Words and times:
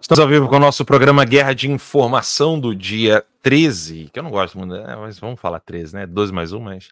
Estamos 0.00 0.20
ao 0.20 0.28
vivo 0.28 0.48
com 0.48 0.56
o 0.56 0.60
nosso 0.60 0.84
programa 0.84 1.24
Guerra 1.24 1.52
de 1.52 1.68
Informação 1.68 2.58
do 2.58 2.74
dia 2.74 3.26
13, 3.42 4.08
que 4.12 4.18
eu 4.18 4.22
não 4.22 4.30
gosto 4.30 4.56
muito, 4.56 4.72
né? 4.72 4.96
mas 4.96 5.18
vamos 5.18 5.40
falar 5.40 5.58
13, 5.60 5.94
né? 5.94 6.06
12 6.06 6.32
mais 6.32 6.52
1, 6.52 6.60
mas 6.60 6.88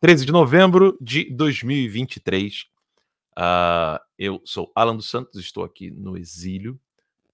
13 0.00 0.24
de 0.24 0.32
novembro 0.32 0.96
de 1.00 1.24
2023. 1.30 2.62
Uh, 2.62 2.66
ah, 3.36 4.00
eu 4.18 4.40
sou 4.44 4.70
Alan 4.74 4.96
dos 4.96 5.10
Santos, 5.10 5.40
estou 5.40 5.64
aqui 5.64 5.90
no 5.90 6.16
exílio, 6.16 6.78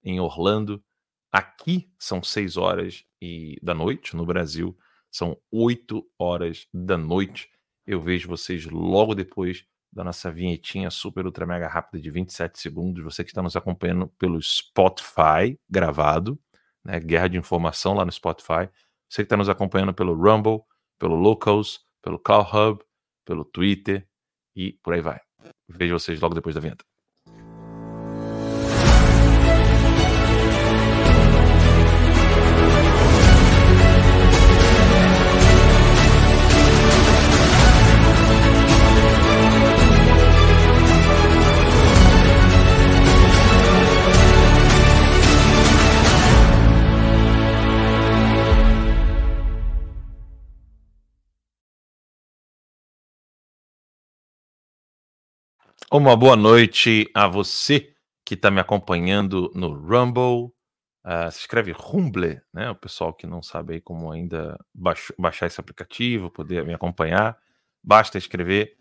em 0.02 0.18
Orlando. 0.18 0.82
Aqui 1.30 1.88
são 1.98 2.22
6 2.22 2.56
horas 2.56 3.04
e 3.20 3.58
da 3.62 3.74
noite, 3.74 4.16
no 4.16 4.24
Brasil 4.24 4.76
são 5.10 5.36
8 5.52 6.04
horas 6.18 6.66
da 6.72 6.96
noite. 6.96 7.50
Eu 7.86 8.00
vejo 8.00 8.28
vocês 8.28 8.64
logo 8.64 9.14
depois 9.14 9.64
da 9.92 10.02
nossa 10.02 10.30
vinhetinha 10.32 10.90
super 10.90 11.26
ultra 11.26 11.44
mega 11.44 11.68
rápida 11.68 12.02
de 12.02 12.10
27 12.10 12.58
segundos. 12.58 13.04
Você 13.04 13.22
que 13.22 13.30
está 13.30 13.42
nos 13.42 13.56
acompanhando 13.56 14.08
pelo 14.18 14.40
Spotify 14.40 15.58
gravado, 15.68 16.40
né? 16.84 16.98
Guerra 16.98 17.28
de 17.28 17.36
informação 17.36 17.94
lá 17.94 18.04
no 18.04 18.12
Spotify. 18.12 18.68
Você 19.08 19.22
que 19.22 19.26
está 19.26 19.36
nos 19.36 19.48
acompanhando 19.48 19.92
pelo 19.92 20.14
Rumble, 20.14 20.62
pelo 20.98 21.14
Locals, 21.14 21.80
pelo 22.00 22.18
Cloud 22.18 22.48
Hub, 22.56 22.84
pelo 23.24 23.44
Twitter 23.44 24.08
e 24.56 24.72
por 24.82 24.94
aí 24.94 25.00
vai. 25.00 25.20
Vejo 25.68 25.98
vocês 25.98 26.20
logo 26.20 26.34
depois 26.34 26.54
da 26.54 26.60
vinheta. 26.60 26.84
Uma 55.94 56.16
boa 56.16 56.34
noite 56.36 57.10
a 57.12 57.28
você 57.28 57.94
que 58.24 58.32
está 58.32 58.50
me 58.50 58.58
acompanhando 58.58 59.52
no 59.54 59.74
Rumble. 59.74 60.50
Uh, 61.04 61.30
se 61.30 61.40
escreve 61.40 61.72
Rumble, 61.72 62.40
né? 62.50 62.70
O 62.70 62.74
pessoal 62.74 63.12
que 63.12 63.26
não 63.26 63.42
sabe 63.42 63.74
aí 63.74 63.80
como 63.82 64.10
ainda 64.10 64.58
baixo, 64.72 65.12
baixar 65.18 65.48
esse 65.48 65.60
aplicativo, 65.60 66.30
poder 66.30 66.64
me 66.64 66.72
acompanhar, 66.72 67.36
basta 67.84 68.16
escrever 68.16 68.74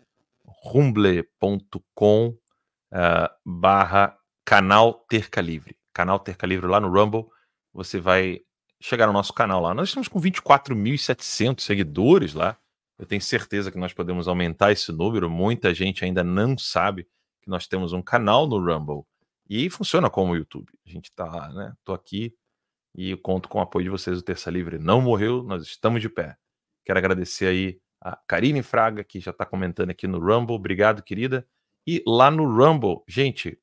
rumble.com 0.64 2.28
uh, 2.28 3.28
barra 3.44 4.16
canal 4.42 4.94
Terca 5.06 5.42
Livre. 5.42 5.76
Canal 5.92 6.18
Terca 6.18 6.46
Livre 6.46 6.66
lá 6.66 6.80
no 6.80 6.88
Rumble. 6.88 7.26
Você 7.74 8.00
vai 8.00 8.40
chegar 8.80 9.06
no 9.06 9.12
nosso 9.12 9.34
canal 9.34 9.60
lá. 9.60 9.74
Nós 9.74 9.90
estamos 9.90 10.08
com 10.08 10.18
24.700 10.18 11.60
seguidores 11.60 12.32
lá. 12.32 12.56
Eu 13.02 13.06
tenho 13.06 13.20
certeza 13.20 13.72
que 13.72 13.78
nós 13.78 13.92
podemos 13.92 14.28
aumentar 14.28 14.70
esse 14.70 14.92
número. 14.92 15.28
Muita 15.28 15.74
gente 15.74 16.04
ainda 16.04 16.22
não 16.22 16.56
sabe 16.56 17.02
que 17.40 17.50
nós 17.50 17.66
temos 17.66 17.92
um 17.92 18.00
canal 18.00 18.46
no 18.46 18.64
Rumble 18.64 19.02
e 19.50 19.68
funciona 19.68 20.08
como 20.08 20.30
o 20.34 20.36
YouTube. 20.36 20.72
A 20.86 20.88
gente 20.88 21.10
lá, 21.18 21.52
né? 21.52 21.74
Tô 21.82 21.92
aqui 21.92 22.32
e 22.94 23.16
conto 23.16 23.48
com 23.48 23.58
o 23.58 23.60
apoio 23.60 23.86
de 23.86 23.90
vocês. 23.90 24.20
O 24.20 24.22
Terça 24.22 24.52
Livre 24.52 24.78
não 24.78 25.00
morreu, 25.00 25.42
nós 25.42 25.64
estamos 25.64 26.00
de 26.00 26.08
pé. 26.08 26.36
Quero 26.84 26.96
agradecer 26.96 27.46
aí 27.46 27.80
a 28.00 28.16
Karine 28.24 28.62
Fraga, 28.62 29.02
que 29.02 29.18
já 29.18 29.32
está 29.32 29.44
comentando 29.44 29.90
aqui 29.90 30.06
no 30.06 30.20
Rumble. 30.20 30.54
Obrigado, 30.54 31.02
querida. 31.02 31.44
E 31.84 32.04
lá 32.06 32.30
no 32.30 32.44
Rumble, 32.44 33.02
gente, 33.08 33.58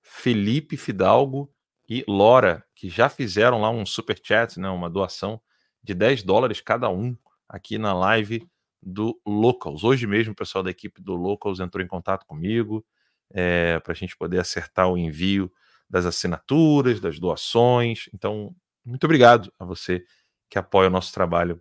Felipe 0.00 0.78
Fidalgo 0.78 1.52
e 1.86 2.06
Lora, 2.08 2.64
que 2.74 2.88
já 2.88 3.10
fizeram 3.10 3.60
lá 3.60 3.68
um 3.68 3.84
super 3.84 4.18
chat, 4.24 4.58
né, 4.58 4.70
uma 4.70 4.88
doação 4.88 5.38
de 5.84 5.92
10 5.92 6.22
dólares 6.22 6.62
cada 6.62 6.88
um 6.88 7.14
aqui 7.46 7.76
na 7.76 7.92
live 7.92 8.50
do 8.82 9.20
Locals. 9.26 9.84
Hoje 9.84 10.06
mesmo 10.06 10.32
o 10.32 10.36
pessoal 10.36 10.64
da 10.64 10.70
equipe 10.70 11.00
do 11.00 11.14
Locals 11.14 11.60
entrou 11.60 11.84
em 11.84 11.88
contato 11.88 12.26
comigo 12.26 12.84
é, 13.30 13.78
para 13.80 13.92
a 13.92 13.96
gente 13.96 14.16
poder 14.16 14.40
acertar 14.40 14.88
o 14.88 14.98
envio 14.98 15.52
das 15.88 16.06
assinaturas, 16.06 17.00
das 17.00 17.18
doações. 17.18 18.08
Então, 18.12 18.54
muito 18.84 19.04
obrigado 19.04 19.52
a 19.58 19.64
você 19.64 20.04
que 20.50 20.58
apoia 20.58 20.88
o 20.88 20.92
nosso 20.92 21.12
trabalho 21.12 21.60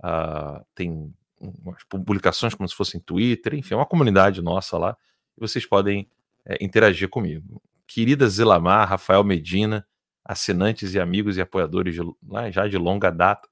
uh, 0.03 0.65
tem 0.75 1.13
umas 1.39 1.83
publicações 1.85 2.53
como 2.53 2.67
se 2.67 2.75
fossem 2.75 2.99
Twitter, 2.99 3.55
enfim, 3.55 3.73
é 3.73 3.77
uma 3.77 3.85
comunidade 3.85 4.41
nossa 4.41 4.77
lá, 4.77 4.97
e 5.37 5.39
vocês 5.39 5.65
podem 5.65 6.09
é, 6.45 6.63
interagir 6.63 7.09
comigo. 7.09 7.61
Querida 7.87 8.27
Zilamar, 8.27 8.87
Rafael 8.87 9.23
Medina, 9.23 9.87
assinantes 10.23 10.93
e 10.93 10.99
amigos 10.99 11.37
e 11.37 11.41
apoiadores 11.41 11.95
de, 11.95 12.01
lá, 12.27 12.51
já 12.51 12.67
de 12.67 12.77
longa 12.77 13.09
data, 13.09 13.47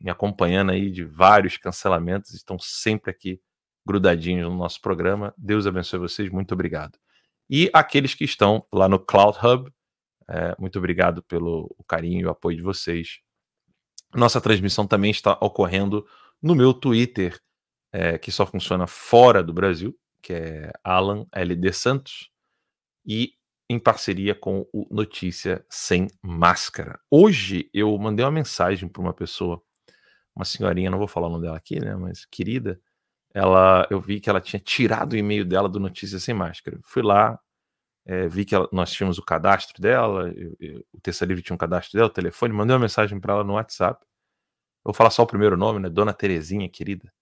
me 0.00 0.10
acompanhando 0.10 0.72
aí 0.72 0.90
de 0.90 1.04
vários 1.04 1.56
cancelamentos, 1.56 2.32
estão 2.32 2.58
sempre 2.58 3.10
aqui 3.10 3.40
grudadinhos 3.84 4.48
no 4.48 4.56
nosso 4.56 4.80
programa. 4.80 5.34
Deus 5.36 5.66
abençoe 5.66 5.98
vocês, 5.98 6.30
muito 6.30 6.52
obrigado. 6.52 6.98
E 7.50 7.70
aqueles 7.72 8.14
que 8.14 8.24
estão 8.24 8.64
lá 8.72 8.88
no 8.88 8.98
Cloud 8.98 9.38
Hub, 9.44 9.70
é, 10.32 10.56
muito 10.58 10.78
obrigado 10.78 11.22
pelo 11.24 11.76
carinho 11.86 12.26
e 12.26 12.30
apoio 12.30 12.56
de 12.56 12.62
vocês. 12.62 13.20
Nossa 14.14 14.40
transmissão 14.40 14.86
também 14.86 15.10
está 15.10 15.32
ocorrendo 15.42 16.06
no 16.40 16.54
meu 16.54 16.72
Twitter, 16.72 17.38
é, 17.92 18.16
que 18.16 18.32
só 18.32 18.46
funciona 18.46 18.86
fora 18.86 19.42
do 19.42 19.52
Brasil, 19.52 19.94
que 20.22 20.32
é 20.32 20.72
Alan 20.82 21.26
LD 21.32 21.70
Santos, 21.74 22.30
e 23.04 23.34
em 23.68 23.78
parceria 23.78 24.34
com 24.34 24.66
o 24.72 24.86
Notícia 24.90 25.62
Sem 25.68 26.08
Máscara. 26.22 26.98
Hoje 27.10 27.68
eu 27.74 27.96
mandei 27.98 28.24
uma 28.24 28.32
mensagem 28.32 28.88
para 28.88 29.02
uma 29.02 29.12
pessoa, 29.12 29.62
uma 30.34 30.46
senhorinha, 30.46 30.90
não 30.90 30.98
vou 30.98 31.08
falar 31.08 31.26
o 31.26 31.30
nome 31.32 31.44
dela 31.44 31.58
aqui, 31.58 31.78
né, 31.78 31.94
mas 31.94 32.24
querida, 32.24 32.80
ela, 33.34 33.86
eu 33.90 34.00
vi 34.00 34.18
que 34.18 34.30
ela 34.30 34.40
tinha 34.40 34.60
tirado 34.60 35.12
o 35.12 35.16
e-mail 35.16 35.44
dela 35.44 35.68
do 35.68 35.78
Notícia 35.80 36.18
Sem 36.18 36.34
Máscara. 36.34 36.78
Fui 36.82 37.02
lá, 37.02 37.38
é, 38.04 38.28
vi 38.28 38.44
que 38.44 38.54
ela, 38.54 38.68
nós 38.72 38.90
tínhamos 38.92 39.18
o 39.18 39.22
cadastro 39.22 39.80
dela, 39.80 40.28
eu, 40.30 40.56
eu, 40.60 40.84
o 40.92 41.00
Terça 41.00 41.24
Livre 41.24 41.42
tinha 41.42 41.54
um 41.54 41.58
cadastro 41.58 41.96
dela, 41.96 42.08
o 42.08 42.12
telefone, 42.12 42.52
mandei 42.52 42.74
uma 42.74 42.80
mensagem 42.80 43.20
para 43.20 43.34
ela 43.34 43.44
no 43.44 43.54
WhatsApp. 43.54 44.04
Eu 44.84 44.90
vou 44.90 44.94
falar 44.94 45.10
só 45.10 45.22
o 45.22 45.26
primeiro 45.26 45.56
nome, 45.56 45.78
né? 45.80 45.88
Dona 45.88 46.12
Terezinha, 46.12 46.68
querida. 46.68 47.12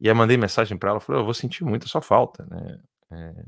E 0.00 0.08
aí 0.08 0.14
mandei 0.14 0.36
mensagem 0.36 0.76
para 0.78 0.90
ela, 0.90 1.00
falei, 1.00 1.20
eu 1.20 1.24
vou 1.24 1.34
sentir 1.34 1.64
muito 1.64 1.86
a 1.86 1.88
sua 1.88 2.02
falta, 2.02 2.46
né? 2.46 2.80
É, 3.12 3.44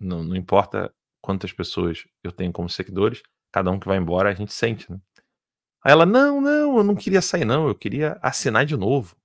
não, 0.00 0.22
não 0.22 0.36
importa 0.36 0.94
quantas 1.22 1.52
pessoas 1.52 2.04
eu 2.22 2.32
tenho 2.32 2.52
como 2.52 2.68
seguidores, 2.68 3.22
cada 3.52 3.70
um 3.70 3.78
que 3.78 3.86
vai 3.86 3.96
embora 3.98 4.30
a 4.30 4.34
gente 4.34 4.52
sente, 4.52 4.90
né? 4.90 5.00
Aí 5.84 5.92
ela, 5.92 6.06
não, 6.06 6.40
não, 6.40 6.78
eu 6.78 6.84
não 6.84 6.94
queria 6.94 7.20
sair, 7.20 7.44
não, 7.44 7.66
eu 7.68 7.74
queria 7.74 8.18
assinar 8.22 8.64
de 8.64 8.76
novo. 8.76 9.16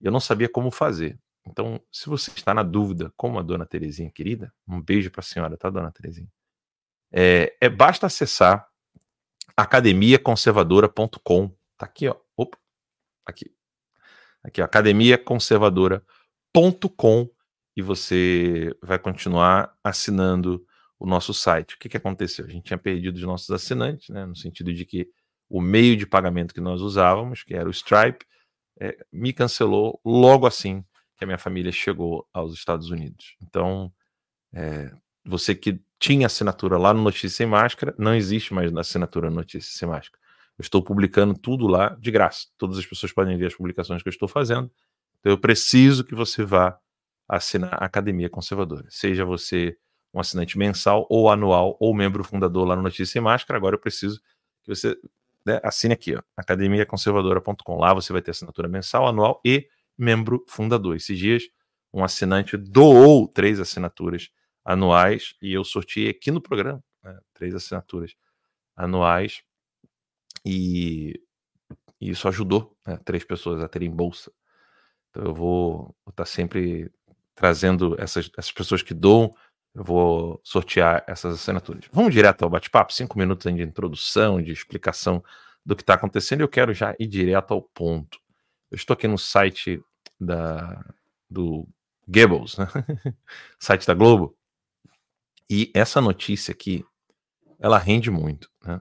Eu 0.00 0.12
não 0.12 0.20
sabia 0.20 0.48
como 0.48 0.70
fazer. 0.70 1.18
Então, 1.50 1.80
se 1.90 2.08
você 2.08 2.30
está 2.30 2.54
na 2.54 2.62
dúvida, 2.62 3.12
como 3.16 3.38
a 3.38 3.42
dona 3.42 3.66
Terezinha 3.66 4.10
querida, 4.10 4.52
um 4.66 4.80
beijo 4.80 5.10
para 5.10 5.20
a 5.20 5.24
senhora, 5.24 5.56
tá, 5.56 5.70
dona 5.70 5.90
Terezinha? 5.90 6.28
É, 7.12 7.56
é 7.60 7.68
basta 7.68 8.06
acessar 8.06 8.68
academiaconservadora.com. 9.56 11.48
Tá 11.76 11.86
aqui, 11.86 12.08
ó. 12.08 12.16
Opa, 12.36 12.56
aqui. 13.26 13.52
Aqui, 14.42 14.62
ó, 14.62 14.64
academiaconservadora.com 14.64 17.30
e 17.76 17.82
você 17.82 18.74
vai 18.82 18.98
continuar 18.98 19.74
assinando 19.82 20.64
o 20.98 21.06
nosso 21.06 21.32
site. 21.32 21.74
O 21.74 21.78
que, 21.78 21.88
que 21.88 21.96
aconteceu? 21.96 22.44
A 22.44 22.48
gente 22.48 22.64
tinha 22.64 22.78
perdido 22.78 23.16
os 23.16 23.22
nossos 23.22 23.50
assinantes, 23.50 24.08
né, 24.10 24.26
no 24.26 24.36
sentido 24.36 24.72
de 24.72 24.84
que 24.84 25.08
o 25.48 25.60
meio 25.60 25.96
de 25.96 26.06
pagamento 26.06 26.54
que 26.54 26.60
nós 26.60 26.80
usávamos, 26.80 27.42
que 27.42 27.54
era 27.54 27.68
o 27.68 27.72
Stripe, 27.72 28.24
é, 28.80 28.96
me 29.12 29.32
cancelou 29.32 30.00
logo 30.04 30.46
assim 30.46 30.84
que 31.20 31.24
a 31.24 31.26
minha 31.26 31.38
família 31.38 31.70
chegou 31.70 32.26
aos 32.32 32.54
Estados 32.54 32.88
Unidos. 32.88 33.36
Então, 33.42 33.92
é, 34.54 34.90
você 35.22 35.54
que 35.54 35.78
tinha 35.98 36.26
assinatura 36.26 36.78
lá 36.78 36.94
no 36.94 37.02
Notícia 37.02 37.28
Sem 37.28 37.46
Máscara, 37.46 37.94
não 37.98 38.14
existe 38.14 38.54
mais 38.54 38.72
na 38.72 38.80
assinatura 38.80 39.28
Notícia 39.28 39.78
Sem 39.78 39.86
Máscara. 39.86 40.18
Eu 40.58 40.62
estou 40.62 40.82
publicando 40.82 41.34
tudo 41.34 41.66
lá 41.66 41.94
de 42.00 42.10
graça. 42.10 42.46
Todas 42.56 42.78
as 42.78 42.86
pessoas 42.86 43.12
podem 43.12 43.36
ver 43.36 43.48
as 43.48 43.54
publicações 43.54 44.02
que 44.02 44.08
eu 44.08 44.10
estou 44.10 44.26
fazendo. 44.26 44.70
Então, 45.20 45.30
eu 45.30 45.36
preciso 45.36 46.02
que 46.04 46.14
você 46.14 46.42
vá 46.42 46.78
assinar 47.28 47.74
a 47.74 47.84
Academia 47.84 48.30
Conservadora. 48.30 48.86
Seja 48.88 49.22
você 49.22 49.76
um 50.14 50.20
assinante 50.20 50.56
mensal 50.56 51.06
ou 51.10 51.30
anual 51.30 51.76
ou 51.78 51.94
membro 51.94 52.24
fundador 52.24 52.66
lá 52.66 52.74
no 52.74 52.80
Notícia 52.80 53.04
Sem 53.12 53.20
Máscara. 53.20 53.58
Agora 53.58 53.76
eu 53.76 53.78
preciso 53.78 54.18
que 54.64 54.74
você 54.74 54.96
né, 55.44 55.60
assine 55.62 55.92
aqui, 55.92 56.16
academiaconservadora.com. 56.34 57.78
Lá 57.78 57.92
você 57.92 58.10
vai 58.10 58.22
ter 58.22 58.30
assinatura 58.30 58.68
mensal, 58.68 59.06
anual 59.06 59.38
e 59.44 59.68
membro 60.00 60.44
fundador. 60.48 60.96
Esses 60.96 61.18
dias, 61.18 61.44
um 61.92 62.02
assinante 62.02 62.56
doou 62.56 63.28
três 63.28 63.60
assinaturas 63.60 64.30
anuais 64.64 65.34
e 65.42 65.52
eu 65.52 65.64
sorteei 65.64 66.08
aqui 66.08 66.30
no 66.30 66.40
programa. 66.40 66.82
né, 67.02 67.18
três 67.34 67.54
assinaturas 67.54 68.14
anuais, 68.76 69.42
e, 70.44 71.20
e 72.00 72.10
isso 72.10 72.26
ajudou 72.28 72.76
né, 72.86 72.98
três 73.04 73.24
pessoas 73.24 73.62
a 73.62 73.68
terem 73.68 73.90
bolsa. 73.90 74.32
Então 75.10 75.24
eu 75.24 75.34
vou 75.34 75.94
estar 76.08 76.24
tá 76.24 76.24
sempre 76.24 76.90
trazendo 77.34 77.96
essas, 77.98 78.30
essas 78.36 78.52
pessoas 78.52 78.82
que 78.82 78.94
doam, 78.94 79.34
eu 79.74 79.84
vou 79.84 80.40
sortear 80.42 81.04
essas 81.06 81.34
assinaturas. 81.34 81.84
Vamos 81.92 82.12
direto 82.12 82.42
ao 82.42 82.50
bate-papo, 82.50 82.92
cinco 82.92 83.18
minutos 83.18 83.52
de 83.52 83.62
introdução, 83.62 84.42
de 84.42 84.52
explicação 84.52 85.22
do 85.64 85.76
que 85.76 85.82
está 85.82 85.94
acontecendo, 85.94 86.40
eu 86.40 86.48
quero 86.48 86.72
já 86.72 86.94
ir 86.98 87.06
direto 87.06 87.52
ao 87.52 87.62
ponto. 87.62 88.18
Eu 88.70 88.76
estou 88.76 88.94
aqui 88.94 89.06
no 89.06 89.18
site 89.18 89.82
da, 90.20 90.84
do 91.28 91.66
Goebbels, 92.06 92.56
né? 92.58 92.66
site 93.58 93.86
da 93.86 93.94
Globo, 93.94 94.36
e 95.48 95.70
essa 95.74 96.00
notícia 96.00 96.52
aqui, 96.52 96.84
ela 97.58 97.76
rende 97.76 98.08
muito. 98.08 98.48
Né? 98.64 98.80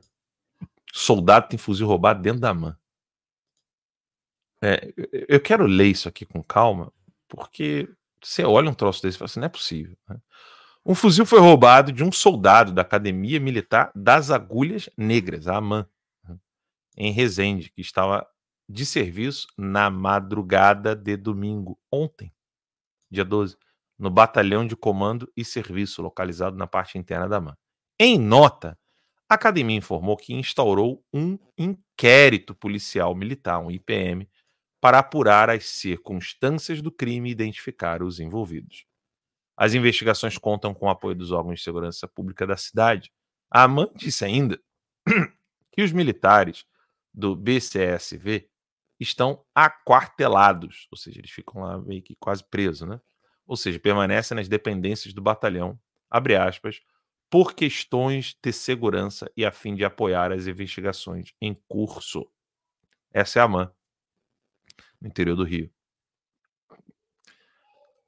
Soldado 0.93 1.47
tem 1.49 1.57
fuzil 1.57 1.87
roubado 1.87 2.21
dentro 2.21 2.39
da 2.39 2.53
mão. 2.53 2.75
É, 4.61 4.93
eu 5.27 5.39
quero 5.39 5.65
ler 5.65 5.87
isso 5.87 6.07
aqui 6.07 6.25
com 6.25 6.43
calma, 6.43 6.93
porque 7.27 7.89
você 8.21 8.43
olha 8.43 8.69
um 8.69 8.73
troço 8.73 9.01
desse 9.01 9.15
e 9.15 9.19
fala 9.19 9.25
assim, 9.25 9.39
não 9.39 9.47
é 9.47 9.49
possível. 9.49 9.97
Né? 10.07 10.19
Um 10.85 10.93
fuzil 10.93 11.25
foi 11.25 11.39
roubado 11.39 11.91
de 11.91 12.03
um 12.03 12.11
soldado 12.11 12.71
da 12.71 12.81
Academia 12.81 13.39
Militar 13.39 13.91
das 13.95 14.29
Agulhas 14.29 14.89
Negras, 14.95 15.47
a 15.47 15.57
AMAN, 15.57 15.87
né? 16.27 16.37
em 16.97 17.11
Resende, 17.11 17.71
que 17.71 17.81
estava 17.81 18.27
de 18.69 18.85
serviço 18.85 19.47
na 19.57 19.89
madrugada 19.89 20.95
de 20.95 21.17
domingo, 21.17 21.79
ontem, 21.91 22.31
dia 23.09 23.25
12, 23.25 23.57
no 23.97 24.11
Batalhão 24.11 24.65
de 24.65 24.75
Comando 24.75 25.29
e 25.35 25.43
Serviço, 25.43 26.03
localizado 26.03 26.55
na 26.55 26.67
parte 26.67 26.97
interna 26.97 27.27
da 27.27 27.37
AMAN. 27.37 27.57
Em 27.99 28.19
nota, 28.19 28.77
a 29.27 29.33
academia 29.33 29.75
informou 29.75 30.15
que 30.15 30.33
instaurou 30.33 31.03
um 31.11 31.37
inquérito 31.57 32.53
policial 32.53 33.15
militar, 33.15 33.59
um 33.59 33.71
IPM, 33.71 34.29
para 34.79 34.99
apurar 34.99 35.49
as 35.49 35.65
circunstâncias 35.65 36.81
do 36.81 36.91
crime 36.91 37.29
e 37.29 37.31
identificar 37.31 38.01
os 38.03 38.19
envolvidos. 38.19 38.85
As 39.57 39.73
investigações 39.73 40.37
contam 40.37 40.73
com 40.73 40.85
o 40.85 40.89
apoio 40.89 41.15
dos 41.15 41.31
órgãos 41.31 41.59
de 41.59 41.63
segurança 41.65 42.07
pública 42.07 42.47
da 42.47 42.55
cidade. 42.55 43.11
A 43.51 43.63
AMAN 43.63 43.89
disse 43.95 44.23
ainda 44.23 44.59
que 45.73 45.81
os 45.81 45.91
militares 45.91 46.65
do 47.13 47.35
BCSV 47.35 48.48
estão 48.99 49.43
aquartelados, 49.55 50.87
ou 50.91 50.97
seja, 50.97 51.19
eles 51.19 51.31
ficam 51.31 51.61
lá 51.61 51.77
meio 51.77 52.01
que 52.01 52.15
quase 52.19 52.43
presos, 52.43 52.87
né? 52.87 52.99
Ou 53.47 53.55
seja, 53.55 53.79
permanecem 53.79 54.35
nas 54.35 54.47
dependências 54.47 55.13
do 55.13 55.21
batalhão, 55.21 55.79
abre 56.09 56.35
aspas, 56.35 56.81
por 57.29 57.53
questões 57.53 58.35
de 58.43 58.51
segurança 58.51 59.31
e 59.37 59.45
a 59.45 59.51
fim 59.51 59.75
de 59.75 59.85
apoiar 59.85 60.31
as 60.31 60.47
investigações 60.47 61.33
em 61.39 61.53
curso. 61.67 62.29
Essa 63.11 63.39
é 63.39 63.41
a 63.41 63.45
AMAN 63.45 63.71
no 64.99 65.07
interior 65.07 65.35
do 65.35 65.43
Rio. 65.43 65.71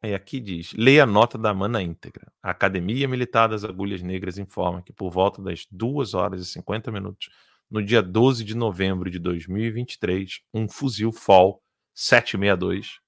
Aí 0.02 0.16
aqui 0.16 0.40
diz: 0.40 0.74
leia 0.74 1.04
a 1.04 1.06
nota 1.06 1.38
da 1.38 1.54
mana 1.54 1.82
íntegra. 1.82 2.32
A 2.42 2.50
Academia 2.50 3.08
Militar 3.08 3.48
das 3.48 3.64
Agulhas 3.64 4.02
Negras 4.02 4.38
informa 4.40 4.82
que 4.82 4.92
por 4.92 5.12
volta 5.12 5.42
das 5.42 5.68
2 5.70 6.16
horas 6.16 6.42
e 6.42 6.46
50 6.46 6.92
minutos, 6.92 7.30
no 7.72 7.82
dia 7.82 8.04
12 8.04 8.44
de 8.44 8.54
novembro 8.54 9.10
de 9.10 9.18
2023, 9.18 10.42
um 10.54 10.68
fuzil 10.68 11.14
FOL 11.14 11.64
762 11.94 13.00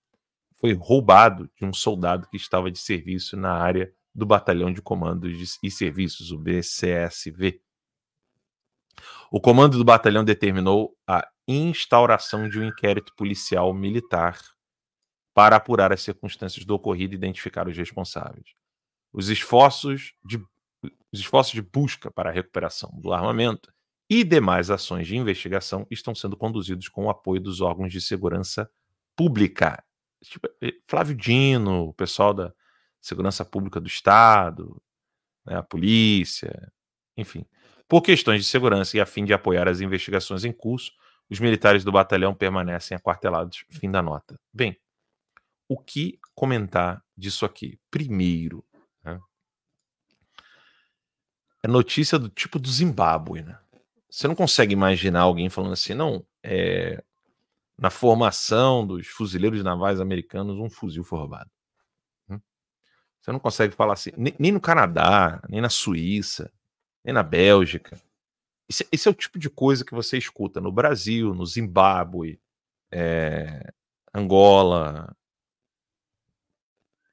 foi 0.56 0.71
roubado 0.74 1.51
de 1.60 1.65
um 1.65 1.74
soldado 1.74 2.25
que 2.30 2.38
estava 2.38 2.71
de 2.71 2.80
serviço 2.80 3.36
na 3.36 3.51
área 3.51 3.94
do 4.15 4.25
Batalhão 4.25 4.71
de 4.71 4.81
Comandos 4.81 5.60
e 5.62 5.69
Serviços, 5.69 6.31
o 6.31 6.38
BCSV. 6.38 7.62
O 9.30 9.42
comando 9.42 9.77
do 9.77 9.83
batalhão 9.83 10.24
determinou 10.24 10.95
a 11.06 11.27
instauração 11.45 12.48
de 12.48 12.57
um 12.59 12.63
inquérito 12.63 13.13
policial 13.18 13.74
militar 13.74 14.39
para 15.33 15.57
apurar 15.57 15.92
as 15.92 16.01
circunstâncias 16.01 16.63
do 16.63 16.75
ocorrido 16.75 17.13
e 17.13 17.18
identificar 17.18 17.68
os 17.68 17.75
responsáveis. 17.75 18.54
Os 19.12 19.27
esforços 19.27 20.13
de, 20.24 20.38
os 21.12 21.19
esforços 21.19 21.51
de 21.51 21.62
busca 21.62 22.09
para 22.09 22.30
a 22.30 22.33
recuperação 22.33 22.89
do 23.01 23.12
armamento 23.12 23.74
e 24.10 24.24
demais 24.24 24.70
ações 24.70 25.08
de 25.08 25.16
investigação 25.16 25.88
estão 25.90 26.14
sendo 26.14 26.38
conduzidos 26.38 26.90
com 26.90 27.06
o 27.06 27.10
apoio 27.10 27.42
dos 27.42 27.62
órgãos 27.62 27.92
de 27.92 28.02
segurança 28.02 28.70
pública. 29.16 29.84
Tipo, 30.24 30.48
eh, 30.62 30.74
Flávio 30.88 31.16
Dino, 31.16 31.90
o 31.90 31.94
pessoal 31.94 32.34
da 32.34 32.54
Segurança 33.02 33.44
Pública 33.44 33.80
do 33.80 33.88
Estado, 33.88 34.82
né, 35.46 35.58
a 35.58 35.64
polícia, 35.64 36.72
enfim. 37.18 37.46
Por 37.88 38.02
questões 38.02 38.44
de 38.44 38.50
segurança 38.50 38.98
e 38.98 39.02
a 39.02 39.06
fim 39.06 39.26
de 39.26 39.34
apoiar 39.34 39.68
as 39.68 39.82
investigações 39.82 40.46
em 40.46 40.52
curso, 40.52 40.92
os 41.30 41.40
militares 41.40 41.84
do 41.84 41.92
batalhão 41.92 42.34
permanecem 42.34 42.96
aquartelados. 42.96 43.66
Fim 43.70 43.92
da 43.92 44.02
nota. 44.02 44.40
Bem, 44.54 44.80
o 45.68 45.78
que 45.78 46.20
comentar 46.36 47.04
disso 47.18 47.46
aqui? 47.46 47.80
Primeiro, 47.90 48.66
né? 49.04 49.20
é 51.64 51.68
notícia 51.68 52.18
do 52.20 52.30
tipo 52.30 52.60
do 52.60 52.70
Zimbábue, 52.70 53.42
né? 53.42 53.60
Você 54.13 54.27
não 54.27 54.36
consegue 54.36 54.74
imaginar 54.74 55.21
alguém 55.21 55.50
falando 55.50 55.74
assim, 55.74 55.95
não, 55.95 56.24
é, 56.44 57.04
na 57.75 57.89
formação 57.89 58.86
dos 58.86 59.07
fuzileiros 59.07 59.63
navais 59.63 60.00
americanos, 60.00 60.60
um 60.60 60.69
fuzil 60.69 61.04
foi 61.04 61.18
roubado. 61.18 61.50
Hum? 62.30 62.39
Você 63.19 63.31
não 63.31 63.39
consegue 63.39 63.74
falar 63.74 63.94
assim, 63.94 64.12
nem, 64.15 64.51
no 64.51 64.62
Canadá, 64.62 65.42
nem 65.50 65.60
na 65.60 65.69
Suíça, 65.69 66.54
nem 67.04 67.12
na 67.12 67.24
Bélgica. 67.24 68.00
Esse, 68.69 68.88
esse, 68.92 69.07
é 69.07 69.12
o 69.12 69.15
tipo 69.15 69.39
de 69.39 69.50
coisa 69.50 69.83
que 69.83 69.95
você 69.95 70.16
escuta 70.16 70.62
no 70.62 70.71
Brasil, 70.71 71.33
no 71.33 71.44
Zimbábue, 71.44 72.39
é, 72.92 73.74
Angola. 74.13 75.18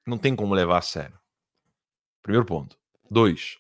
Não 0.07 0.19
tem 0.19 0.37
como 0.37 0.53
levar 0.53 0.77
a 0.77 0.83
sério. 0.83 1.19
Primeiro 2.21 2.45
ponto. 2.45 2.79
Dois. 3.11 3.60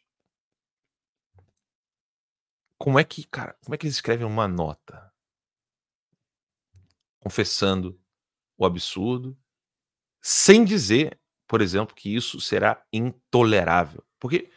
Como 2.81 2.99
é 2.99 3.05
que, 3.05 3.25
cara, 3.25 3.55
como 3.62 3.75
é 3.75 3.79
que 3.79 3.85
eles 3.85 3.97
escrevem 3.97 4.27
uma 4.27 4.49
nota? 4.49 5.12
Confessando 7.19 8.00
o 8.56 8.65
absurdo, 8.65 9.38
sem 10.23 10.65
dizer, 10.65 11.21
por 11.47 11.61
exemplo, 11.61 11.94
que 11.94 12.15
isso 12.15 12.41
será 12.41 12.82
intolerável. 12.91 14.03
Porque 14.19 14.51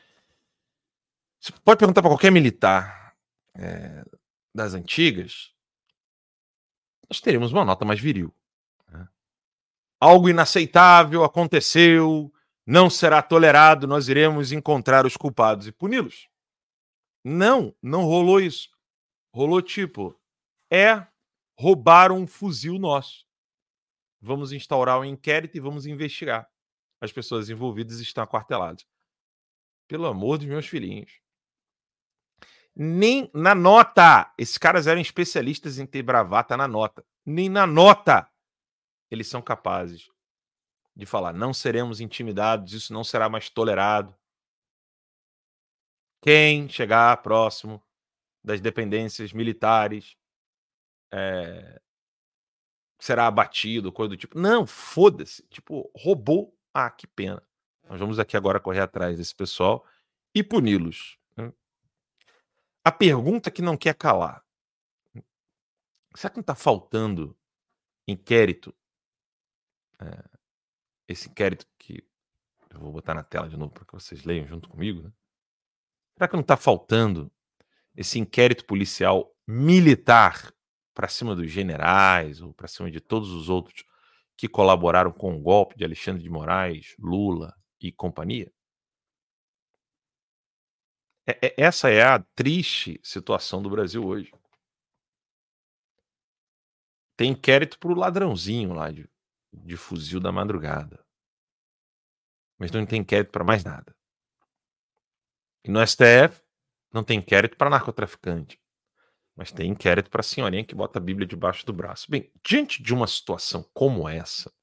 você 1.38 1.52
pode 1.66 1.78
perguntar 1.78 2.02
para 2.02 2.12
qualquer 2.12 2.32
militar 2.32 3.14
é, 3.56 4.06
das 4.56 4.74
antigas, 4.74 5.54
nós 7.10 7.20
teremos 7.20 7.52
uma 7.52 7.66
nota 7.66 7.84
mais 7.84 8.00
viril. 8.00 8.34
Né? 8.88 9.06
Algo 10.00 10.30
inaceitável 10.30 11.26
aconteceu, 11.26 12.34
não 12.66 12.90
será 12.90 13.22
tolerado, 13.22 13.86
nós 13.86 14.08
iremos 14.08 14.54
encontrar 14.54 15.06
os 15.06 15.18
culpados 15.18 15.68
e 15.68 15.74
puni-los. 15.74 16.32
Não, 17.24 17.76
não 17.82 18.04
rolou 18.04 18.40
isso. 18.40 18.70
Rolou 19.34 19.62
tipo, 19.62 20.20
é 20.72 21.08
roubar 21.58 22.12
um 22.12 22.28
fuzil 22.28 22.78
nosso. 22.78 23.26
Vamos 24.22 24.52
instaurar 24.52 25.00
um 25.00 25.06
inquérito 25.06 25.58
e 25.58 25.60
vamos 25.60 25.86
investigar. 25.86 26.50
As 27.02 27.12
pessoas 27.12 27.50
envolvidas 27.50 28.00
estão 28.00 28.24
aquarteladas. 28.24 28.86
Pelo 29.88 30.06
amor 30.06 30.38
dos 30.38 30.48
meus 30.48 30.66
filhinhos 30.66 31.24
nem 32.76 33.30
na 33.34 33.54
nota. 33.54 34.32
Esses 34.38 34.58
caras 34.58 34.88
eram 34.88 35.02
especialistas 35.02 35.78
em 35.78 35.86
ter 35.86 36.02
bravata 36.02 36.58
na 36.58 36.68
nota. 36.68 37.06
Nem 37.26 37.50
na 37.50 37.68
nota 37.68 38.30
eles 39.10 39.28
são 39.28 39.42
capazes 39.42 40.10
de 40.96 41.06
falar: 41.06 41.34
não 41.34 41.54
seremos 41.54 42.02
intimidados, 42.02 42.74
isso 42.74 42.94
não 42.94 43.04
será 43.04 43.30
mais 43.30 43.50
tolerado. 43.50 44.16
Quem 46.24 46.70
chegar 46.70 47.22
próximo 47.22 47.84
das 48.42 48.62
dependências 48.62 49.34
militares 49.34 50.16
é, 51.12 51.82
será 52.98 53.28
abatido, 53.28 53.92
coisa 53.92 54.12
do 54.12 54.18
tipo. 54.18 54.40
Não, 54.40 54.66
foda-se. 54.66 55.44
Tipo, 55.50 55.92
roubou. 55.94 56.58
Ah, 56.74 56.90
que 56.90 57.06
pena. 57.06 57.46
Nós 57.90 58.00
vamos 58.00 58.20
aqui 58.20 58.38
agora 58.38 58.58
correr 58.58 58.80
atrás 58.80 59.18
desse 59.18 59.36
pessoal 59.36 59.86
e 60.34 60.42
puni-los. 60.42 61.20
A 62.86 62.92
pergunta 62.92 63.52
que 63.52 63.62
não 63.62 63.76
quer 63.76 63.94
calar. 63.94 64.46
Será 66.16 66.30
que 66.30 66.38
não 66.38 66.42
está 66.42 66.56
faltando 66.56 67.38
inquérito? 68.08 68.74
É, 70.00 70.24
esse 71.06 71.30
inquérito 71.30 71.68
que 71.78 72.02
eu 72.70 72.80
vou 72.80 72.94
botar 72.94 73.14
na 73.14 73.24
tela 73.24 73.50
de 73.50 73.58
novo 73.58 73.74
para 73.74 73.84
que 73.84 73.94
vocês 73.94 74.24
leiam 74.24 74.48
junto 74.48 74.70
comigo. 74.70 75.02
Né? 75.02 75.12
Será 76.16 76.28
que 76.28 76.36
não 76.36 76.42
está 76.42 76.56
faltando 76.56 77.32
esse 77.96 78.20
inquérito 78.20 78.66
policial 78.66 79.36
militar 79.48 80.54
para 80.94 81.08
cima 81.08 81.36
dos 81.36 81.50
generais 81.50 82.42
ou 82.42 82.54
para 82.54 82.68
cima 82.68 82.90
de 82.90 83.00
todos 83.00 83.32
os 83.32 83.50
outros 83.50 83.84
que 84.38 84.48
colaboraram 84.48 85.12
com 85.12 85.36
o 85.36 85.42
golpe 85.42 85.78
de 85.78 85.84
Alexandre 85.84 86.22
de 86.22 86.30
Moraes, 86.30 86.96
Lula 87.00 87.56
e 87.80 87.92
companhia? 87.92 88.52
É, 91.26 91.48
é, 91.48 91.54
essa 91.58 91.90
é 91.90 92.04
a 92.04 92.20
triste 92.20 93.00
situação 93.04 93.62
do 93.62 93.70
Brasil 93.70 94.06
hoje. 94.06 94.32
Tem 97.16 97.32
inquérito 97.32 97.80
pro 97.80 97.94
ladrãozinho 97.94 98.74
lá 98.74 98.92
de, 98.92 99.10
de 99.52 99.78
fuzil 99.78 100.20
da 100.20 100.32
madrugada. 100.32 101.04
Mas 102.58 102.72
não 102.72 102.86
tem 102.86 103.02
inquérito 103.02 103.32
para 103.32 103.44
mais 103.44 103.64
nada. 103.64 103.96
E 105.64 105.72
no 105.72 105.86
STF 105.86 106.42
não 106.92 107.04
tem 107.04 107.20
inquérito 107.20 107.58
para 107.58 107.70
narcotraficante. 107.70 108.60
Mas 109.36 109.52
tem 109.52 109.72
inquérito 109.72 110.10
para 110.10 110.22
a 110.22 110.24
senhorinha 110.24 110.64
que 110.64 110.76
bota 110.76 111.00
a 111.00 111.02
Bíblia 111.02 111.26
debaixo 111.26 111.66
do 111.66 111.74
braço. 111.74 112.10
Bem, 112.10 112.32
diante 112.46 112.84
de 112.84 112.94
uma 112.94 113.08
situação 113.08 113.68
como 113.74 114.08
essa, 114.08 114.54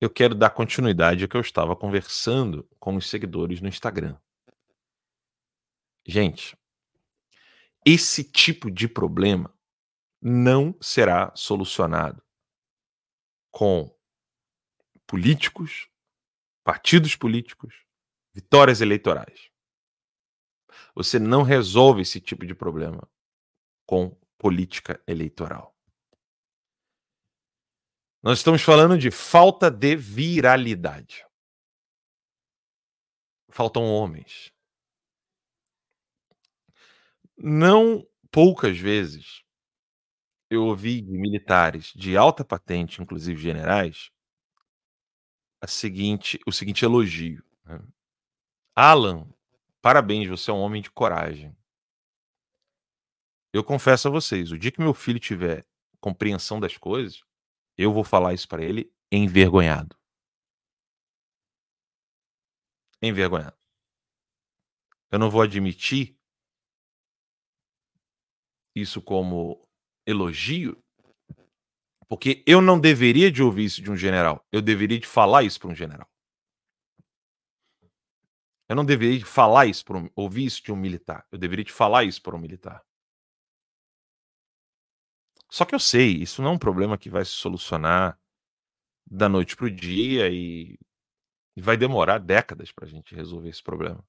eu 0.00 0.08
quero 0.08 0.34
dar 0.34 0.50
continuidade 0.50 1.24
ao 1.24 1.28
que 1.28 1.36
eu 1.36 1.40
estava 1.40 1.74
conversando 1.74 2.68
com 2.78 2.94
os 2.94 3.10
seguidores 3.10 3.60
no 3.60 3.68
Instagram. 3.68 4.16
Gente, 6.06 6.56
esse 7.84 8.22
tipo 8.22 8.70
de 8.70 8.86
problema 8.86 9.52
não 10.20 10.76
será 10.80 11.32
solucionado 11.34 12.22
com 13.50 13.92
políticos, 15.06 15.88
partidos 16.62 17.16
políticos, 17.16 17.87
vitórias 18.38 18.80
eleitorais. 18.80 19.50
Você 20.94 21.18
não 21.18 21.42
resolve 21.42 22.02
esse 22.02 22.20
tipo 22.20 22.46
de 22.46 22.54
problema 22.54 23.02
com 23.84 24.16
política 24.38 25.02
eleitoral. 25.08 25.76
Nós 28.22 28.38
estamos 28.38 28.62
falando 28.62 28.96
de 28.96 29.10
falta 29.10 29.68
de 29.68 29.96
viralidade. 29.96 31.26
Faltam 33.50 33.82
homens. 33.82 34.52
Não 37.36 38.06
poucas 38.30 38.78
vezes 38.78 39.42
eu 40.48 40.64
ouvi 40.64 41.00
de 41.00 41.10
militares 41.10 41.92
de 41.92 42.16
alta 42.16 42.44
patente, 42.44 43.02
inclusive 43.02 43.40
generais, 43.40 44.10
a 45.60 45.66
seguinte, 45.66 46.38
o 46.46 46.52
seguinte 46.52 46.84
elogio. 46.84 47.44
Né? 47.64 47.80
Alan, 48.80 49.28
parabéns, 49.82 50.28
você 50.28 50.52
é 50.52 50.54
um 50.54 50.60
homem 50.60 50.80
de 50.80 50.88
coragem. 50.88 51.52
Eu 53.52 53.64
confesso 53.64 54.06
a 54.06 54.10
vocês, 54.12 54.52
o 54.52 54.56
dia 54.56 54.70
que 54.70 54.80
meu 54.80 54.94
filho 54.94 55.18
tiver 55.18 55.66
compreensão 56.00 56.60
das 56.60 56.76
coisas, 56.76 57.24
eu 57.76 57.92
vou 57.92 58.04
falar 58.04 58.34
isso 58.34 58.46
para 58.46 58.62
ele 58.62 58.88
envergonhado. 59.10 59.98
Envergonhado. 63.02 63.56
Eu 65.10 65.18
não 65.18 65.28
vou 65.28 65.42
admitir 65.42 66.16
isso 68.76 69.02
como 69.02 69.60
elogio, 70.06 70.80
porque 72.06 72.44
eu 72.46 72.60
não 72.60 72.78
deveria 72.78 73.28
de 73.28 73.42
ouvir 73.42 73.64
isso 73.64 73.82
de 73.82 73.90
um 73.90 73.96
general. 73.96 74.46
Eu 74.52 74.62
deveria 74.62 75.00
de 75.00 75.06
falar 75.08 75.42
isso 75.42 75.58
para 75.58 75.70
um 75.70 75.74
general. 75.74 76.08
Eu 78.68 78.76
não 78.76 78.84
deveria 78.84 79.18
de 79.18 79.24
falar 79.24 79.66
isso 79.66 79.84
para 79.84 79.98
um, 79.98 80.10
ouvir 80.14 80.44
isso 80.44 80.62
de 80.62 80.70
um 80.70 80.76
militar. 80.76 81.26
Eu 81.32 81.38
deveria 81.38 81.64
de 81.64 81.72
falar 81.72 82.04
isso 82.04 82.20
para 82.20 82.36
um 82.36 82.38
militar. 82.38 82.84
Só 85.50 85.64
que 85.64 85.74
eu 85.74 85.80
sei, 85.80 86.12
isso 86.16 86.42
não 86.42 86.50
é 86.50 86.52
um 86.52 86.58
problema 86.58 86.98
que 86.98 87.08
vai 87.08 87.24
se 87.24 87.30
solucionar 87.30 88.20
da 89.10 89.28
noite 89.28 89.56
para 89.56 89.64
o 89.64 89.70
dia 89.70 90.28
e, 90.28 90.78
e 91.56 91.62
vai 91.62 91.76
demorar 91.76 92.18
décadas 92.18 92.70
para 92.70 92.84
a 92.84 92.88
gente 92.88 93.14
resolver 93.14 93.48
esse 93.48 93.62
problema. 93.62 94.06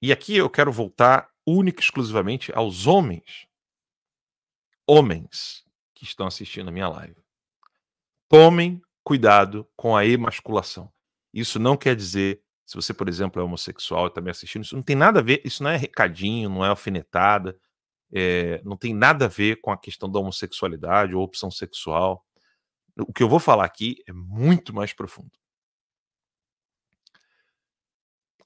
E 0.00 0.12
aqui 0.12 0.36
eu 0.36 0.48
quero 0.48 0.70
voltar 0.70 1.28
única 1.46 1.80
e 1.80 1.84
exclusivamente 1.84 2.52
aos 2.54 2.86
homens. 2.86 3.48
Homens 4.86 5.64
que 5.94 6.04
estão 6.04 6.26
assistindo 6.26 6.68
a 6.68 6.70
minha 6.70 6.88
live. 6.88 7.16
Tomem 8.28 8.80
cuidado 9.02 9.68
com 9.74 9.96
a 9.96 10.06
emasculação. 10.06 10.92
Isso 11.32 11.58
não 11.58 11.76
quer 11.76 11.96
dizer, 11.96 12.43
se 12.66 12.76
você, 12.76 12.94
por 12.94 13.08
exemplo, 13.08 13.40
é 13.40 13.44
homossexual 13.44 14.06
e 14.06 14.08
está 14.08 14.20
me 14.20 14.30
assistindo, 14.30 14.64
isso 14.64 14.74
não 14.74 14.82
tem 14.82 14.96
nada 14.96 15.20
a 15.20 15.22
ver, 15.22 15.42
isso 15.44 15.62
não 15.62 15.70
é 15.70 15.76
recadinho, 15.76 16.48
não 16.48 16.64
é 16.64 16.68
alfinetada, 16.68 17.58
é, 18.12 18.62
não 18.64 18.76
tem 18.76 18.94
nada 18.94 19.26
a 19.26 19.28
ver 19.28 19.60
com 19.60 19.70
a 19.70 19.78
questão 19.78 20.10
da 20.10 20.18
homossexualidade 20.18 21.14
ou 21.14 21.22
opção 21.22 21.50
sexual. 21.50 22.24
O 22.96 23.12
que 23.12 23.22
eu 23.22 23.28
vou 23.28 23.40
falar 23.40 23.64
aqui 23.64 24.02
é 24.06 24.12
muito 24.12 24.72
mais 24.72 24.92
profundo. 24.92 25.32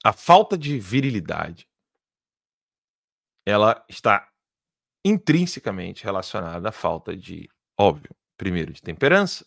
A 0.03 0.11
falta 0.11 0.57
de 0.57 0.79
virilidade 0.79 1.69
ela 3.45 3.83
está 3.89 4.29
intrinsecamente 5.03 6.03
relacionada 6.03 6.69
à 6.69 6.71
falta 6.71 7.15
de, 7.15 7.49
óbvio, 7.77 8.15
primeiro 8.37 8.73
de 8.73 8.81
temperança, 8.81 9.45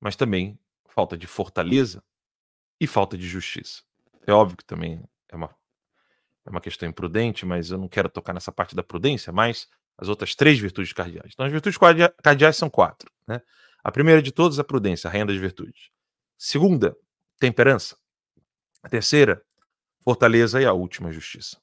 mas 0.00 0.16
também 0.16 0.58
falta 0.88 1.16
de 1.16 1.26
fortaleza 1.26 2.02
e 2.80 2.86
falta 2.86 3.16
de 3.16 3.28
justiça. 3.28 3.82
É 4.26 4.32
óbvio 4.32 4.56
que 4.56 4.64
também 4.64 5.02
é 5.28 5.36
uma, 5.36 5.54
é 6.46 6.50
uma 6.50 6.60
questão 6.60 6.88
imprudente, 6.88 7.44
mas 7.44 7.70
eu 7.70 7.78
não 7.78 7.88
quero 7.88 8.08
tocar 8.08 8.32
nessa 8.32 8.50
parte 8.50 8.74
da 8.74 8.82
prudência, 8.82 9.32
mas 9.32 9.68
as 9.98 10.08
outras 10.08 10.34
três 10.34 10.58
virtudes 10.58 10.92
cardeais. 10.92 11.32
Então, 11.34 11.44
as 11.44 11.52
virtudes 11.52 11.78
cardeais 12.22 12.56
são 12.56 12.70
quatro. 12.70 13.10
Né? 13.26 13.42
A 13.84 13.92
primeira 13.92 14.22
de 14.22 14.32
todas, 14.32 14.58
a 14.58 14.64
prudência, 14.64 15.08
a 15.08 15.10
rainha 15.10 15.26
das 15.26 15.36
virtudes. 15.36 15.90
Segunda, 16.38 16.96
temperança. 17.38 17.98
A 18.82 18.88
terceira, 18.88 19.42
fortaleza. 20.02 20.60
E 20.60 20.64
a 20.64 20.72
última, 20.72 21.12
justiça. 21.12 21.58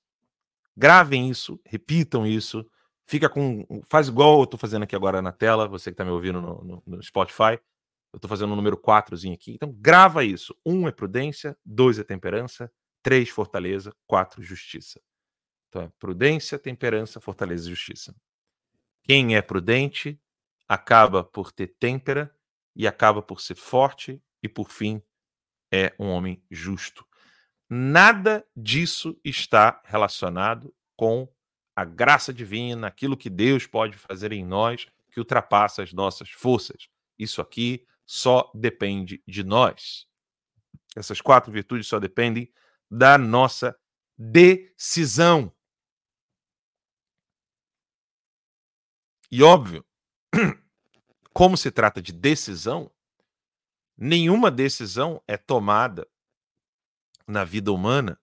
Gravem 0.75 1.29
isso, 1.29 1.59
repitam 1.65 2.27
isso. 2.27 2.63
Fica 3.07 3.27
com. 3.27 3.65
Faz 3.89 4.07
igual 4.07 4.37
eu 4.37 4.43
estou 4.43 4.59
fazendo 4.59 4.83
aqui 4.83 4.95
agora 4.95 5.21
na 5.21 5.31
tela, 5.31 5.67
você 5.67 5.89
que 5.89 5.93
está 5.95 6.05
me 6.05 6.11
ouvindo 6.11 6.39
no, 6.39 6.63
no, 6.63 6.83
no 6.85 7.01
Spotify. 7.01 7.59
Eu 8.17 8.19
estou 8.19 8.29
fazendo 8.29 8.53
o 8.53 8.55
número 8.55 8.75
4 8.75 9.15
aqui. 9.31 9.53
Então, 9.53 9.71
grava 9.71 10.23
isso. 10.23 10.57
Um 10.65 10.87
é 10.87 10.91
prudência, 10.91 11.55
dois 11.63 11.99
é 11.99 12.03
temperança, 12.03 12.71
três, 13.03 13.29
fortaleza, 13.29 13.95
quatro, 14.07 14.41
justiça. 14.41 14.99
Então, 15.69 15.83
é 15.83 15.91
prudência, 15.99 16.57
temperança, 16.57 17.21
fortaleza 17.21 17.67
e 17.67 17.69
justiça. 17.69 18.15
Quem 19.03 19.35
é 19.35 19.41
prudente 19.41 20.19
acaba 20.67 21.23
por 21.23 21.51
ter 21.51 21.67
têmpera 21.79 22.35
e 22.75 22.87
acaba 22.87 23.21
por 23.21 23.39
ser 23.39 23.53
forte 23.53 24.19
e, 24.41 24.49
por 24.49 24.71
fim, 24.71 24.99
é 25.71 25.93
um 25.99 26.07
homem 26.07 26.41
justo. 26.49 27.05
Nada 27.69 28.43
disso 28.55 29.15
está 29.23 29.79
relacionado 29.85 30.73
com 30.95 31.31
a 31.75 31.85
graça 31.85 32.33
divina, 32.33 32.87
aquilo 32.87 33.15
que 33.15 33.29
Deus 33.29 33.67
pode 33.67 33.95
fazer 33.95 34.31
em 34.31 34.43
nós 34.43 34.87
que 35.11 35.19
ultrapassa 35.19 35.83
as 35.83 35.93
nossas 35.93 36.31
forças. 36.31 36.89
Isso 37.19 37.41
aqui 37.41 37.85
só 38.07 38.49
depende 38.55 39.21
de 39.27 39.43
nós. 39.43 40.07
Essas 40.95 41.19
quatro 41.19 41.51
virtudes 41.51 41.85
só 41.85 41.99
dependem 41.99 42.51
da 42.89 43.17
nossa 43.17 43.77
decisão. 44.17 45.53
E 49.29 49.43
óbvio, 49.43 49.85
como 51.33 51.57
se 51.57 51.69
trata 51.69 52.01
de 52.01 52.13
decisão, 52.13 52.89
nenhuma 53.97 54.49
decisão 54.49 55.21
é 55.27 55.35
tomada 55.35 56.09
na 57.27 57.43
vida 57.43 57.73
humana 57.73 58.19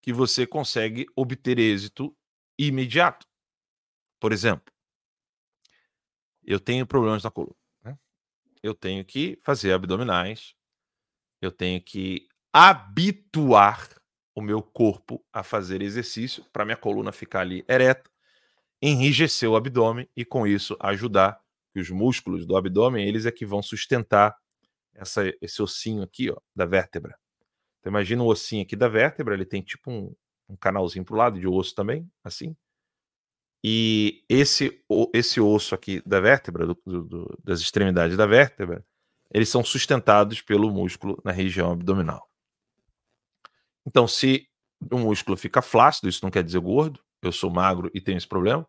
que 0.00 0.14
você 0.14 0.46
consegue 0.46 1.04
obter 1.14 1.58
êxito 1.58 2.16
imediato. 2.58 3.28
Por 4.18 4.32
exemplo, 4.32 4.72
eu 6.42 6.58
tenho 6.58 6.86
problemas 6.86 7.22
na 7.22 7.30
coluna. 7.30 7.59
Eu 8.62 8.74
tenho 8.74 9.04
que 9.04 9.38
fazer 9.42 9.72
abdominais, 9.72 10.54
eu 11.40 11.50
tenho 11.50 11.82
que 11.82 12.28
habituar 12.52 13.88
o 14.34 14.40
meu 14.40 14.62
corpo 14.62 15.24
a 15.32 15.42
fazer 15.42 15.82
exercício 15.82 16.44
para 16.52 16.64
minha 16.64 16.76
coluna 16.76 17.12
ficar 17.12 17.40
ali 17.40 17.64
ereta, 17.68 18.10
enrijecer 18.82 19.48
o 19.48 19.56
abdômen 19.56 20.08
e 20.16 20.24
com 20.24 20.46
isso 20.46 20.76
ajudar 20.80 21.40
que 21.72 21.80
os 21.80 21.90
músculos 21.90 22.46
do 22.46 22.56
abdômen 22.56 23.06
eles 23.06 23.26
é 23.26 23.30
que 23.30 23.46
vão 23.46 23.62
sustentar 23.62 24.36
essa, 24.94 25.22
esse 25.40 25.62
ossinho 25.62 26.02
aqui 26.02 26.30
ó, 26.30 26.36
da 26.54 26.66
vértebra. 26.66 27.16
Então 27.78 27.90
imagina 27.90 28.22
o 28.22 28.26
ossinho 28.26 28.62
aqui 28.62 28.76
da 28.76 28.88
vértebra, 28.88 29.34
ele 29.34 29.44
tem 29.44 29.62
tipo 29.62 29.90
um, 29.90 30.14
um 30.48 30.56
canalzinho 30.56 31.04
para 31.04 31.14
o 31.14 31.18
lado 31.18 31.40
de 31.40 31.46
osso 31.46 31.74
também, 31.74 32.10
assim. 32.24 32.56
E 33.62 34.24
esse, 34.28 34.82
esse 35.12 35.40
osso 35.40 35.74
aqui 35.74 36.02
da 36.06 36.20
vértebra, 36.20 36.66
do, 36.66 36.76
do, 36.84 37.38
das 37.44 37.60
extremidades 37.60 38.16
da 38.16 38.26
vértebra, 38.26 38.84
eles 39.32 39.48
são 39.48 39.62
sustentados 39.62 40.40
pelo 40.40 40.70
músculo 40.70 41.20
na 41.24 41.30
região 41.30 41.72
abdominal. 41.72 42.28
Então, 43.86 44.08
se 44.08 44.48
o 44.90 44.98
músculo 44.98 45.36
fica 45.36 45.60
flácido, 45.60 46.08
isso 46.08 46.24
não 46.24 46.30
quer 46.30 46.42
dizer 46.42 46.60
gordo, 46.60 47.00
eu 47.22 47.32
sou 47.32 47.50
magro 47.50 47.90
e 47.94 48.00
tenho 48.00 48.16
esse 48.16 48.26
problema, 48.26 48.66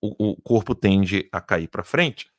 o, 0.00 0.32
o 0.32 0.42
corpo 0.42 0.74
tende 0.74 1.28
a 1.32 1.40
cair 1.40 1.68
para 1.68 1.84
frente. 1.84 2.30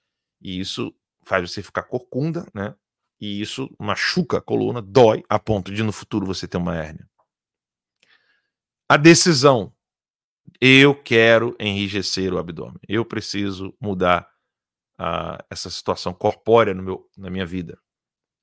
E 0.41 0.59
isso 0.59 0.93
faz 1.23 1.49
você 1.49 1.63
ficar 1.63 1.83
corcunda, 1.83 2.45
né? 2.53 2.75
e 3.19 3.41
isso 3.41 3.73
machuca 3.79 4.37
a 4.37 4.41
coluna, 4.41 4.81
dói, 4.81 5.23
a 5.27 5.39
ponto 5.39 5.73
de 5.73 5.83
no 5.83 5.91
futuro 5.91 6.25
você 6.25 6.47
ter 6.47 6.57
uma 6.57 6.75
hérnia. 6.75 7.07
a 8.89 8.97
decisão. 8.97 9.73
Eu 10.59 10.95
quero 10.95 11.55
enrijecer 11.59 12.33
o 12.33 12.37
abdômen. 12.37 12.79
Eu 12.87 13.05
preciso 13.05 13.75
mudar 13.79 14.29
uh, 14.99 15.43
essa 15.49 15.69
situação 15.69 16.13
corpórea 16.13 16.73
no 16.73 16.83
meu, 16.83 17.09
na 17.17 17.29
minha 17.29 17.45
vida. 17.45 17.79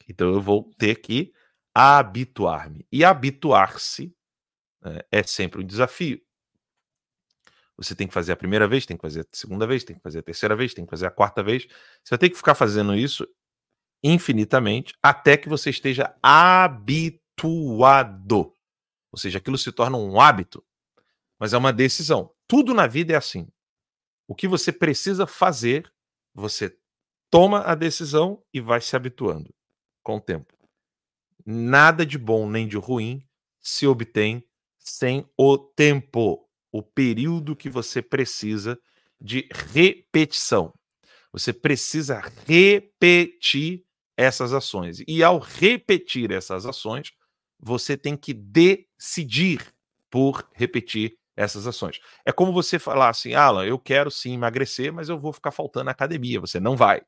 Então 0.08 0.32
eu 0.32 0.40
vou 0.40 0.70
ter 0.78 0.96
que 0.96 1.32
habituar-me. 1.74 2.86
E 2.92 3.04
habituar-se 3.04 4.14
né, 4.82 5.00
é 5.10 5.22
sempre 5.22 5.62
um 5.62 5.66
desafio. 5.66 6.20
Você 7.76 7.94
tem 7.94 8.06
que 8.06 8.14
fazer 8.14 8.32
a 8.32 8.36
primeira 8.36 8.68
vez, 8.68 8.86
tem 8.86 8.96
que 8.96 9.02
fazer 9.02 9.22
a 9.22 9.26
segunda 9.32 9.66
vez, 9.66 9.82
tem 9.82 9.96
que 9.96 10.02
fazer 10.02 10.20
a 10.20 10.22
terceira 10.22 10.54
vez, 10.54 10.72
tem 10.72 10.84
que 10.84 10.90
fazer 10.90 11.06
a 11.06 11.10
quarta 11.10 11.42
vez. 11.42 11.66
Você 12.04 12.10
vai 12.10 12.18
ter 12.18 12.30
que 12.30 12.36
ficar 12.36 12.54
fazendo 12.54 12.94
isso 12.94 13.26
infinitamente 14.02 14.94
até 15.02 15.36
que 15.36 15.48
você 15.48 15.70
esteja 15.70 16.14
habituado. 16.22 17.32
Ou 19.10 19.18
seja, 19.18 19.38
aquilo 19.38 19.58
se 19.58 19.72
torna 19.72 19.96
um 19.96 20.20
hábito, 20.20 20.64
mas 21.38 21.52
é 21.52 21.58
uma 21.58 21.72
decisão. 21.72 22.30
Tudo 22.46 22.74
na 22.74 22.86
vida 22.86 23.12
é 23.12 23.16
assim. 23.16 23.48
O 24.26 24.34
que 24.34 24.48
você 24.48 24.72
precisa 24.72 25.26
fazer, 25.26 25.92
você 26.32 26.76
toma 27.30 27.62
a 27.62 27.74
decisão 27.74 28.42
e 28.52 28.60
vai 28.60 28.80
se 28.80 28.96
habituando 28.96 29.52
com 30.02 30.16
o 30.16 30.20
tempo. 30.20 30.54
Nada 31.44 32.06
de 32.06 32.16
bom 32.16 32.48
nem 32.48 32.66
de 32.66 32.76
ruim 32.76 33.26
se 33.60 33.86
obtém 33.86 34.44
sem 34.78 35.28
o 35.36 35.58
tempo, 35.58 36.48
o 36.70 36.82
período 36.82 37.56
que 37.56 37.68
você 37.68 38.02
precisa 38.02 38.78
de 39.20 39.48
repetição. 39.52 40.72
Você 41.32 41.52
precisa 41.52 42.22
repetir 42.46 43.84
essas 44.16 44.52
ações. 44.52 45.02
E 45.08 45.22
ao 45.22 45.38
repetir 45.38 46.30
essas 46.30 46.66
ações, 46.66 47.12
você 47.58 47.96
tem 47.96 48.16
que 48.16 48.32
decidir 48.32 49.74
por 50.10 50.48
repetir 50.54 51.18
essas 51.36 51.66
ações. 51.66 52.00
É 52.24 52.32
como 52.32 52.52
você 52.52 52.78
falar 52.78 53.08
assim, 53.08 53.34
Alan, 53.34 53.64
eu 53.64 53.78
quero 53.78 54.10
sim 54.10 54.34
emagrecer, 54.34 54.92
mas 54.92 55.08
eu 55.08 55.18
vou 55.18 55.32
ficar 55.32 55.50
faltando 55.50 55.86
na 55.86 55.90
academia. 55.90 56.40
Você 56.40 56.60
não 56.60 56.76
vai. 56.76 57.02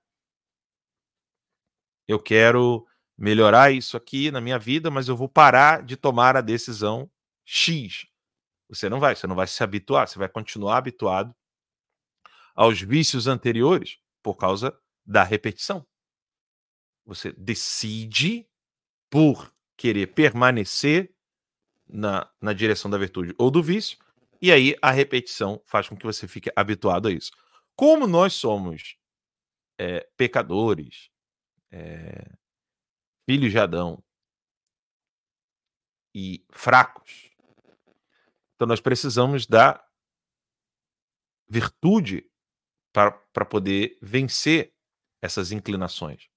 Eu 2.09 2.21
quero 2.21 2.87
melhorar 3.17 3.71
isso 3.73 3.97
aqui 3.97 4.31
na 4.31 4.41
minha 4.41 4.59
vida, 4.59 4.91
mas 4.91 5.09
eu 5.09 5.17
vou 5.17 5.29
parar 5.29 5.83
de 5.83 5.97
tomar 5.97 6.37
a 6.37 6.41
decisão 6.41 7.11
X. 7.45 8.07
Você 8.69 8.89
não 8.89 9.01
vai, 9.01 9.15
você 9.15 9.27
não 9.27 9.37
vai 9.37 9.47
se 9.47 9.63
habituar, 9.63 10.09
você 10.09 10.19
vai 10.19 10.29
continuar 10.29 10.79
habituado 10.79 11.35
aos 12.55 12.81
vícios 12.81 13.27
anteriores 13.27 13.99
por 14.23 14.37
causa 14.37 14.77
da 15.05 15.23
repetição. 15.23 15.87
Você 17.05 17.33
decide 17.33 18.49
por 19.09 19.53
querer 19.77 20.09
permanecer 20.09 21.15
na, 21.87 22.29
na 22.41 22.53
direção 22.53 22.91
da 22.91 22.99
virtude 22.99 23.35
ou 23.39 23.51
do 23.51 23.63
vício, 23.63 23.99
e 24.41 24.53
aí 24.53 24.77
a 24.81 24.91
repetição 24.91 25.61
faz 25.65 25.89
com 25.89 25.97
que 25.97 26.07
você 26.07 26.27
fique 26.27 26.51
habituado 26.55 27.09
a 27.09 27.13
isso. 27.13 27.31
Como 27.75 28.07
nós 28.07 28.35
somos 28.35 28.97
é, 29.79 30.09
pecadores, 30.17 31.11
é, 31.71 32.33
filhos 33.29 33.51
de 33.51 33.59
Adão 33.59 34.03
e 36.15 36.45
fracos, 36.51 37.31
então 38.55 38.67
nós 38.67 38.81
precisamos 38.81 39.47
da 39.47 39.85
virtude 41.49 42.29
para 42.93 43.45
poder 43.45 43.99
vencer 44.01 44.73
essas 45.21 45.53
inclinações. 45.53 46.29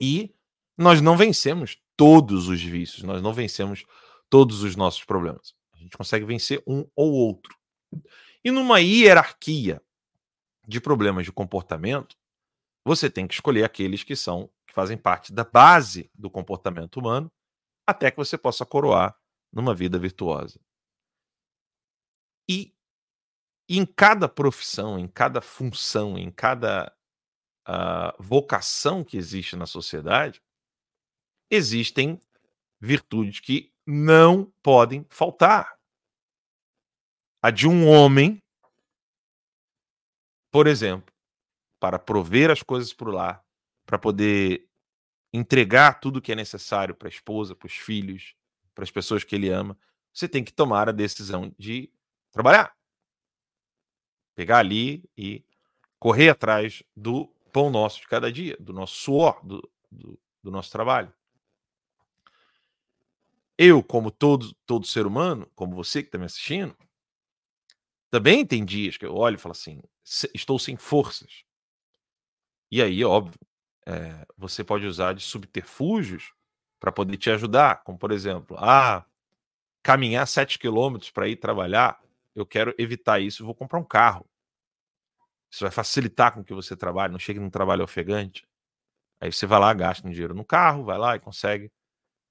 E 0.00 0.34
nós 0.76 1.02
não 1.02 1.16
vencemos 1.16 1.76
todos 1.94 2.48
os 2.48 2.62
vícios, 2.62 3.02
nós 3.02 3.20
não 3.20 3.34
vencemos 3.34 3.84
todos 4.30 4.62
os 4.62 4.74
nossos 4.74 5.04
problemas. 5.04 5.54
A 5.80 5.82
gente 5.82 5.96
consegue 5.96 6.26
vencer 6.26 6.62
um 6.66 6.86
ou 6.94 7.12
outro. 7.12 7.56
E 8.44 8.50
numa 8.50 8.80
hierarquia 8.80 9.82
de 10.68 10.80
problemas 10.80 11.24
de 11.24 11.32
comportamento, 11.32 12.16
você 12.84 13.10
tem 13.10 13.26
que 13.26 13.34
escolher 13.34 13.64
aqueles 13.64 14.04
que 14.04 14.14
são 14.14 14.50
que 14.66 14.74
fazem 14.74 14.96
parte 14.96 15.32
da 15.32 15.42
base 15.42 16.08
do 16.14 16.30
comportamento 16.30 16.98
humano, 16.98 17.32
até 17.86 18.08
que 18.10 18.16
você 18.16 18.38
possa 18.38 18.64
coroar 18.64 19.18
numa 19.52 19.74
vida 19.74 19.98
virtuosa. 19.98 20.60
E 22.48 22.72
em 23.68 23.84
cada 23.84 24.28
profissão, 24.28 24.98
em 24.98 25.08
cada 25.08 25.40
função, 25.40 26.16
em 26.16 26.30
cada 26.30 26.94
uh, 27.66 28.22
vocação 28.22 29.02
que 29.02 29.16
existe 29.16 29.56
na 29.56 29.66
sociedade, 29.66 30.40
existem 31.50 32.20
virtudes 32.80 33.40
que 33.40 33.72
não 33.90 34.52
podem 34.62 35.04
faltar. 35.10 35.76
A 37.42 37.50
de 37.50 37.66
um 37.66 37.88
homem, 37.88 38.40
por 40.50 40.66
exemplo, 40.66 41.12
para 41.80 41.98
prover 41.98 42.50
as 42.50 42.62
coisas 42.62 42.94
o 42.98 43.04
lar, 43.06 43.44
para 43.84 43.98
poder 43.98 44.68
entregar 45.32 46.00
tudo 46.00 46.20
que 46.20 46.32
é 46.32 46.34
necessário 46.34 46.94
para 46.94 47.08
a 47.08 47.10
esposa, 47.10 47.56
para 47.56 47.66
os 47.66 47.74
filhos, 47.74 48.34
para 48.74 48.84
as 48.84 48.90
pessoas 48.90 49.24
que 49.24 49.34
ele 49.34 49.48
ama, 49.48 49.76
você 50.12 50.28
tem 50.28 50.44
que 50.44 50.52
tomar 50.52 50.88
a 50.88 50.92
decisão 50.92 51.54
de 51.58 51.90
trabalhar. 52.30 52.76
Pegar 54.36 54.58
ali 54.58 55.02
e 55.16 55.44
correr 55.98 56.30
atrás 56.30 56.82
do 56.96 57.26
pão 57.52 57.70
nosso 57.70 58.00
de 58.00 58.08
cada 58.08 58.30
dia, 58.30 58.56
do 58.60 58.72
nosso 58.72 58.94
suor, 58.94 59.44
do, 59.44 59.68
do, 59.90 60.18
do 60.42 60.50
nosso 60.50 60.70
trabalho. 60.70 61.12
Eu, 63.62 63.82
como 63.82 64.10
todo, 64.10 64.54
todo 64.64 64.86
ser 64.86 65.06
humano, 65.06 65.46
como 65.54 65.76
você 65.76 66.02
que 66.02 66.08
está 66.08 66.16
me 66.16 66.24
assistindo, 66.24 66.74
também 68.10 68.46
tem 68.46 68.64
dias 68.64 68.96
que 68.96 69.04
eu 69.04 69.14
olho 69.14 69.34
e 69.34 69.38
falo 69.38 69.52
assim: 69.52 69.82
estou 70.34 70.58
sem 70.58 70.76
forças. 70.76 71.44
E 72.70 72.80
aí, 72.82 73.04
óbvio, 73.04 73.38
é, 73.86 74.24
você 74.36 74.64
pode 74.64 74.86
usar 74.86 75.12
de 75.12 75.22
subterfúgios 75.22 76.32
para 76.80 76.90
poder 76.92 77.16
te 77.18 77.30
ajudar, 77.30 77.82
como 77.82 77.98
por 77.98 78.12
exemplo, 78.12 78.56
ah, 78.58 79.04
caminhar 79.82 80.26
7 80.26 80.58
quilômetros 80.58 81.10
para 81.10 81.28
ir 81.28 81.36
trabalhar 81.36 82.00
eu 82.34 82.46
quero 82.46 82.74
evitar 82.78 83.20
isso, 83.20 83.44
vou 83.44 83.54
comprar 83.54 83.78
um 83.78 83.84
carro. 83.84 84.24
Isso 85.50 85.64
vai 85.64 85.70
facilitar 85.70 86.32
com 86.32 86.44
que 86.44 86.54
você 86.54 86.76
trabalhe, 86.76 87.12
não 87.12 87.18
chegue 87.18 87.40
num 87.40 87.50
trabalho 87.50 87.82
ofegante. 87.82 88.46
Aí 89.20 89.32
você 89.32 89.46
vai 89.46 89.60
lá, 89.60 89.72
gasta 89.74 90.06
um 90.06 90.10
dinheiro 90.10 90.34
no 90.34 90.44
carro, 90.44 90.84
vai 90.84 90.98
lá 90.98 91.16
e 91.16 91.20
consegue. 91.20 91.72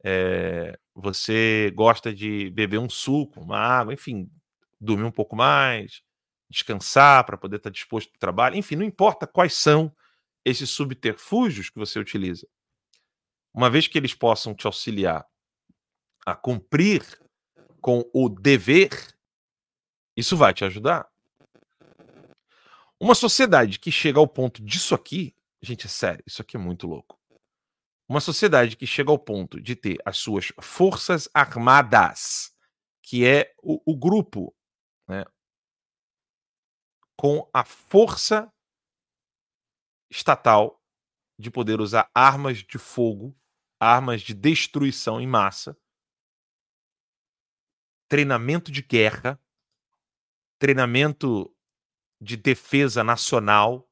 É, 0.03 0.77
você 0.93 1.71
gosta 1.75 2.13
de 2.13 2.49
beber 2.51 2.79
um 2.79 2.89
suco, 2.89 3.41
uma 3.41 3.57
água, 3.57 3.93
enfim, 3.93 4.29
dormir 4.79 5.03
um 5.03 5.11
pouco 5.11 5.35
mais, 5.35 6.01
descansar 6.49 7.25
para 7.25 7.37
poder 7.37 7.57
estar 7.57 7.69
disposto 7.69 8.09
para 8.09 8.17
o 8.17 8.19
trabalho, 8.19 8.55
enfim, 8.55 8.75
não 8.75 8.85
importa 8.85 9.27
quais 9.27 9.53
são 9.53 9.93
esses 10.45 10.69
subterfúgios 10.69 11.69
que 11.69 11.77
você 11.77 11.99
utiliza. 11.99 12.47
Uma 13.53 13.69
vez 13.69 13.87
que 13.87 13.97
eles 13.97 14.13
possam 14.13 14.53
te 14.53 14.65
auxiliar 14.65 15.25
a 16.25 16.35
cumprir 16.35 17.03
com 17.81 18.09
o 18.13 18.29
dever 18.29 18.89
isso 20.19 20.35
vai 20.35 20.53
te 20.53 20.65
ajudar. 20.65 21.07
Uma 22.99 23.15
sociedade 23.15 23.79
que 23.79 23.89
chega 23.89 24.19
ao 24.19 24.27
ponto 24.27 24.61
disso 24.61 24.93
aqui, 24.93 25.33
gente, 25.61 25.85
é 25.85 25.89
sério, 25.89 26.23
isso 26.27 26.41
aqui 26.41 26.57
é 26.57 26.59
muito 26.59 26.85
louco. 26.87 27.18
Uma 28.09 28.19
sociedade 28.19 28.75
que 28.75 28.87
chega 28.87 29.11
ao 29.11 29.19
ponto 29.19 29.61
de 29.61 29.75
ter 29.75 29.99
as 30.03 30.17
suas 30.17 30.51
forças 30.59 31.29
armadas, 31.31 32.51
que 33.03 33.23
é 33.23 33.53
o, 33.61 33.79
o 33.85 33.95
grupo, 33.95 34.51
né, 35.07 35.23
com 37.15 37.47
a 37.53 37.63
força 37.63 38.51
estatal 40.09 40.83
de 41.37 41.51
poder 41.51 41.79
usar 41.79 42.09
armas 42.11 42.57
de 42.63 42.79
fogo, 42.79 43.37
armas 43.79 44.21
de 44.21 44.33
destruição 44.33 45.21
em 45.21 45.27
massa, 45.27 45.79
treinamento 48.09 48.71
de 48.71 48.81
guerra, 48.81 49.39
treinamento 50.57 51.55
de 52.19 52.35
defesa 52.35 53.03
nacional 53.03 53.87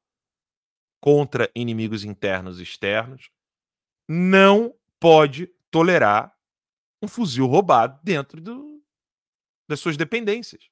contra 1.00 1.48
inimigos 1.54 2.02
internos 2.02 2.58
e 2.58 2.64
externos, 2.64 3.30
não 4.08 4.74
pode 4.98 5.46
tolerar 5.70 6.36
um 7.02 7.06
fuzil 7.06 7.46
roubado 7.46 8.00
dentro 8.02 8.40
do, 8.40 8.82
das 9.68 9.78
suas 9.78 9.96
dependências. 9.96 10.70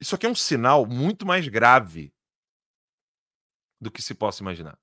Isso 0.00 0.14
aqui 0.14 0.26
é 0.26 0.28
um 0.28 0.34
sinal 0.34 0.84
muito 0.84 1.24
mais 1.24 1.48
grave 1.48 2.12
do 3.80 3.90
que 3.90 4.02
se 4.02 4.14
possa 4.14 4.42
imaginar. 4.42 4.78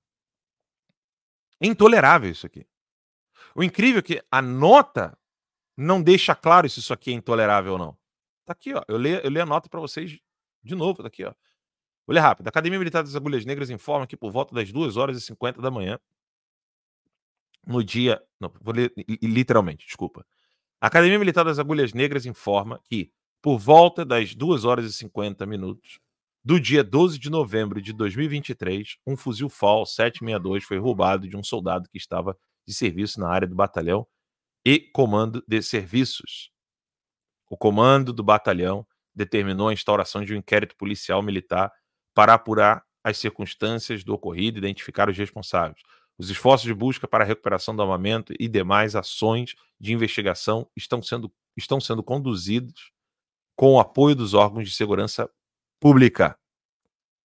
É 1.61 1.67
intolerável 1.67 2.31
isso 2.31 2.45
aqui. 2.45 2.65
O 3.53 3.63
incrível 3.63 3.99
é 3.99 4.01
que 4.01 4.25
a 4.31 4.41
nota 4.41 5.17
não 5.77 6.01
deixa 6.01 6.35
claro 6.35 6.69
se 6.69 6.79
isso 6.79 6.93
aqui 6.93 7.11
é 7.11 7.13
intolerável 7.13 7.73
ou 7.73 7.77
não. 7.77 7.97
Tá 8.45 8.53
aqui, 8.53 8.73
ó. 8.73 8.83
Eu 8.87 8.97
leio, 8.97 9.19
eu 9.19 9.29
leio 9.29 9.43
a 9.43 9.45
nota 9.45 9.69
para 9.69 9.79
vocês 9.79 10.19
de 10.63 10.75
novo, 10.75 11.01
tá 11.01 11.07
aqui, 11.07 11.23
ó. 11.23 11.33
Vou 12.09 12.13
ler 12.15 12.21
rápido. 12.21 12.47
A 12.47 12.49
Academia 12.49 12.79
Militar 12.79 13.03
das 13.03 13.15
Agulhas 13.15 13.45
Negras 13.45 13.69
informa 13.69 14.07
que 14.07 14.17
por 14.17 14.31
volta 14.31 14.55
das 14.55 14.71
2 14.71 14.97
horas 14.97 15.15
e 15.15 15.21
50 15.21 15.61
da 15.61 15.69
manhã, 15.69 15.99
no 17.63 17.83
dia. 17.83 18.19
Não, 18.39 18.51
vou 18.59 18.73
ler 18.73 18.91
literalmente, 19.21 19.85
desculpa. 19.85 20.25
A 20.81 20.87
Academia 20.87 21.19
Militar 21.19 21.45
das 21.45 21.59
Agulhas 21.59 21.93
Negras 21.93 22.25
informa 22.25 22.81
que, 22.83 23.11
por 23.39 23.59
volta 23.59 24.03
das 24.03 24.33
2 24.33 24.65
horas 24.65 24.85
e 24.85 24.93
50 24.93 25.45
minutos 25.45 25.99
do 26.43 26.59
dia 26.59 26.83
12 26.83 27.19
de 27.19 27.29
novembro 27.29 27.79
de 27.79 27.93
2023, 27.93 28.97
um 29.05 29.15
fuzil 29.15 29.47
FAL 29.47 29.85
762 29.85 30.63
foi 30.63 30.79
roubado 30.79 31.29
de 31.29 31.37
um 31.37 31.43
soldado 31.43 31.87
que 31.91 31.99
estava 31.99 32.35
de 32.67 32.73
serviço 32.73 33.19
na 33.19 33.29
área 33.29 33.47
do 33.47 33.53
batalhão 33.53 34.07
e 34.65 34.79
comando 34.79 35.43
de 35.47 35.61
serviços. 35.61 36.49
O 37.47 37.55
comando 37.55 38.11
do 38.11 38.23
batalhão 38.23 38.83
determinou 39.13 39.67
a 39.67 39.73
instauração 39.73 40.25
de 40.25 40.33
um 40.33 40.37
inquérito 40.37 40.75
policial 40.75 41.21
militar 41.21 41.71
para 42.13 42.33
apurar 42.33 42.83
as 43.03 43.17
circunstâncias 43.17 44.03
do 44.03 44.13
ocorrido 44.13 44.57
e 44.57 44.59
identificar 44.59 45.09
os 45.09 45.17
responsáveis. 45.17 45.81
Os 46.17 46.29
esforços 46.29 46.67
de 46.67 46.73
busca 46.73 47.07
para 47.07 47.23
a 47.23 47.27
recuperação 47.27 47.75
do 47.75 47.81
armamento 47.81 48.33
e 48.37 48.47
demais 48.47 48.95
ações 48.95 49.55
de 49.79 49.93
investigação 49.93 50.69
estão 50.75 51.01
sendo, 51.01 51.31
estão 51.55 51.79
sendo 51.79 52.03
conduzidos 52.03 52.91
com 53.55 53.73
o 53.73 53.79
apoio 53.79 54.15
dos 54.15 54.33
órgãos 54.33 54.67
de 54.67 54.75
segurança 54.75 55.29
pública. 55.79 56.37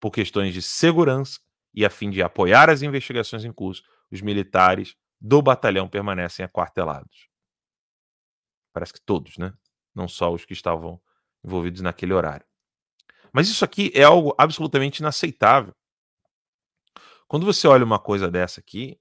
Por 0.00 0.10
questões 0.10 0.54
de 0.54 0.62
segurança 0.62 1.40
e 1.72 1.84
a 1.84 1.90
fim 1.90 2.08
de 2.08 2.22
apoiar 2.22 2.70
as 2.70 2.82
investigações 2.82 3.44
em 3.44 3.52
curso, 3.52 3.82
os 4.10 4.20
militares 4.20 4.94
do 5.20 5.42
batalhão 5.42 5.88
permanecem 5.88 6.44
aquartelados. 6.44 7.28
Parece 8.72 8.92
que 8.92 9.00
todos, 9.00 9.38
né? 9.38 9.52
Não 9.94 10.06
só 10.06 10.32
os 10.32 10.44
que 10.44 10.52
estavam 10.52 11.00
envolvidos 11.44 11.80
naquele 11.80 12.12
horário. 12.12 12.46
Mas 13.34 13.48
isso 13.48 13.64
aqui 13.64 13.90
é 13.92 14.04
algo 14.04 14.32
absolutamente 14.38 15.00
inaceitável. 15.00 15.74
Quando 17.26 17.44
você 17.44 17.66
olha 17.66 17.84
uma 17.84 17.98
coisa 17.98 18.30
dessa 18.30 18.60
aqui, 18.60 18.96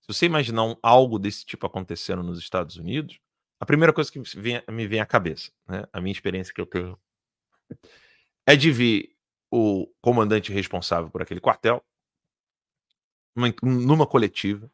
se 0.00 0.08
você 0.08 0.24
imaginar 0.24 0.64
um, 0.64 0.74
algo 0.82 1.18
desse 1.18 1.44
tipo 1.44 1.66
acontecendo 1.66 2.22
nos 2.22 2.38
Estados 2.38 2.76
Unidos, 2.76 3.20
a 3.60 3.66
primeira 3.66 3.92
coisa 3.92 4.10
que 4.10 4.18
vem, 4.34 4.62
me 4.70 4.86
vem 4.86 4.98
à 4.98 5.04
cabeça, 5.04 5.52
né, 5.68 5.84
a 5.92 6.00
minha 6.00 6.12
experiência 6.12 6.54
que 6.54 6.60
eu 6.60 6.64
tenho, 6.64 6.98
é 8.46 8.56
de 8.56 8.72
ver 8.72 9.14
o 9.50 9.86
comandante 10.00 10.50
responsável 10.50 11.10
por 11.10 11.20
aquele 11.20 11.40
quartel 11.40 11.84
numa, 13.36 13.54
numa 13.62 14.06
coletiva, 14.06 14.70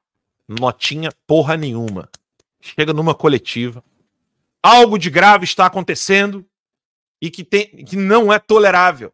notinha 0.49 1.11
porra 1.27 1.57
nenhuma. 1.57 2.09
Chega 2.61 2.93
numa 2.93 3.17
coletiva, 3.17 3.83
algo 4.63 4.97
de 4.97 5.11
grave 5.11 5.45
está 5.45 5.67
acontecendo 5.67 6.49
e 7.21 7.31
que, 7.31 7.45
tem, 7.45 7.85
que 7.85 7.97
não 7.97 8.33
é 8.33 8.39
tolerável. 8.39 9.13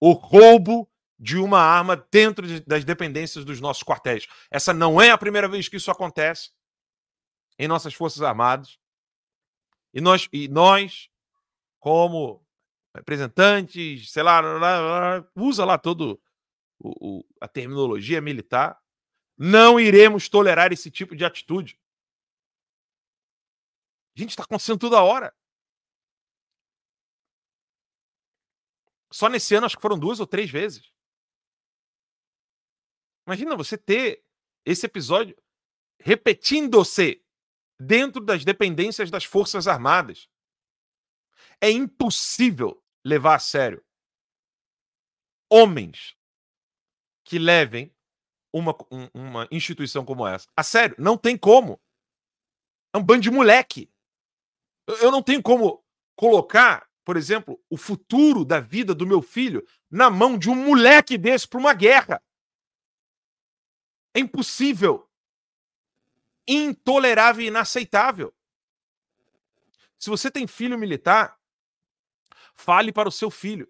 O 0.00 0.12
roubo 0.12 0.90
de 1.18 1.36
uma 1.36 1.60
arma 1.60 1.96
dentro 2.10 2.46
de, 2.46 2.60
das 2.60 2.84
dependências 2.84 3.44
dos 3.44 3.60
nossos 3.60 3.82
quartéis. 3.82 4.26
Essa 4.50 4.72
não 4.72 5.00
é 5.00 5.10
a 5.10 5.18
primeira 5.18 5.46
vez 5.46 5.68
que 5.68 5.76
isso 5.76 5.90
acontece 5.90 6.50
em 7.58 7.68
nossas 7.68 7.92
Forças 7.92 8.22
Armadas. 8.22 8.78
E 9.92 10.00
nós, 10.00 10.26
e 10.32 10.48
nós 10.48 11.10
como 11.78 12.42
representantes, 12.94 14.10
sei 14.10 14.22
lá, 14.22 14.40
usa 15.36 15.64
lá 15.64 15.76
todo 15.76 16.20
o, 16.78 17.18
o, 17.18 17.24
a 17.40 17.46
terminologia 17.46 18.20
militar, 18.20 18.80
não 19.36 19.78
iremos 19.78 20.28
tolerar 20.28 20.72
esse 20.72 20.90
tipo 20.90 21.14
de 21.14 21.24
atitude. 21.24 21.78
Gente, 24.14 24.30
está 24.30 24.42
acontecendo 24.42 24.78
toda 24.78 25.02
hora. 25.02 25.34
Só 29.12 29.28
nesse 29.28 29.54
ano 29.54 29.66
acho 29.66 29.76
que 29.76 29.82
foram 29.82 29.98
duas 29.98 30.20
ou 30.20 30.26
três 30.26 30.50
vezes. 30.50 30.92
Imagina 33.26 33.56
você 33.56 33.76
ter 33.76 34.24
esse 34.64 34.86
episódio 34.86 35.36
repetindo-se 36.00 37.24
dentro 37.78 38.24
das 38.24 38.44
dependências 38.44 39.10
das 39.10 39.24
Forças 39.24 39.66
Armadas. 39.68 40.28
É 41.60 41.70
impossível 41.70 42.82
levar 43.04 43.36
a 43.36 43.38
sério 43.38 43.84
homens 45.50 46.16
que 47.24 47.38
levem 47.38 47.94
uma, 48.52 48.74
um, 48.90 49.08
uma 49.14 49.48
instituição 49.50 50.04
como 50.04 50.26
essa. 50.26 50.48
A 50.56 50.62
sério, 50.62 50.96
não 50.98 51.16
tem 51.16 51.36
como. 51.36 51.80
É 52.94 52.98
um 52.98 53.02
bando 53.02 53.22
de 53.22 53.30
moleque. 53.30 53.92
Eu 55.00 55.10
não 55.10 55.22
tenho 55.22 55.42
como 55.42 55.84
colocar, 56.16 56.89
por 57.10 57.16
exemplo, 57.16 57.60
o 57.68 57.76
futuro 57.76 58.44
da 58.44 58.60
vida 58.60 58.94
do 58.94 59.04
meu 59.04 59.20
filho 59.20 59.66
na 59.90 60.08
mão 60.08 60.38
de 60.38 60.48
um 60.48 60.54
moleque 60.54 61.18
desse 61.18 61.48
para 61.48 61.58
uma 61.58 61.74
guerra. 61.74 62.22
É 64.14 64.20
impossível. 64.20 65.10
Intolerável 66.46 67.44
e 67.44 67.48
inaceitável. 67.48 68.32
Se 69.98 70.08
você 70.08 70.30
tem 70.30 70.46
filho 70.46 70.78
militar, 70.78 71.36
fale 72.54 72.92
para 72.92 73.08
o 73.08 73.12
seu 73.12 73.28
filho. 73.28 73.68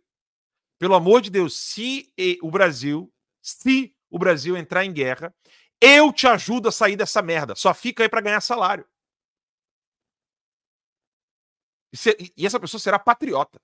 Pelo 0.79 0.95
amor 0.95 1.23
de 1.23 1.31
Deus, 1.31 1.57
se 1.57 2.13
o 2.43 2.51
Brasil, 2.51 3.11
se 3.41 3.97
o 4.11 4.19
Brasil 4.19 4.55
entrar 4.55 4.85
em 4.85 4.93
guerra, 4.93 5.35
eu 5.81 6.13
te 6.13 6.27
ajudo 6.27 6.69
a 6.69 6.73
sair 6.73 6.95
dessa 6.95 7.23
merda. 7.23 7.55
Só 7.57 7.73
fica 7.73 8.03
aí 8.03 8.09
para 8.11 8.21
ganhar 8.21 8.43
salário. 8.43 8.87
E 12.37 12.47
essa 12.47 12.61
pessoa 12.61 12.81
será 12.81 12.99
patriota 12.99 13.61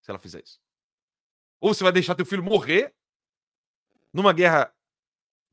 se 0.00 0.10
ela 0.10 0.18
fizer 0.18 0.42
isso. 0.42 0.60
Ou 1.60 1.74
você 1.74 1.82
vai 1.82 1.92
deixar 1.92 2.14
teu 2.14 2.24
filho 2.24 2.42
morrer 2.42 2.94
numa 4.12 4.32
guerra 4.32 4.74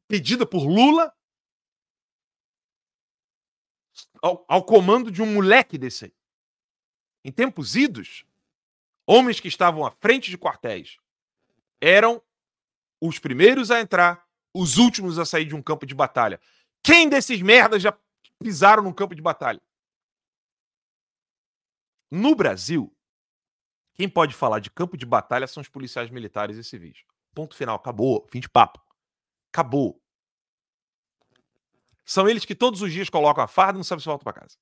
pedida 0.08 0.46
por 0.46 0.66
Lula 0.66 1.14
ao, 4.22 4.46
ao 4.48 4.64
comando 4.64 5.12
de 5.12 5.22
um 5.22 5.34
moleque 5.34 5.78
desse 5.78 6.06
aí. 6.06 6.16
Em 7.26 7.32
tempos 7.32 7.76
idos, 7.76 8.26
homens 9.08 9.40
que 9.40 9.48
estavam 9.48 9.86
à 9.86 9.92
frente 9.92 10.30
de 10.30 10.38
quartéis 10.38 10.98
eram 11.82 12.22
os 13.02 13.20
primeiros 13.20 13.70
a 13.72 13.82
entrar, 13.82 14.26
os 14.54 14.78
últimos 14.78 15.20
a 15.20 15.26
sair 15.26 15.46
de 15.46 15.56
um 15.56 15.62
campo 15.62 15.86
de 15.86 15.94
batalha. 15.94 16.40
Quem 16.82 17.10
desses 17.10 17.42
merdas 17.42 17.82
já 17.82 17.98
pisaram 18.40 18.84
num 18.84 18.94
campo 18.94 19.16
de 19.16 19.22
batalha? 19.22 19.62
No 22.16 22.36
Brasil, 22.36 22.96
quem 23.96 24.08
pode 24.08 24.36
falar 24.36 24.60
de 24.60 24.70
campo 24.70 24.96
de 24.96 25.04
batalha 25.04 25.48
são 25.48 25.62
os 25.62 25.68
policiais 25.68 26.12
militares 26.12 26.58
e 26.58 26.64
civis. 26.64 27.04
Ponto 27.34 27.56
final, 27.56 27.76
acabou, 27.76 28.28
fim 28.32 28.40
de 28.40 28.48
papo. 28.48 28.80
Acabou. 29.52 30.00
São 32.06 32.30
eles 32.30 32.46
que 32.46 32.54
todos 32.54 32.84
os 32.84 32.94
dias 32.94 33.10
colocam 33.10 33.44
a 33.44 33.48
farda 33.48 33.78
e 33.78 33.80
não 33.80 33.84
sabem 33.84 34.02
se 34.02 34.06
voltam 34.06 34.24
para 34.26 34.42
casa. 34.42 34.60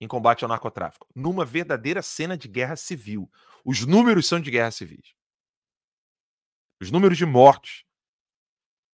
Em 0.00 0.08
combate 0.08 0.42
ao 0.42 0.48
narcotráfico. 0.48 1.06
Numa 1.14 1.44
verdadeira 1.44 2.00
cena 2.00 2.34
de 2.34 2.48
guerra 2.48 2.76
civil. 2.76 3.30
Os 3.62 3.84
números 3.84 4.26
são 4.26 4.40
de 4.40 4.50
guerra 4.50 4.70
civis. 4.70 5.14
Os 6.80 6.90
números 6.90 7.18
de 7.18 7.26
mortes 7.26 7.84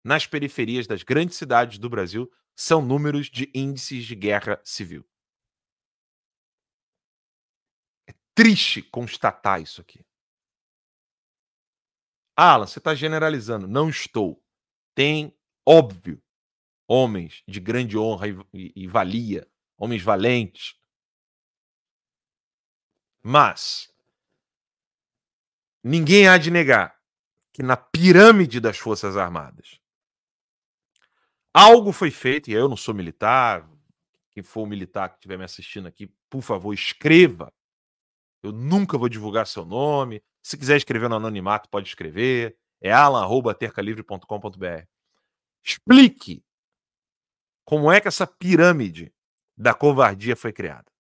nas 0.04 0.26
periferias 0.26 0.88
das 0.88 1.04
grandes 1.04 1.38
cidades 1.38 1.78
do 1.78 1.88
Brasil 1.88 2.32
são 2.56 2.82
números 2.82 3.30
de 3.30 3.52
índices 3.54 4.06
de 4.06 4.16
guerra 4.16 4.60
civil. 4.64 5.08
É 8.08 8.14
triste 8.38 8.84
constatar 8.84 9.60
isso 9.60 9.82
aqui. 9.82 10.06
Alan, 12.36 12.68
você 12.68 12.78
está 12.78 12.94
generalizando. 12.94 13.68
Não 13.68 13.90
estou. 13.90 14.40
Tem, 14.94 15.36
óbvio, 15.66 16.22
homens 16.88 17.42
de 17.48 17.60
grande 17.60 17.98
honra 17.98 18.28
e, 18.28 18.38
e, 18.54 18.74
e 18.84 18.88
valia, 18.88 19.50
homens 19.76 20.04
valentes. 20.04 20.80
Mas 23.24 23.92
ninguém 25.84 26.28
há 26.28 26.38
de 26.38 26.52
negar 26.52 26.96
que 27.52 27.64
na 27.64 27.76
pirâmide 27.76 28.60
das 28.60 28.78
Forças 28.78 29.18
Armadas 29.18 29.80
algo 31.52 31.92
foi 31.92 32.12
feito, 32.12 32.52
e 32.52 32.54
eu 32.54 32.70
não 32.70 32.78
sou 32.78 32.94
militar, 32.94 33.68
quem 34.30 34.44
for 34.44 34.68
militar 34.68 35.10
que 35.10 35.16
estiver 35.16 35.40
me 35.40 35.44
assistindo 35.44 35.88
aqui, 35.88 36.06
por 36.30 36.44
favor, 36.44 36.72
escreva. 36.72 37.52
Eu 38.44 38.52
nunca 38.52 38.98
vou 38.98 39.10
divulgar 39.10 39.48
seu 39.48 39.66
nome. 39.66 40.24
Se 40.42 40.58
quiser 40.58 40.78
escrever 40.78 41.10
no 41.10 41.16
anonimato, 41.16 41.70
pode 41.70 41.88
escrever. 41.88 42.58
É 42.82 42.92
alan.tercalivre.com.br. 42.92 44.86
Explique 45.64 46.44
como 47.66 47.92
é 47.92 48.00
que 48.00 48.08
essa 48.08 48.26
pirâmide 48.26 49.14
da 49.58 49.74
covardia 49.74 50.36
foi 50.36 50.54
criada. 50.54 50.92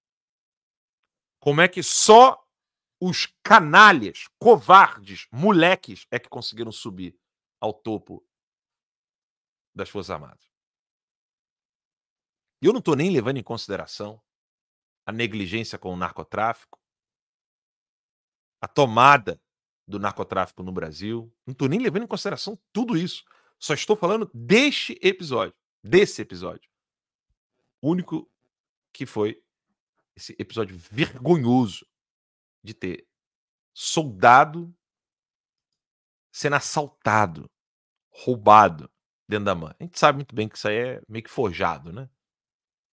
Como 1.39 1.61
é 1.61 1.67
que 1.67 1.81
só 1.83 2.43
os 2.99 3.27
canalhas, 3.43 4.27
covardes, 4.39 5.27
moleques 5.31 6.07
é 6.11 6.17
que 6.19 6.27
conseguiram 6.27 6.71
subir 6.71 7.17
ao 7.61 7.71
topo 7.71 8.25
das 9.73 9.89
Forças 9.89 10.09
Armadas. 10.09 10.43
E 12.61 12.65
eu 12.65 12.73
não 12.73 12.79
estou 12.79 12.95
nem 12.95 13.13
levando 13.13 13.37
em 13.37 13.43
consideração 13.43 14.21
a 15.05 15.11
negligência 15.11 15.77
com 15.77 15.93
o 15.93 15.95
narcotráfico, 15.95 16.79
a 18.61 18.67
tomada 18.67 19.41
do 19.87 19.99
narcotráfico 19.99 20.63
no 20.63 20.71
Brasil. 20.71 21.31
Não 21.45 21.51
estou 21.51 21.67
nem 21.67 21.79
levando 21.79 22.03
em 22.03 22.07
consideração 22.07 22.59
tudo 22.73 22.97
isso. 22.97 23.23
Só 23.59 23.73
estou 23.73 23.95
falando 23.95 24.29
deste 24.33 24.99
episódio 25.01 25.55
desse 25.87 26.21
episódio. 26.21 26.69
O 27.81 27.89
único 27.89 28.29
que 28.91 29.05
foi 29.05 29.41
esse 30.15 30.35
episódio 30.37 30.77
vergonhoso 30.77 31.85
de 32.63 32.73
ter 32.73 33.07
soldado 33.73 34.73
sendo 36.31 36.55
assaltado, 36.55 37.49
roubado 38.11 38.91
dentro 39.27 39.45
da 39.45 39.55
man. 39.55 39.75
A 39.79 39.83
gente 39.83 39.97
sabe 39.97 40.17
muito 40.17 40.35
bem 40.35 40.47
que 40.47 40.57
isso 40.57 40.67
aí 40.67 40.75
é 40.75 41.01
meio 41.07 41.23
que 41.23 41.29
forjado, 41.29 41.91
né? 41.91 42.09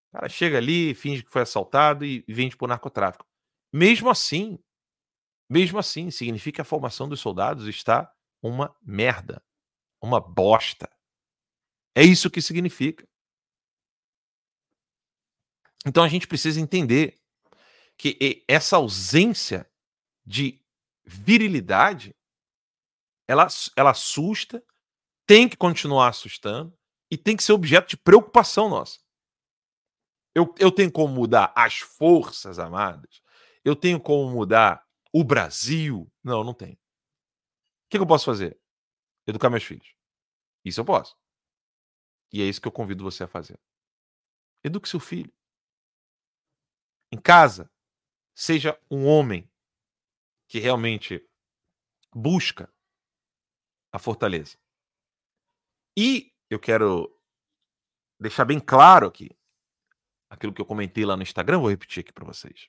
O 0.09 0.12
cara 0.12 0.29
chega 0.29 0.59
ali, 0.59 0.94
finge 0.94 1.22
que 1.22 1.31
foi 1.31 1.42
assaltado 1.42 2.05
e 2.05 2.24
vende 2.29 2.57
por 2.57 2.68
narcotráfico. 2.68 3.27
Mesmo 3.72 4.09
assim, 4.09 4.59
mesmo 5.48 5.78
assim, 5.78 6.11
significa 6.11 6.57
que 6.57 6.61
a 6.61 6.64
formação 6.64 7.09
dos 7.09 7.20
soldados 7.20 7.66
está 7.66 8.12
uma 8.42 8.74
merda, 8.83 9.42
uma 10.00 10.20
bosta. 10.20 10.90
É 11.94 12.02
isso 12.02 12.30
que 12.30 12.42
significa. 12.42 13.07
Então 15.87 16.02
a 16.02 16.09
gente 16.09 16.26
precisa 16.26 16.61
entender 16.61 17.20
que 17.96 18.44
essa 18.48 18.76
ausência 18.76 19.70
de 20.26 20.61
virilidade 21.04 22.16
ela, 23.28 23.46
ela 23.76 23.90
assusta, 23.90 24.62
tem 25.26 25.48
que 25.48 25.57
continuar 25.57 26.09
assustando 26.09 26.76
e 27.11 27.16
tem 27.16 27.37
que 27.37 27.42
ser 27.42 27.52
objeto 27.52 27.88
de 27.88 27.96
preocupação 27.96 28.68
nossa. 28.68 28.98
Eu, 30.35 30.54
eu 30.59 30.70
tenho 30.70 30.90
como 30.90 31.14
mudar 31.14 31.52
as 31.54 31.78
forças 31.78 32.59
amadas? 32.59 33.22
Eu 33.64 33.74
tenho 33.76 34.00
como 34.00 34.30
mudar 34.30 34.83
o 35.14 35.22
Brasil? 35.22 36.11
Não, 36.24 36.42
não 36.42 36.53
tenho. 36.53 36.74
O 36.74 36.79
que, 37.88 37.98
que 37.98 38.03
eu 38.03 38.07
posso 38.07 38.24
fazer? 38.24 38.61
Educar 39.24 39.48
meus 39.48 39.62
filhos. 39.62 39.94
Isso 40.64 40.81
eu 40.81 40.85
posso. 40.85 41.16
E 42.33 42.42
é 42.42 42.44
isso 42.44 42.61
que 42.61 42.66
eu 42.66 42.72
convido 42.72 43.05
você 43.05 43.22
a 43.22 43.29
fazer. 43.29 43.57
Eduque 44.64 44.88
seu 44.88 44.98
filho. 44.98 45.33
Em 47.12 47.20
casa, 47.20 47.70
seja 48.35 48.77
um 48.90 49.07
homem 49.07 49.48
que 50.48 50.59
realmente 50.59 51.24
busca 52.12 52.68
a 53.92 54.00
fortaleza. 54.00 54.59
E 55.96 56.35
eu 56.50 56.59
quero 56.59 57.16
deixar 58.18 58.44
bem 58.44 58.59
claro 58.59 59.07
aqui 59.07 59.31
aquilo 60.29 60.53
que 60.53 60.61
eu 60.61 60.66
comentei 60.66 61.05
lá 61.05 61.16
no 61.16 61.22
Instagram, 61.22 61.61
vou 61.61 61.70
repetir 61.70 62.00
aqui 62.00 62.12
para 62.12 62.24
vocês. 62.24 62.68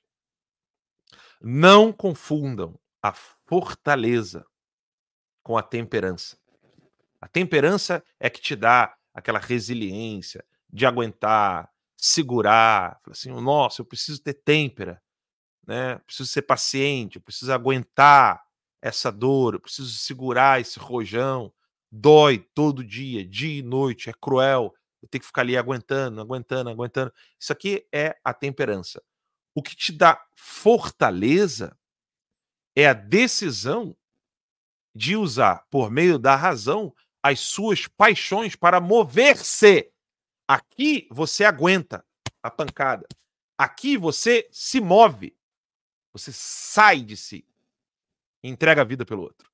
Não 1.40 1.92
confundam 1.92 2.78
a 3.02 3.12
fortaleza 3.12 4.46
com 5.42 5.56
a 5.56 5.62
temperança. 5.62 6.36
A 7.20 7.28
temperança 7.28 8.04
é 8.18 8.28
que 8.28 8.40
te 8.40 8.56
dá 8.56 8.96
aquela 9.14 9.38
resiliência 9.38 10.44
de 10.68 10.84
aguentar, 10.84 11.70
segurar, 11.96 13.00
assim, 13.10 13.30
nossa, 13.30 13.80
eu 13.80 13.86
preciso 13.86 14.22
ter 14.22 14.34
têmpera, 14.34 15.02
né? 15.66 15.96
Preciso 16.00 16.28
ser 16.28 16.42
paciente, 16.42 17.16
eu 17.16 17.22
preciso 17.22 17.52
aguentar 17.52 18.44
essa 18.82 19.10
dor, 19.10 19.54
eu 19.54 19.60
preciso 19.60 19.90
segurar 19.98 20.60
esse 20.60 20.78
rojão. 20.78 21.52
Dói 21.90 22.38
todo 22.54 22.84
dia, 22.84 23.24
dia 23.26 23.58
e 23.58 23.62
noite, 23.62 24.10
é 24.10 24.12
cruel. 24.12 24.74
Eu 25.02 25.08
tenho 25.08 25.20
que 25.20 25.26
ficar 25.26 25.42
ali 25.42 25.56
aguentando, 25.56 26.20
aguentando, 26.20 26.70
aguentando. 26.70 27.12
Isso 27.38 27.52
aqui 27.52 27.86
é 27.92 28.16
a 28.24 28.34
temperança. 28.34 29.02
O 29.56 29.62
que 29.62 29.74
te 29.74 29.90
dá 29.90 30.22
fortaleza 30.34 31.74
é 32.76 32.86
a 32.86 32.92
decisão 32.92 33.96
de 34.94 35.16
usar, 35.16 35.66
por 35.70 35.90
meio 35.90 36.18
da 36.18 36.36
razão, 36.36 36.94
as 37.22 37.40
suas 37.40 37.86
paixões 37.86 38.54
para 38.54 38.82
mover-se. 38.82 39.90
Aqui 40.46 41.08
você 41.10 41.42
aguenta 41.42 42.06
a 42.42 42.50
pancada. 42.50 43.08
Aqui 43.56 43.96
você 43.96 44.46
se 44.52 44.78
move. 44.78 45.34
Você 46.12 46.34
sai 46.34 47.00
de 47.00 47.16
si 47.16 47.48
e 48.42 48.50
entrega 48.50 48.82
a 48.82 48.84
vida 48.84 49.06
pelo 49.06 49.22
outro. 49.22 49.50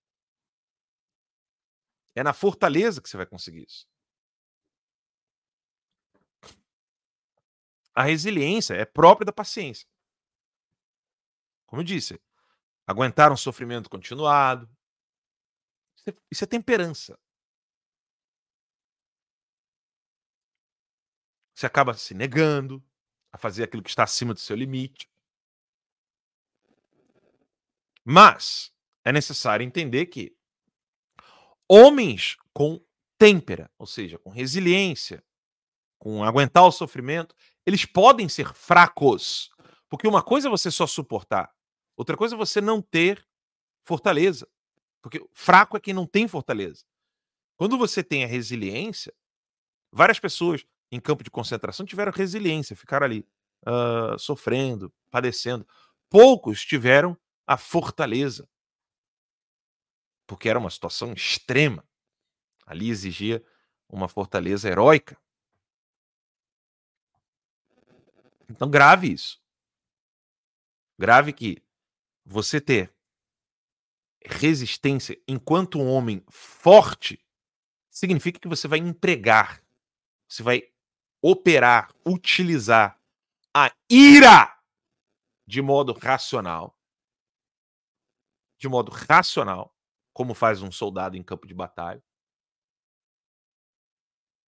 É 2.17 2.25
na 2.25 2.33
fortaleza 2.33 3.01
que 3.01 3.09
você 3.09 3.17
vai 3.17 3.27
conseguir 3.27 3.65
isso. 3.69 3.87
A 7.95 8.03
resiliência 8.03 8.75
é 8.75 8.85
própria 8.85 9.27
da 9.27 9.33
paciência. 9.33 9.92
Como 11.73 11.81
eu 11.81 11.87
disse, 11.87 12.21
aguentar 12.87 13.33
um 13.33 13.37
sofrimento 13.37 13.89
continuado. 13.89 14.69
É, 16.07 16.15
isso 16.31 16.45
é 16.45 16.47
temperança. 16.47 17.19
Você 21.55 21.65
acaba 21.65 21.95
se 21.95 22.13
negando 22.13 22.85
a 23.33 23.39
fazer 23.39 23.65
aquilo 23.65 23.83
que 23.83 23.89
está 23.89 24.05
acima 24.05 24.35
do 24.35 24.41
seu 24.41 24.55
limite. 24.55 25.11
Mas 28.05 28.71
é 29.03 29.11
necessário 29.11 29.65
entender 29.65 30.05
que 30.05 30.37
homens 31.67 32.37
com 32.53 32.85
têmpera, 33.17 33.71
ou 33.79 33.87
seja, 33.87 34.19
com 34.19 34.29
resiliência, 34.29 35.25
com 35.99 36.23
aguentar 36.23 36.67
o 36.67 36.71
sofrimento, 36.71 37.35
eles 37.65 37.87
podem 37.87 38.29
ser 38.29 38.53
fracos. 38.53 39.51
Porque 39.89 40.07
uma 40.07 40.23
coisa 40.23 40.49
é 40.49 40.51
você 40.51 40.71
só 40.71 40.87
suportar, 40.87 41.51
outra 41.97 42.17
coisa 42.17 42.35
é 42.35 42.39
você 42.39 42.61
não 42.61 42.81
ter 42.81 43.27
fortaleza. 43.83 44.49
Porque 45.01 45.25
fraco 45.33 45.77
é 45.77 45.81
quem 45.81 45.93
não 45.93 46.07
tem 46.07 46.29
fortaleza. 46.29 46.85
Quando 47.57 47.77
você 47.77 48.03
tem 48.03 48.25
a 48.25 48.27
resiliência, 48.27 49.13
várias 49.91 50.19
pessoas 50.19 50.65
em 50.91 51.01
campo 51.01 51.25
de 51.25 51.31
concentração 51.31 51.85
tiveram 51.87 52.13
resiliência, 52.13 52.77
ficaram 52.77 53.05
ali 53.05 53.27
uh, 53.67 54.19
sofrendo, 54.19 54.93
padecendo. 55.11 55.67
Poucos 56.09 56.65
tiveram 56.65 57.17
a 57.47 57.57
fortaleza, 57.57 58.49
porque 60.27 60.49
era 60.49 60.59
uma 60.59 60.71
situação 60.71 61.13
extrema. 61.13 61.85
Ali 62.67 62.91
exigia 62.91 63.45
uma 63.89 64.09
fortaleza 64.09 64.69
heróica. 64.69 65.19
Então, 68.49 68.71
grave 68.71 69.13
isso. 69.13 69.43
Grave 70.99 71.33
que 71.33 71.63
você 72.25 72.61
ter 72.61 72.95
resistência 74.25 75.21
enquanto 75.27 75.79
um 75.79 75.89
homem 75.89 76.25
forte 76.31 77.25
significa 77.91 78.39
que 78.39 78.49
você 78.49 78.69
vai 78.69 78.79
empregar, 78.79 79.63
você 80.29 80.43
vai 80.43 80.73
operar, 81.21 81.93
utilizar 82.07 83.01
a 83.55 83.71
ira 83.91 84.59
de 85.47 85.61
modo 85.61 85.93
racional. 85.93 86.79
De 88.59 88.69
modo 88.69 88.93
racional, 88.93 89.77
como 90.13 90.35
faz 90.35 90.63
um 90.63 90.71
soldado 90.71 91.17
em 91.17 91.23
campo 91.23 91.47
de 91.47 91.55
batalha. 91.55 92.03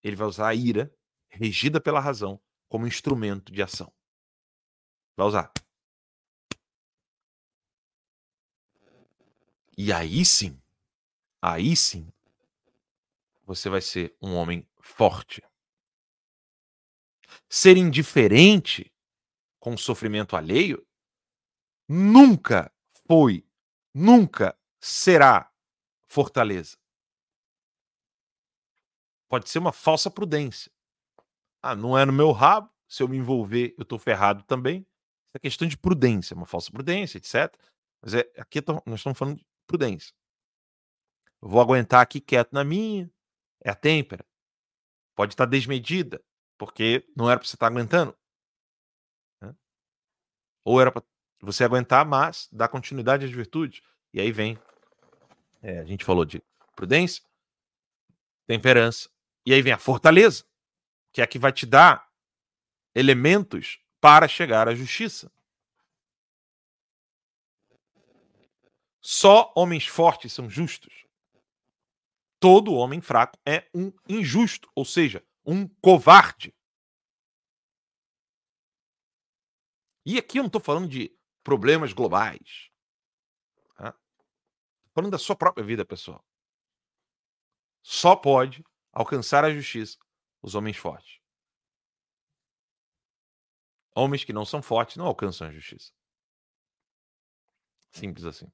Ele 0.02 0.16
vai 0.16 0.26
usar 0.26 0.48
a 0.48 0.54
ira, 0.54 0.94
regida 1.28 1.80
pela 1.80 2.00
razão, 2.00 2.40
como 2.68 2.86
instrumento 2.86 3.52
de 3.52 3.62
ação. 3.62 3.92
Vai 5.16 5.26
usar. 5.26 5.52
E 9.76 9.92
aí 9.92 10.24
sim, 10.24 10.60
aí 11.42 11.76
sim, 11.76 12.12
você 13.44 13.68
vai 13.68 13.80
ser 13.80 14.16
um 14.20 14.34
homem 14.34 14.66
forte 14.80 15.42
ser 17.48 17.76
indiferente 17.76 18.92
com 19.58 19.74
o 19.74 19.78
sofrimento 19.78 20.36
alheio 20.36 20.84
nunca 21.88 22.72
foi, 23.06 23.46
nunca 23.94 24.58
será 24.80 25.50
fortaleza. 26.06 26.76
Pode 29.28 29.48
ser 29.48 29.58
uma 29.58 29.72
falsa 29.72 30.10
prudência. 30.10 30.70
Ah, 31.62 31.74
não 31.74 31.96
é 31.96 32.04
no 32.04 32.12
meu 32.12 32.30
rabo, 32.30 32.70
se 32.86 33.02
eu 33.02 33.08
me 33.08 33.16
envolver, 33.16 33.74
eu 33.78 33.84
tô 33.84 33.98
ferrado 33.98 34.42
também. 34.44 34.86
É 35.32 35.38
questão 35.38 35.66
de 35.66 35.76
prudência, 35.76 36.36
uma 36.36 36.46
falsa 36.46 36.70
prudência, 36.70 37.18
etc. 37.18 37.56
Mas 38.00 38.14
é, 38.14 38.30
aqui 38.36 38.62
nós 38.86 39.00
estamos 39.00 39.18
falando 39.18 39.40
prudência. 39.66 40.14
Vou 41.40 41.60
aguentar 41.60 42.00
aqui 42.00 42.20
quieto 42.20 42.52
na 42.52 42.64
minha, 42.64 43.10
é 43.62 43.70
a 43.70 43.74
têmpera. 43.74 44.24
Pode 45.14 45.34
estar 45.34 45.46
desmedida, 45.46 46.22
porque 46.58 47.06
não 47.16 47.30
era 47.30 47.38
para 47.38 47.46
você 47.46 47.56
estar 47.56 47.66
aguentando. 47.66 48.16
Né? 49.40 49.54
Ou 50.64 50.80
era 50.80 50.90
para 50.90 51.02
você 51.40 51.64
aguentar, 51.64 52.04
mas 52.06 52.48
dar 52.50 52.68
continuidade 52.68 53.24
às 53.24 53.30
virtudes. 53.30 53.82
E 54.12 54.20
aí 54.20 54.32
vem. 54.32 54.58
É, 55.62 55.80
a 55.80 55.84
gente 55.84 56.04
falou 56.04 56.24
de 56.24 56.42
prudência, 56.74 57.22
temperança. 58.46 59.08
E 59.46 59.52
aí 59.52 59.62
vem 59.62 59.72
a 59.72 59.78
fortaleza, 59.78 60.44
que 61.12 61.20
é 61.20 61.24
a 61.24 61.26
que 61.26 61.38
vai 61.38 61.52
te 61.52 61.66
dar 61.66 62.08
elementos 62.94 63.80
para 64.00 64.28
chegar 64.28 64.68
à 64.68 64.74
justiça. 64.74 65.30
Só 69.06 69.52
homens 69.54 69.86
fortes 69.86 70.32
são 70.32 70.48
justos. 70.48 71.04
Todo 72.40 72.72
homem 72.72 73.02
fraco 73.02 73.38
é 73.44 73.68
um 73.74 73.92
injusto, 74.08 74.70
ou 74.74 74.82
seja, 74.82 75.22
um 75.44 75.68
covarde. 75.68 76.56
E 80.06 80.16
aqui 80.16 80.38
eu 80.38 80.42
não 80.42 80.46
estou 80.46 80.60
falando 80.60 80.88
de 80.88 81.14
problemas 81.42 81.92
globais. 81.92 82.70
Tá? 83.76 83.94
falando 84.94 85.10
da 85.10 85.18
sua 85.18 85.36
própria 85.36 85.66
vida 85.66 85.84
pessoal. 85.84 86.24
Só 87.82 88.16
pode 88.16 88.64
alcançar 88.90 89.44
a 89.44 89.52
justiça 89.52 89.98
os 90.40 90.54
homens 90.54 90.78
fortes. 90.78 91.20
Homens 93.94 94.24
que 94.24 94.32
não 94.32 94.46
são 94.46 94.62
fortes 94.62 94.96
não 94.96 95.04
alcançam 95.04 95.46
a 95.46 95.52
justiça. 95.52 95.92
Simples 97.92 98.24
assim. 98.24 98.50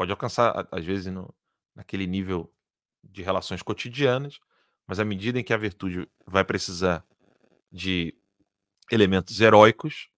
Pode 0.00 0.12
alcançar, 0.12 0.66
às 0.72 0.82
vezes, 0.82 1.12
no, 1.12 1.30
naquele 1.74 2.06
nível 2.06 2.50
de 3.04 3.20
relações 3.22 3.60
cotidianas, 3.60 4.40
mas 4.86 4.98
à 4.98 5.04
medida 5.04 5.38
em 5.38 5.44
que 5.44 5.52
a 5.52 5.58
virtude 5.58 6.10
vai 6.26 6.42
precisar 6.42 7.06
de 7.70 8.18
elementos 8.90 9.38
heróicos, 9.38 10.08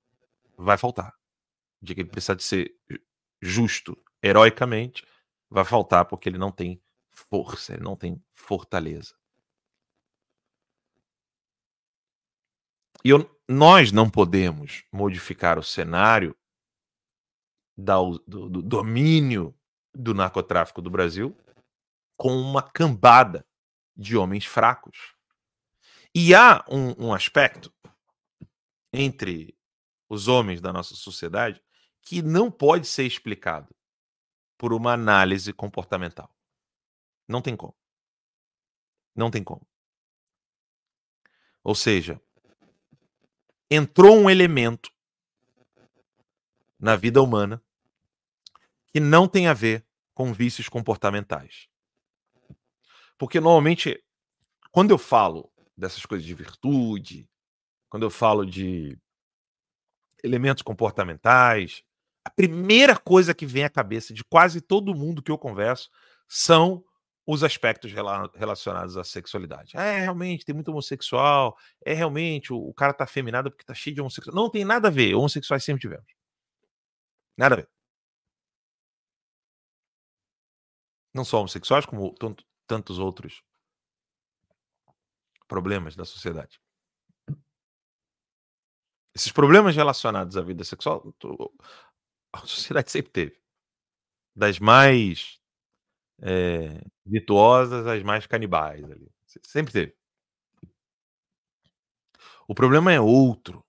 vai 0.56 0.78
faltar. 0.78 1.12
De 1.80 1.96
que 1.96 2.02
ele 2.02 2.10
precisa 2.10 2.36
de 2.36 2.44
ser 2.44 2.72
justo 3.40 4.00
heroicamente, 4.22 5.04
vai 5.50 5.64
faltar 5.64 6.04
porque 6.04 6.28
ele 6.28 6.38
não 6.38 6.52
tem 6.52 6.80
força, 7.10 7.72
ele 7.72 7.82
não 7.82 7.96
tem 7.96 8.24
fortaleza. 8.32 9.16
E 13.04 13.10
eu, 13.10 13.28
nós 13.48 13.90
não 13.90 14.08
podemos 14.08 14.84
modificar 14.92 15.58
o 15.58 15.62
cenário 15.64 16.36
da, 17.76 17.96
do, 18.28 18.48
do 18.48 18.62
domínio 18.62 19.52
do 19.94 20.14
narcotráfico 20.14 20.80
do 20.80 20.90
Brasil 20.90 21.36
com 22.16 22.34
uma 22.36 22.62
cambada 22.62 23.46
de 23.96 24.16
homens 24.16 24.46
fracos. 24.46 25.14
E 26.14 26.34
há 26.34 26.64
um, 26.68 27.06
um 27.06 27.14
aspecto 27.14 27.72
entre 28.92 29.56
os 30.08 30.28
homens 30.28 30.60
da 30.60 30.72
nossa 30.72 30.94
sociedade 30.94 31.62
que 32.02 32.20
não 32.20 32.50
pode 32.50 32.86
ser 32.86 33.04
explicado 33.04 33.74
por 34.58 34.72
uma 34.72 34.92
análise 34.92 35.52
comportamental. 35.52 36.34
Não 37.26 37.40
tem 37.40 37.56
como. 37.56 37.74
Não 39.14 39.30
tem 39.30 39.42
como. 39.42 39.66
Ou 41.64 41.74
seja, 41.74 42.20
entrou 43.70 44.16
um 44.16 44.28
elemento 44.28 44.90
na 46.78 46.96
vida 46.96 47.22
humana 47.22 47.62
que 48.92 49.00
não 49.00 49.26
tem 49.26 49.46
a 49.46 49.54
ver 49.54 49.84
com 50.14 50.32
vícios 50.32 50.68
comportamentais. 50.68 51.66
Porque 53.18 53.40
normalmente, 53.40 54.02
quando 54.70 54.90
eu 54.90 54.98
falo 54.98 55.50
dessas 55.76 56.04
coisas 56.04 56.26
de 56.26 56.34
virtude, 56.34 57.28
quando 57.88 58.04
eu 58.04 58.10
falo 58.10 58.44
de 58.44 58.98
elementos 60.22 60.62
comportamentais, 60.62 61.82
a 62.24 62.30
primeira 62.30 62.96
coisa 62.96 63.34
que 63.34 63.46
vem 63.46 63.64
à 63.64 63.70
cabeça 63.70 64.14
de 64.14 64.22
quase 64.24 64.60
todo 64.60 64.94
mundo 64.94 65.22
que 65.22 65.30
eu 65.30 65.38
converso 65.38 65.90
são 66.28 66.84
os 67.26 67.44
aspectos 67.44 67.92
relacionados 68.34 68.96
à 68.96 69.04
sexualidade. 69.04 69.76
É, 69.76 70.00
realmente, 70.00 70.44
tem 70.44 70.54
muito 70.54 70.70
homossexual. 70.70 71.56
É, 71.84 71.92
realmente, 71.92 72.52
o, 72.52 72.56
o 72.56 72.74
cara 72.74 72.92
tá 72.92 73.04
afeminado 73.04 73.50
porque 73.50 73.64
tá 73.64 73.74
cheio 73.74 73.94
de 73.94 74.00
homossexual. 74.00 74.34
Não 74.34 74.50
tem 74.50 74.64
nada 74.64 74.88
a 74.88 74.90
ver. 74.90 75.14
Homossexuais 75.14 75.62
sempre 75.64 75.82
tivemos. 75.82 76.06
Nada 77.36 77.54
a 77.54 77.58
ver. 77.58 77.68
Não 81.14 81.24
só 81.24 81.38
homossexuais, 81.38 81.84
como 81.86 82.14
tantos 82.66 82.98
outros 82.98 83.42
problemas 85.46 85.94
da 85.94 86.04
sociedade. 86.04 86.60
Esses 89.14 89.30
problemas 89.30 89.76
relacionados 89.76 90.36
à 90.36 90.42
vida 90.42 90.64
sexual, 90.64 91.14
a 92.32 92.38
sociedade 92.46 92.90
sempre 92.90 93.12
teve. 93.12 93.42
Das 94.34 94.58
mais 94.58 95.38
é, 96.22 96.82
virtuosas 97.04 97.86
às 97.86 98.02
mais 98.02 98.26
canibais 98.26 98.82
ali. 98.84 99.12
Sempre 99.42 99.72
teve. 99.72 99.96
O 102.48 102.54
problema 102.54 102.92
é 102.92 103.00
outro. 103.00 103.64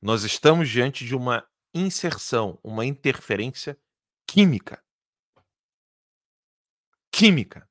Nós 0.00 0.24
estamos 0.24 0.68
diante 0.68 1.04
de 1.04 1.14
uma 1.14 1.46
inserção, 1.74 2.58
uma 2.62 2.84
interferência 2.84 3.78
química. 4.26 4.82
Química. 7.12 7.68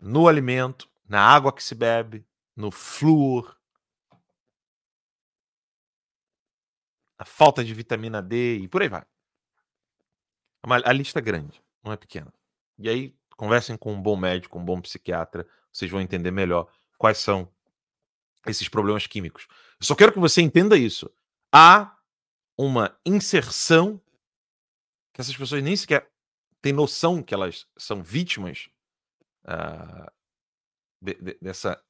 No 0.00 0.28
alimento, 0.28 0.88
na 1.06 1.20
água 1.20 1.52
que 1.52 1.62
se 1.62 1.74
bebe, 1.74 2.24
no 2.54 2.70
flúor, 2.70 3.58
a 7.18 7.24
falta 7.24 7.64
de 7.64 7.74
vitamina 7.74 8.22
D 8.22 8.58
e 8.58 8.68
por 8.68 8.80
aí 8.80 8.88
vai. 8.88 9.04
A 10.62 10.92
lista 10.92 11.18
é 11.18 11.22
grande, 11.22 11.60
não 11.82 11.92
é 11.92 11.96
pequena. 11.96 12.32
E 12.78 12.88
aí, 12.88 13.18
conversem 13.36 13.76
com 13.76 13.92
um 13.92 14.00
bom 14.00 14.16
médico, 14.16 14.58
um 14.58 14.64
bom 14.64 14.80
psiquiatra, 14.80 15.48
vocês 15.72 15.90
vão 15.90 16.00
entender 16.00 16.30
melhor 16.30 16.70
quais 16.96 17.18
são 17.18 17.52
esses 18.46 18.68
problemas 18.68 19.06
químicos. 19.06 19.48
Eu 19.80 19.86
só 19.86 19.94
quero 19.96 20.12
que 20.12 20.20
você 20.20 20.40
entenda 20.40 20.76
isso. 20.76 21.10
Há 21.52 21.96
uma 22.56 22.96
inserção 23.04 24.00
que 25.12 25.20
essas 25.20 25.36
pessoas 25.36 25.62
nem 25.62 25.76
sequer 25.76 26.08
têm 26.60 26.72
noção 26.72 27.22
que 27.22 27.34
elas 27.34 27.66
são 27.76 28.02
vítimas 28.02 28.68
uh, 29.44 30.10
de, 31.00 31.14
de, 31.14 31.38
dessa 31.40 31.82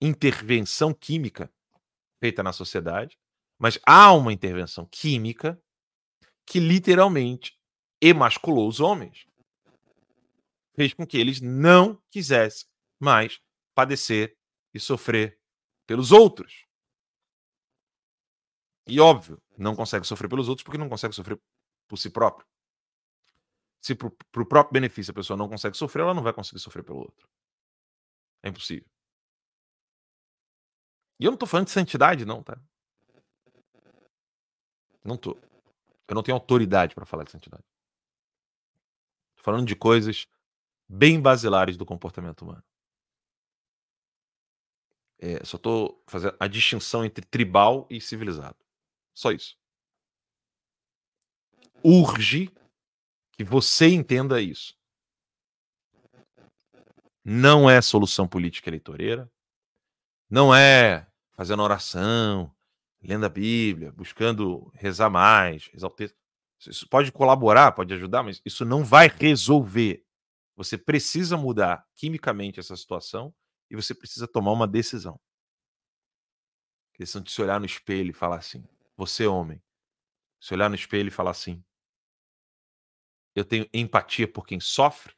intervenção 0.00 0.94
química 0.94 1.52
feita 2.20 2.42
na 2.42 2.52
sociedade, 2.52 3.18
mas 3.58 3.78
há 3.86 4.12
uma 4.12 4.32
intervenção 4.32 4.86
química 4.86 5.60
que 6.46 6.58
literalmente 6.58 7.58
emasculou 8.00 8.68
os 8.68 8.80
homens. 8.80 9.26
Fez 10.74 10.94
com 10.94 11.06
que 11.06 11.18
eles 11.18 11.40
não 11.40 12.00
quisessem 12.10 12.66
mais 12.98 13.40
padecer 13.74 14.36
e 14.72 14.80
sofrer 14.80 15.38
pelos 15.86 16.12
outros. 16.12 16.66
E 18.86 18.98
óbvio, 18.98 19.40
não 19.56 19.76
consegue 19.76 20.06
sofrer 20.06 20.28
pelos 20.28 20.48
outros 20.48 20.64
porque 20.64 20.78
não 20.78 20.88
consegue 20.88 21.14
sofrer 21.14 21.40
por 21.86 21.96
si 21.96 22.10
próprio. 22.10 22.46
Se 23.80 23.94
para 23.94 24.08
o 24.08 24.46
próprio 24.46 24.72
benefício 24.72 25.10
a 25.10 25.14
pessoa 25.14 25.36
não 25.36 25.48
consegue 25.48 25.76
sofrer, 25.76 26.02
ela 26.02 26.14
não 26.14 26.22
vai 26.22 26.32
conseguir 26.32 26.60
sofrer 26.60 26.82
pelo 26.82 26.98
outro. 26.98 27.28
É 28.42 28.48
impossível. 28.48 28.88
E 31.18 31.24
eu 31.24 31.30
não 31.30 31.36
estou 31.36 31.48
falando 31.48 31.66
de 31.66 31.72
santidade, 31.72 32.24
não, 32.24 32.42
tá? 32.42 32.58
Não 35.04 35.16
tô. 35.16 35.36
Eu 36.08 36.14
não 36.14 36.22
tenho 36.22 36.36
autoridade 36.36 36.94
para 36.94 37.06
falar 37.06 37.24
de 37.24 37.30
santidade. 37.30 37.64
Tô 39.36 39.42
falando 39.42 39.66
de 39.66 39.76
coisas 39.76 40.26
bem 40.88 41.20
basilares 41.20 41.76
do 41.76 41.86
comportamento 41.86 42.42
humano. 42.42 42.64
É, 45.18 45.44
só 45.44 45.58
tô 45.58 46.02
fazendo 46.06 46.34
a 46.40 46.46
distinção 46.46 47.04
entre 47.04 47.24
tribal 47.24 47.86
e 47.90 48.00
civilizado. 48.00 48.56
Só 49.14 49.30
isso. 49.30 49.58
Urge 51.84 52.50
que 53.40 53.44
você 53.44 53.88
entenda 53.88 54.38
isso. 54.38 54.76
Não 57.24 57.70
é 57.70 57.80
solução 57.80 58.28
política 58.28 58.68
eleitoreira. 58.68 59.32
Não 60.28 60.54
é 60.54 61.10
fazendo 61.32 61.62
oração, 61.62 62.54
lendo 63.02 63.24
a 63.24 63.30
Bíblia, 63.30 63.92
buscando 63.92 64.70
rezar 64.74 65.08
mais, 65.08 65.68
rezar 65.68 65.86
o 65.86 65.90
texto. 65.90 66.14
Isso 66.66 66.86
pode 66.86 67.10
colaborar, 67.10 67.72
pode 67.72 67.94
ajudar, 67.94 68.22
mas 68.22 68.42
isso 68.44 68.62
não 68.66 68.84
vai 68.84 69.08
resolver. 69.08 70.04
Você 70.54 70.76
precisa 70.76 71.34
mudar 71.38 71.88
quimicamente 71.94 72.60
essa 72.60 72.76
situação 72.76 73.34
e 73.70 73.74
você 73.74 73.94
precisa 73.94 74.28
tomar 74.28 74.52
uma 74.52 74.68
decisão. 74.68 75.18
Questão 76.92 77.22
de 77.22 77.30
se 77.30 77.40
olhar 77.40 77.58
no 77.58 77.64
espelho 77.64 78.10
e 78.10 78.12
falar 78.12 78.36
assim: 78.36 78.62
você, 78.98 79.26
homem, 79.26 79.62
se 80.38 80.52
olhar 80.52 80.68
no 80.68 80.74
espelho 80.74 81.08
e 81.08 81.10
falar 81.10 81.30
assim: 81.30 81.64
eu 83.34 83.44
tenho 83.44 83.68
empatia 83.72 84.26
por 84.26 84.46
quem 84.46 84.60
sofre, 84.60 85.14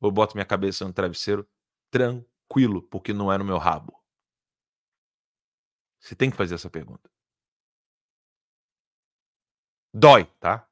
ou 0.00 0.08
eu 0.08 0.12
boto 0.12 0.36
minha 0.36 0.46
cabeça 0.46 0.84
no 0.84 0.92
travesseiro 0.92 1.48
tranquilo, 1.90 2.82
porque 2.82 3.12
não 3.12 3.32
é 3.32 3.38
no 3.38 3.44
meu 3.44 3.58
rabo. 3.58 3.98
Você 5.98 6.14
tem 6.14 6.30
que 6.30 6.36
fazer 6.36 6.54
essa 6.54 6.70
pergunta. 6.70 7.10
Dói, 9.92 10.26
tá? 10.38 10.68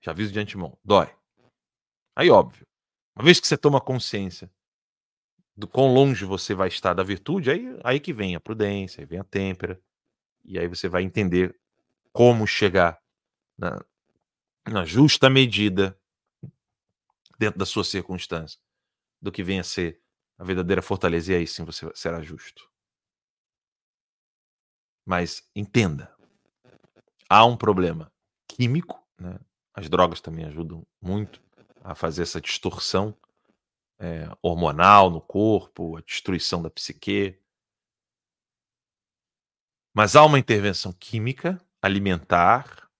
Já 0.00 0.10
aviso 0.10 0.32
de 0.32 0.40
antemão, 0.40 0.78
dói. 0.84 1.14
Aí, 2.14 2.30
óbvio, 2.30 2.66
uma 3.14 3.24
vez 3.24 3.38
que 3.38 3.46
você 3.46 3.56
toma 3.56 3.80
consciência 3.80 4.50
do 5.56 5.66
quão 5.66 5.92
longe 5.92 6.24
você 6.24 6.54
vai 6.54 6.68
estar 6.68 6.92
da 6.92 7.02
virtude, 7.02 7.50
aí, 7.50 7.78
aí 7.82 8.00
que 8.00 8.12
vem 8.12 8.34
a 8.34 8.40
prudência, 8.40 9.00
aí 9.00 9.06
vem 9.06 9.18
a 9.18 9.24
têmpera, 9.24 9.80
e 10.44 10.58
aí 10.58 10.68
você 10.68 10.88
vai 10.88 11.02
entender 11.02 11.58
como 12.12 12.46
chegar 12.46 13.00
na, 13.56 13.84
na 14.70 14.84
justa 14.84 15.30
medida 15.30 15.98
dentro 17.38 17.58
da 17.58 17.66
sua 17.66 17.84
circunstância 17.84 18.60
do 19.20 19.30
que 19.30 19.42
venha 19.42 19.60
a 19.60 19.64
ser 19.64 20.00
a 20.38 20.44
verdadeira 20.44 20.82
fortaleza, 20.82 21.32
e 21.32 21.36
aí 21.36 21.46
sim 21.46 21.64
você 21.64 21.90
será 21.94 22.22
justo. 22.22 22.70
Mas 25.04 25.48
entenda, 25.54 26.14
há 27.28 27.44
um 27.44 27.56
problema 27.56 28.12
químico, 28.48 29.06
né? 29.18 29.38
As 29.72 29.88
drogas 29.88 30.20
também 30.20 30.44
ajudam 30.46 30.86
muito 31.00 31.42
a 31.84 31.94
fazer 31.94 32.22
essa 32.22 32.40
distorção 32.40 33.16
é, 33.98 34.28
hormonal 34.42 35.10
no 35.10 35.20
corpo, 35.20 35.96
a 35.96 36.00
destruição 36.00 36.62
da 36.62 36.70
psique. 36.70 37.38
Mas 39.94 40.16
há 40.16 40.24
uma 40.24 40.38
intervenção 40.38 40.92
química 40.92 41.60
alimentar 41.80 42.90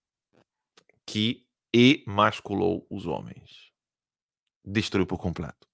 que 1.06 1.45
emasculou 1.76 2.86
os 2.90 3.06
homens. 3.06 3.72
Destruiu 4.64 5.06
por 5.06 5.18
completo. 5.18 5.68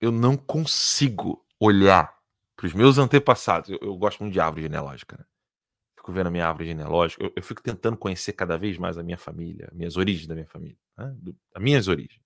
Eu 0.00 0.12
não 0.12 0.36
consigo 0.36 1.44
olhar 1.58 2.16
para 2.56 2.66
os 2.66 2.74
meus 2.74 2.98
antepassados. 2.98 3.70
Eu, 3.70 3.78
eu, 3.80 3.96
gosto 3.96 4.20
muito 4.20 4.32
de 4.32 4.40
árvore 4.40 4.62
genealógica. 4.62 5.16
Né? 5.16 5.24
Fico 5.96 6.12
vendo 6.12 6.26
a 6.26 6.30
minha 6.30 6.46
árvore 6.46 6.66
genealógica. 6.66 7.24
Eu, 7.24 7.32
eu, 7.34 7.42
fico 7.42 7.62
tentando 7.62 7.96
conhecer 7.96 8.32
cada 8.32 8.56
vez 8.56 8.76
mais 8.78 8.98
a 8.98 9.02
minha 9.02 9.18
família, 9.18 9.70
minhas 9.72 9.96
origens 9.96 10.26
da 10.26 10.34
minha 10.34 10.46
família, 10.46 10.78
né? 10.96 11.12
Do, 11.16 11.36
as 11.54 11.62
minhas 11.62 11.88
origens. 11.88 12.22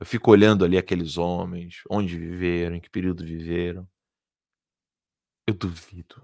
Eu 0.00 0.06
fico 0.06 0.30
olhando 0.30 0.64
ali 0.64 0.76
aqueles 0.76 1.16
homens, 1.16 1.82
onde 1.88 2.18
viveram, 2.18 2.76
em 2.76 2.80
que 2.80 2.90
período 2.90 3.24
viveram. 3.24 3.88
Eu 5.46 5.54
duvido 5.54 6.22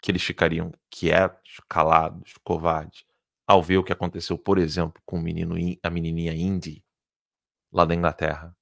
que 0.00 0.10
eles 0.10 0.22
ficariam 0.22 0.72
quietos, 0.90 1.60
calados, 1.68 2.34
covardes, 2.44 3.04
ao 3.46 3.62
ver 3.62 3.78
o 3.78 3.84
que 3.84 3.92
aconteceu, 3.92 4.38
por 4.38 4.58
exemplo, 4.58 5.00
com 5.04 5.18
o 5.18 5.22
menino, 5.22 5.54
a 5.82 5.90
menininha 5.90 6.34
Indy, 6.34 6.84
lá 7.72 7.84
da 7.84 7.94
Inglaterra, 7.94 8.54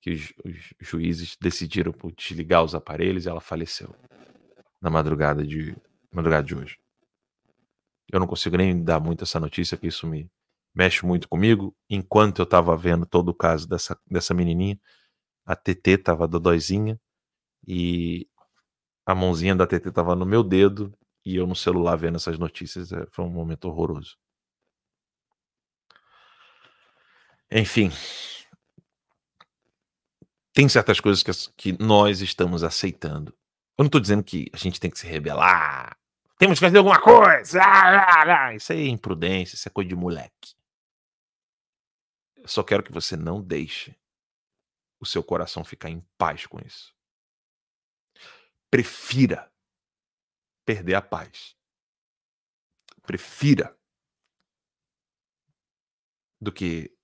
que 0.00 0.10
os, 0.10 0.32
os 0.44 0.56
juízes 0.80 1.36
decidiram 1.40 1.92
por 1.92 2.12
desligar 2.12 2.62
os 2.62 2.74
aparelhos 2.74 3.26
e 3.26 3.28
ela 3.28 3.40
faleceu 3.40 3.94
na 4.80 4.90
madrugada 4.90 5.44
de 5.44 5.76
madrugada 6.12 6.46
de 6.46 6.54
hoje. 6.54 6.78
Eu 8.12 8.20
não 8.20 8.26
consigo 8.26 8.56
nem 8.56 8.82
dar 8.82 9.00
muito 9.00 9.24
essa 9.24 9.40
notícia, 9.40 9.76
que 9.76 9.88
isso 9.88 10.06
me 10.06 10.30
mexe 10.74 11.04
muito 11.04 11.28
comigo. 11.28 11.74
Enquanto 11.90 12.40
eu 12.40 12.44
estava 12.44 12.76
vendo 12.76 13.04
todo 13.04 13.30
o 13.30 13.34
caso 13.34 13.68
dessa, 13.68 13.98
dessa 14.08 14.32
menininha, 14.32 14.78
a 15.44 15.56
TT 15.56 15.92
estava 15.92 16.28
dodóizinha 16.28 17.00
e 17.66 18.28
a 19.06 19.14
mãozinha 19.14 19.54
da 19.54 19.66
TT 19.66 19.88
estava 19.88 20.16
no 20.16 20.26
meu 20.26 20.42
dedo 20.42 20.92
e 21.24 21.36
eu 21.36 21.46
no 21.46 21.54
celular 21.54 21.96
vendo 21.96 22.16
essas 22.16 22.38
notícias. 22.38 22.92
É, 22.92 23.06
foi 23.12 23.24
um 23.24 23.30
momento 23.30 23.66
horroroso. 23.66 24.18
Enfim, 27.50 27.90
tem 30.52 30.68
certas 30.68 30.98
coisas 30.98 31.22
que, 31.22 31.32
que 31.72 31.82
nós 31.82 32.20
estamos 32.20 32.64
aceitando. 32.64 33.32
Eu 33.78 33.84
não 33.84 33.86
estou 33.86 34.00
dizendo 34.00 34.24
que 34.24 34.50
a 34.52 34.56
gente 34.56 34.80
tem 34.80 34.90
que 34.90 34.98
se 34.98 35.06
rebelar. 35.06 35.96
Temos 36.38 36.58
que 36.58 36.66
fazer 36.66 36.78
alguma 36.78 37.00
coisa. 37.00 37.62
Ah, 37.62 38.22
ah, 38.22 38.46
ah. 38.46 38.54
Isso 38.54 38.72
é 38.72 38.86
imprudência, 38.86 39.54
isso 39.54 39.68
é 39.68 39.70
coisa 39.70 39.88
de 39.88 39.94
moleque. 39.94 40.54
Eu 42.36 42.48
só 42.48 42.62
quero 42.62 42.82
que 42.82 42.92
você 42.92 43.16
não 43.16 43.40
deixe 43.40 43.96
o 44.98 45.06
seu 45.06 45.22
coração 45.22 45.64
ficar 45.64 45.90
em 45.90 46.04
paz 46.18 46.46
com 46.46 46.58
isso. 46.58 46.95
Prefira 48.70 49.52
perder 50.64 50.94
a 50.94 51.02
paz. 51.02 51.56
Prefira 53.02 53.78
do 56.40 56.52
que 56.52 56.96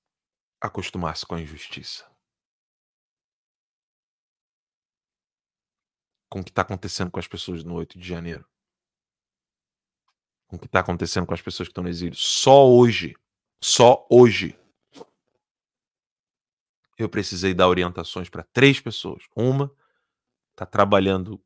acostumar-se 0.60 1.26
com 1.26 1.34
a 1.34 1.40
injustiça. 1.40 2.10
Com 6.28 6.40
o 6.40 6.44
que 6.44 6.50
está 6.50 6.62
acontecendo 6.62 7.10
com 7.10 7.20
as 7.20 7.28
pessoas 7.28 7.62
no 7.62 7.74
8 7.74 7.98
de 7.98 8.08
janeiro. 8.08 8.48
Com 10.46 10.56
o 10.56 10.58
que 10.58 10.66
está 10.66 10.80
acontecendo 10.80 11.26
com 11.26 11.34
as 11.34 11.42
pessoas 11.42 11.68
que 11.68 11.72
estão 11.72 11.84
no 11.84 11.90
exílio. 11.90 12.16
Só 12.16 12.68
hoje, 12.68 13.14
só 13.62 14.06
hoje, 14.10 14.58
eu 16.98 17.08
precisei 17.08 17.54
dar 17.54 17.68
orientações 17.68 18.28
para 18.28 18.42
três 18.44 18.80
pessoas. 18.80 19.24
Uma 19.34 19.74
está 20.50 20.66
trabalhando, 20.66 21.42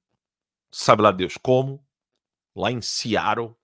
sabe 0.76 1.02
lá 1.02 1.10
Deus 1.10 1.36
como, 1.38 1.84
lá 2.54 2.70
em 2.70 2.82
Seattle, 2.82 3.56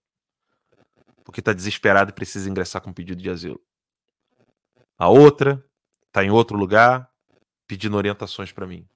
porque 1.24 1.40
está 1.40 1.52
desesperada 1.52 2.10
e 2.10 2.14
precisa 2.14 2.48
ingressar 2.48 2.80
com 2.82 2.92
pedido 2.92 3.22
de 3.22 3.28
asilo. 3.28 3.62
A 4.96 5.08
outra 5.08 5.64
está 6.06 6.24
em 6.24 6.30
outro 6.30 6.56
lugar 6.56 7.12
pedindo 7.66 7.96
orientações 7.96 8.50
para 8.50 8.66
mim. 8.66 8.88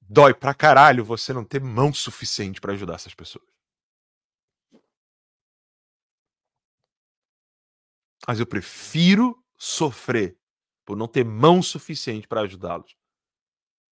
Dói 0.00 0.34
pra 0.34 0.54
caralho 0.54 1.04
você 1.04 1.32
não 1.32 1.44
ter 1.44 1.60
mão 1.60 1.92
suficiente 1.92 2.60
para 2.60 2.72
ajudar 2.72 2.94
essas 2.94 3.14
pessoas. 3.14 3.46
Mas 8.26 8.40
eu 8.40 8.46
prefiro 8.46 9.42
sofrer 9.58 10.38
por 10.84 10.96
não 10.96 11.06
ter 11.06 11.24
mão 11.24 11.62
suficiente 11.62 12.26
para 12.26 12.42
ajudá-los 12.42 12.96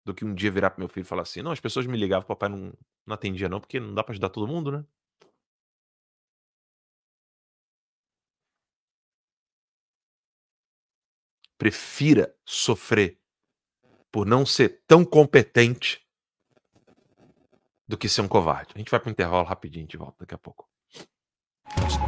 do 0.05 0.15
que 0.15 0.25
um 0.25 0.35
dia 0.35 0.51
virar 0.51 0.71
para 0.71 0.81
meu 0.81 0.89
filho 0.89 1.05
e 1.05 1.07
falar 1.07 1.23
assim: 1.23 1.43
não, 1.43 1.53
as 1.53 1.61
pessoas 1.61 1.87
me 1.87 1.97
ligavam, 1.97 2.27
papai 2.27 2.49
não, 2.49 2.73
não 3.07 3.15
atendia, 3.15 3.49
não, 3.49 3.61
porque 3.61 3.81
não 3.81 3.95
dá 3.95 4.03
para 4.03 4.13
ajudar 4.13 4.29
todo 4.31 4.49
mundo, 4.49 4.73
né? 4.73 4.85
Prefira 11.57 12.35
sofrer 12.45 13.21
por 14.11 14.27
não 14.27 14.45
ser 14.45 14.83
tão 14.87 15.05
competente 15.05 16.05
do 17.87 17.97
que 17.97 18.09
ser 18.09 18.21
um 18.21 18.29
covarde. 18.29 18.73
A 18.75 18.79
gente 18.79 18.91
vai 18.91 18.99
para 18.99 19.09
o 19.09 19.13
intervalo 19.13 19.47
rapidinho, 19.47 19.85
a 19.85 19.87
gente 19.87 19.97
volta 19.97 20.17
daqui 20.21 20.35
a 20.35 20.39
pouco. 20.39 20.69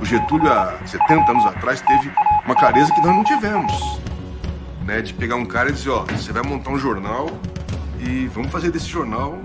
O 0.00 0.04
Getúlio, 0.04 0.52
há 0.52 0.84
70 0.86 1.30
anos 1.30 1.46
atrás, 1.46 1.80
teve 1.80 2.10
uma 2.44 2.54
clareza 2.54 2.92
que 2.92 3.00
nós 3.00 3.14
não 3.14 3.24
tivemos. 3.24 3.72
Né, 4.84 5.00
de 5.00 5.14
pegar 5.14 5.36
um 5.36 5.46
cara 5.46 5.70
e 5.70 5.72
dizer, 5.72 5.90
ó, 5.90 6.04
você 6.04 6.30
vai 6.30 6.42
montar 6.42 6.70
um 6.70 6.78
jornal 6.78 7.26
e 8.04 8.28
vamos 8.28 8.50
fazer 8.50 8.70
desse 8.70 8.88
jornal 8.88 9.38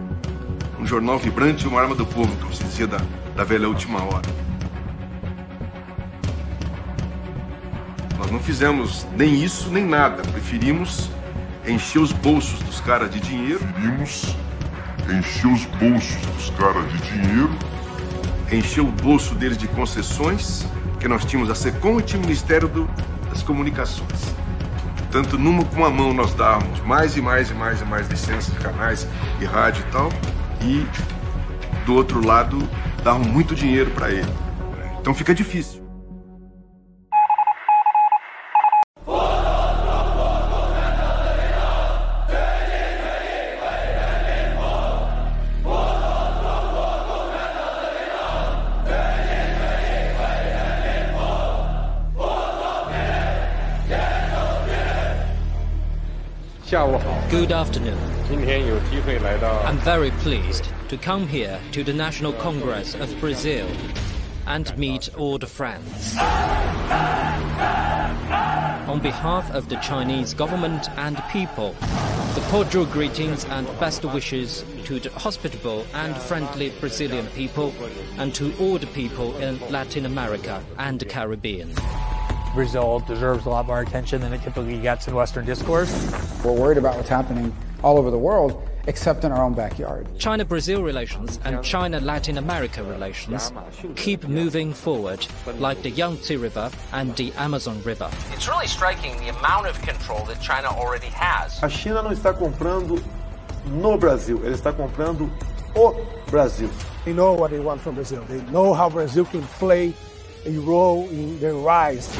um 0.79 0.85
jornal 0.85 1.17
vibrante 1.17 1.65
e 1.65 1.67
uma 1.67 1.81
arma 1.81 1.95
do 1.95 2.05
povo, 2.05 2.35
como 2.37 2.53
se 2.53 2.63
dizia 2.63 2.87
da, 2.87 2.99
da 3.35 3.43
velha 3.43 3.67
última 3.67 4.01
hora. 4.03 4.27
Nós 8.17 8.31
não 8.31 8.39
fizemos 8.39 9.05
nem 9.15 9.43
isso 9.43 9.69
nem 9.69 9.85
nada. 9.85 10.21
Preferimos 10.23 11.09
encher 11.67 11.99
os 11.99 12.11
bolsos 12.11 12.59
dos 12.63 12.79
caras 12.79 13.09
de 13.11 13.19
dinheiro. 13.19 13.59
Preferimos 13.59 14.35
encher 15.09 15.47
os 15.47 15.65
bolsos 15.65 16.15
dos 16.27 16.49
caras 16.51 16.91
de 16.91 16.97
dinheiro 17.11 17.49
encheu 18.51 18.87
o 18.87 18.91
bolso 18.91 19.35
deles 19.35 19.57
de 19.57 19.67
concessões, 19.67 20.65
que 20.99 21.07
nós 21.07 21.23
tínhamos 21.25 21.49
a 21.49 21.55
SECOM 21.55 21.99
e 21.99 22.03
tinha 22.03 22.19
o 22.19 22.21
Ministério 22.21 22.67
do, 22.67 22.89
das 23.29 23.43
Comunicações. 23.43 24.38
Tanto 25.11 25.37
numa 25.37 25.65
com 25.65 25.83
a 25.83 25.89
mão 25.89 26.13
nós 26.13 26.33
dávamos 26.33 26.79
mais 26.81 27.17
e 27.17 27.21
mais 27.21 27.49
e 27.49 27.53
mais 27.53 27.81
e 27.81 27.85
mais 27.85 28.07
licenças 28.07 28.53
de 28.53 28.59
canais 28.59 29.07
e 29.41 29.45
rádio 29.45 29.83
e 29.87 29.91
tal, 29.91 30.09
e 30.61 30.85
do 31.85 31.95
outro 31.95 32.25
lado 32.25 32.57
davam 33.03 33.23
muito 33.23 33.55
dinheiro 33.55 33.89
para 33.91 34.11
ele. 34.11 34.31
Então 34.99 35.13
fica 35.13 35.33
difícil. 35.33 35.78
Good 57.29 57.51
afternoon. 57.51 57.99
I'm 59.63 59.77
very 59.77 60.09
pleased 60.09 60.67
to 60.87 60.97
come 60.97 61.27
here 61.27 61.59
to 61.73 61.83
the 61.83 61.93
National 61.93 62.33
Congress 62.33 62.95
of 62.95 63.15
Brazil 63.19 63.67
and 64.47 64.75
meet 64.79 65.15
all 65.15 65.37
the 65.37 65.45
friends. 65.45 66.15
On 68.87 68.99
behalf 68.99 69.51
of 69.51 69.69
the 69.69 69.75
Chinese 69.75 70.33
government 70.33 70.89
and 70.97 71.21
people, 71.31 71.75
the 72.33 72.41
cordial 72.49 72.87
greetings 72.87 73.45
and 73.45 73.67
best 73.79 74.03
wishes 74.05 74.65
to 74.85 74.99
the 74.99 75.11
hospitable 75.11 75.85
and 75.93 76.17
friendly 76.17 76.71
Brazilian 76.79 77.27
people 77.27 77.71
and 78.17 78.33
to 78.33 78.51
all 78.59 78.79
the 78.79 78.87
people 78.87 79.37
in 79.37 79.59
Latin 79.69 80.07
America 80.07 80.63
and 80.79 80.99
the 80.99 81.05
Caribbean. 81.05 81.75
Brazil 82.55 83.01
deserves 83.01 83.45
a 83.45 83.49
lot 83.49 83.67
more 83.67 83.81
attention 83.81 84.19
than 84.19 84.33
it 84.33 84.41
typically 84.41 84.79
gets 84.79 85.07
in 85.07 85.13
Western 85.13 85.45
discourse. 85.45 86.28
We're 86.43 86.53
worried 86.53 86.77
about 86.77 86.95
what's 86.95 87.09
happening 87.09 87.53
all 87.83 87.97
over 87.97 88.09
the 88.09 88.17
world, 88.17 88.65
except 88.87 89.25
in 89.25 89.31
our 89.31 89.43
own 89.43 89.53
backyard. 89.53 90.07
China 90.17 90.45
Brazil 90.45 90.83
relations 90.83 91.39
and 91.43 91.61
China 91.63 91.99
Latin 91.99 92.37
America 92.37 92.81
relations 92.83 93.51
keep 93.95 94.25
moving 94.27 94.73
forward, 94.73 95.25
like 95.57 95.81
the 95.81 95.89
Yangtze 95.89 96.37
River 96.37 96.71
and 96.93 97.15
the 97.17 97.33
Amazon 97.33 97.81
River. 97.83 98.09
It's 98.31 98.47
really 98.47 98.67
striking 98.67 99.17
the 99.17 99.29
amount 99.37 99.67
of 99.67 99.81
control 99.81 100.23
that 100.25 100.41
China 100.41 100.69
already 100.69 101.07
has. 101.07 101.61
A 101.61 101.69
China 101.69 102.03
não 102.03 102.11
está 102.11 102.33
comprando 102.33 103.03
no 103.65 103.97
Brasil. 103.97 104.39
Ele 104.45 104.55
está 104.55 104.71
comprando 104.71 105.29
o 105.75 105.93
Brasil. 106.31 106.69
They 107.03 107.13
know 107.13 107.33
what 107.33 107.51
they 107.51 107.59
want 107.59 107.81
from 107.81 107.95
Brazil. 107.95 108.23
They 108.29 108.41
know 108.51 108.73
how 108.73 108.89
Brazil 108.89 109.25
can 109.25 109.41
play 109.59 109.93
a 110.45 110.57
role 110.59 111.07
in 111.09 111.37
their 111.39 111.53
rise. 111.55 112.17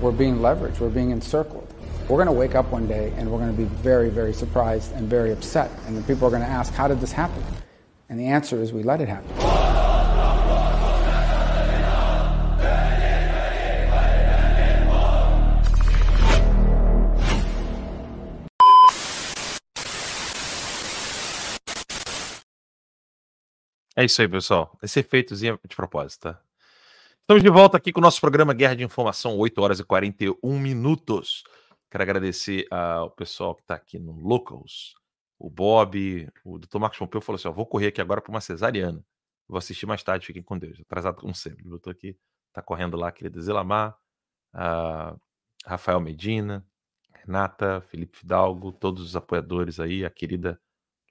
We're 0.00 0.12
being 0.12 0.38
leveraged. 0.38 0.80
We're 0.80 0.88
being 0.88 1.10
encircled. 1.10 1.68
We're 2.08 2.16
going 2.16 2.26
to 2.26 2.32
wake 2.32 2.54
up 2.54 2.72
one 2.72 2.88
day 2.88 3.12
and 3.16 3.30
we're 3.30 3.38
going 3.38 3.54
to 3.54 3.56
be 3.56 3.68
very, 3.82 4.10
very 4.10 4.32
surprised 4.32 4.92
and 4.96 5.08
very 5.08 5.30
upset. 5.32 5.70
And 5.86 5.96
the 5.96 6.02
people 6.02 6.26
are 6.26 6.30
going 6.30 6.42
to 6.42 6.48
ask, 6.48 6.74
how 6.74 6.88
did 6.88 7.00
this 7.00 7.12
happen? 7.12 7.42
And 8.08 8.18
the 8.18 8.26
answer 8.26 8.60
is 8.60 8.72
we 8.72 8.82
let 8.82 9.00
it 9.00 9.08
happen. 9.08 9.30
É 23.94 24.04
isso 24.04 24.20
aí, 24.20 24.28
pessoal. 24.28 24.76
Esse 24.82 25.00
efeitozinho 25.00 25.60
é 25.62 25.68
de 25.68 25.76
propósito, 25.76 26.22
tá? 26.22 26.40
Estamos 27.20 27.42
de 27.42 27.50
volta 27.50 27.76
aqui 27.76 27.92
com 27.92 28.00
o 28.00 28.02
nosso 28.02 28.20
programa 28.20 28.52
Guerra 28.52 28.74
de 28.74 28.82
Informação, 28.82 29.36
8 29.36 29.62
horas 29.62 29.78
e 29.78 29.84
41 29.84 30.58
minutos. 30.58 31.44
Quero 31.92 32.04
agradecer 32.04 32.66
ao 32.70 33.10
pessoal 33.10 33.54
que 33.54 33.60
está 33.60 33.74
aqui 33.74 33.98
no 33.98 34.12
Locals, 34.12 34.94
o 35.38 35.50
Bob, 35.50 36.26
o 36.42 36.58
Dr. 36.58 36.78
Marcos 36.78 36.98
Pompeu 36.98 37.20
falou 37.20 37.36
assim: 37.36 37.48
ó, 37.48 37.52
vou 37.52 37.66
correr 37.66 37.88
aqui 37.88 38.00
agora 38.00 38.22
para 38.22 38.30
uma 38.30 38.40
cesariana. 38.40 39.04
Vou 39.46 39.58
assistir 39.58 39.84
mais 39.84 40.02
tarde, 40.02 40.26
fiquem 40.26 40.42
com 40.42 40.58
Deus. 40.58 40.80
Atrasado 40.80 41.20
como 41.20 41.34
sempre. 41.34 41.68
Eu 41.68 41.78
tô 41.78 41.90
aqui, 41.90 42.16
tá 42.50 42.62
correndo 42.62 42.96
lá, 42.96 43.12
querida 43.12 43.38
Zelamar, 43.42 43.94
Rafael 45.66 46.00
Medina, 46.00 46.66
Renata, 47.12 47.82
Felipe 47.82 48.16
Fidalgo, 48.16 48.72
todos 48.72 49.02
os 49.02 49.14
apoiadores 49.14 49.78
aí, 49.78 50.02
a 50.02 50.08
querida 50.08 50.58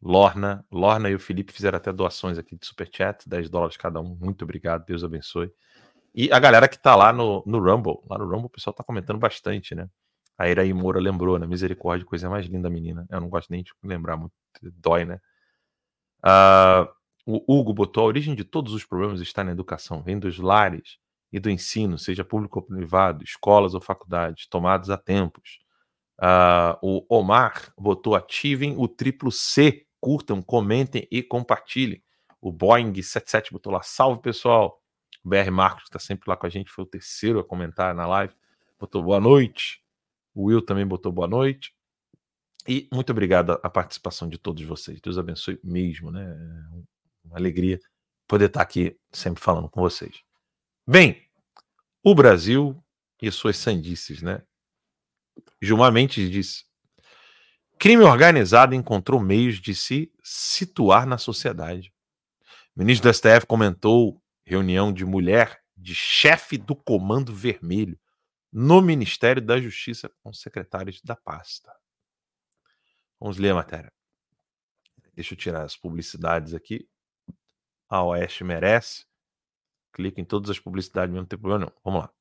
Lorna. 0.01 0.65
Lorna 0.71 1.11
e 1.11 1.13
o 1.13 1.19
Felipe 1.19 1.53
fizeram 1.53 1.77
até 1.77 1.93
doações 1.93 2.39
aqui 2.39 2.57
de 2.57 2.65
Superchat, 2.65 3.29
10 3.29 3.51
dólares 3.51 3.77
cada 3.77 4.01
um. 4.01 4.15
Muito 4.15 4.41
obrigado, 4.45 4.83
Deus 4.83 5.03
abençoe. 5.03 5.53
E 6.15 6.31
a 6.31 6.39
galera 6.39 6.67
que 6.67 6.79
tá 6.79 6.95
lá 6.95 7.13
no, 7.13 7.43
no 7.45 7.59
Rumble, 7.59 7.99
lá 8.09 8.17
no 8.17 8.25
Rumble 8.25 8.47
o 8.47 8.49
pessoal 8.49 8.73
tá 8.73 8.83
comentando 8.83 9.19
bastante, 9.19 9.75
né? 9.75 9.87
A 10.41 10.49
Iraí 10.49 10.73
Moura 10.73 10.99
lembrou, 10.99 11.37
né? 11.37 11.45
Misericórdia, 11.45 12.05
coisa 12.05 12.29
mais 12.29 12.47
linda, 12.47 12.69
menina. 12.69 13.05
Eu 13.09 13.21
não 13.21 13.29
gosto 13.29 13.49
nem 13.51 13.61
de 13.61 13.71
lembrar 13.83 14.17
muito, 14.17 14.33
dói, 14.77 15.05
né? 15.05 15.19
Uh, 16.25 16.87
o 17.25 17.59
Hugo 17.59 17.73
botou 17.73 18.03
a 18.03 18.07
origem 18.07 18.33
de 18.33 18.43
todos 18.43 18.73
os 18.73 18.83
problemas 18.83 19.21
está 19.21 19.43
na 19.43 19.51
educação, 19.51 20.01
vem 20.01 20.17
dos 20.17 20.39
lares 20.39 20.97
e 21.31 21.39
do 21.39 21.49
ensino, 21.49 21.97
seja 21.97 22.25
público 22.25 22.59
ou 22.59 22.65
privado, 22.65 23.23
escolas 23.23 23.75
ou 23.75 23.81
faculdades, 23.81 24.47
tomados 24.47 24.89
a 24.89 24.97
tempos. 24.97 25.59
Uh, 26.19 26.77
o 26.81 27.05
Omar 27.07 27.71
botou 27.77 28.15
ativem 28.15 28.75
o 28.77 28.87
triplo 28.87 29.31
C 29.31 29.85
curtam, 29.99 30.41
comentem 30.41 31.07
e 31.11 31.21
compartilhem. 31.21 32.03
O 32.41 32.51
Boeing 32.51 32.93
77 32.93 33.53
botou 33.53 33.71
lá, 33.71 33.83
salve 33.83 34.19
pessoal. 34.21 34.81
O 35.23 35.29
BR 35.29 35.51
Marcos, 35.51 35.83
está 35.83 35.99
sempre 35.99 36.27
lá 36.27 36.35
com 36.35 36.47
a 36.47 36.49
gente, 36.49 36.71
foi 36.71 36.83
o 36.83 36.87
terceiro 36.87 37.39
a 37.39 37.43
comentar 37.43 37.93
na 37.93 38.07
live, 38.07 38.33
botou 38.79 39.03
boa 39.03 39.19
noite. 39.19 39.81
O 40.33 40.45
Will 40.45 40.61
também 40.61 40.85
botou 40.85 41.11
boa 41.11 41.27
noite. 41.27 41.73
E 42.67 42.87
muito 42.91 43.11
obrigado 43.11 43.59
à 43.63 43.69
participação 43.69 44.29
de 44.29 44.37
todos 44.37 44.63
vocês. 44.63 45.01
Deus 45.01 45.17
abençoe 45.17 45.59
mesmo, 45.63 46.11
né? 46.11 46.23
É 46.23 47.27
uma 47.27 47.37
alegria 47.37 47.79
poder 48.27 48.45
estar 48.45 48.61
aqui 48.61 48.97
sempre 49.11 49.43
falando 49.43 49.69
com 49.69 49.81
vocês. 49.81 50.21
Bem, 50.87 51.21
o 52.03 52.13
Brasil 52.13 52.81
e 53.21 53.31
suas 53.31 53.57
sandices, 53.57 54.21
né? 54.21 54.43
Gilmar 55.61 55.91
Mendes 55.91 56.29
disse: 56.29 56.65
Crime 57.79 58.03
organizado 58.03 58.75
encontrou 58.75 59.19
meios 59.19 59.59
de 59.59 59.73
se 59.73 60.11
situar 60.23 61.05
na 61.05 61.17
sociedade. 61.17 61.91
O 62.75 62.79
ministro 62.79 63.09
do 63.09 63.13
STF 63.13 63.45
comentou 63.47 64.21
reunião 64.45 64.93
de 64.93 65.03
mulher 65.03 65.61
de 65.75 65.95
chefe 65.95 66.57
do 66.57 66.75
Comando 66.75 67.33
Vermelho 67.33 67.99
no 68.51 68.81
Ministério 68.81 69.41
da 69.41 69.59
Justiça 69.59 70.11
com 70.21 70.33
secretários 70.33 71.01
da 71.01 71.15
pasta. 71.15 71.71
Vamos 73.19 73.37
ler 73.37 73.51
a 73.51 73.55
matéria. 73.55 73.93
Deixa 75.13 75.33
eu 75.33 75.37
tirar 75.37 75.63
as 75.63 75.77
publicidades 75.77 76.53
aqui. 76.53 76.87
A 77.87 78.03
Oeste 78.03 78.43
merece. 78.43 79.05
Clica 79.93 80.19
em 80.19 80.25
todas 80.25 80.49
as 80.49 80.59
publicidades, 80.59 81.13
não 81.13 81.25
tem 81.25 81.37
problema 81.37 81.65
não. 81.65 81.73
Vamos 81.83 82.01
lá. 82.01 82.13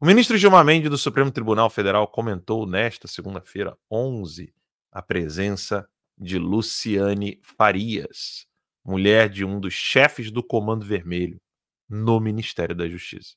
O 0.00 0.06
ministro 0.06 0.36
Gilmar 0.36 0.64
Mendes 0.64 0.90
do 0.90 0.98
Supremo 0.98 1.30
Tribunal 1.30 1.70
Federal 1.70 2.08
comentou 2.08 2.66
nesta 2.66 3.06
segunda-feira, 3.06 3.76
11 3.90 4.52
a 4.90 5.02
presença 5.02 5.88
de 6.18 6.38
Luciane 6.38 7.38
Farias, 7.42 8.46
mulher 8.84 9.28
de 9.28 9.44
um 9.44 9.60
dos 9.60 9.74
chefes 9.74 10.30
do 10.30 10.42
Comando 10.42 10.84
Vermelho 10.84 11.40
no 11.88 12.18
Ministério 12.20 12.74
da 12.74 12.88
Justiça. 12.88 13.36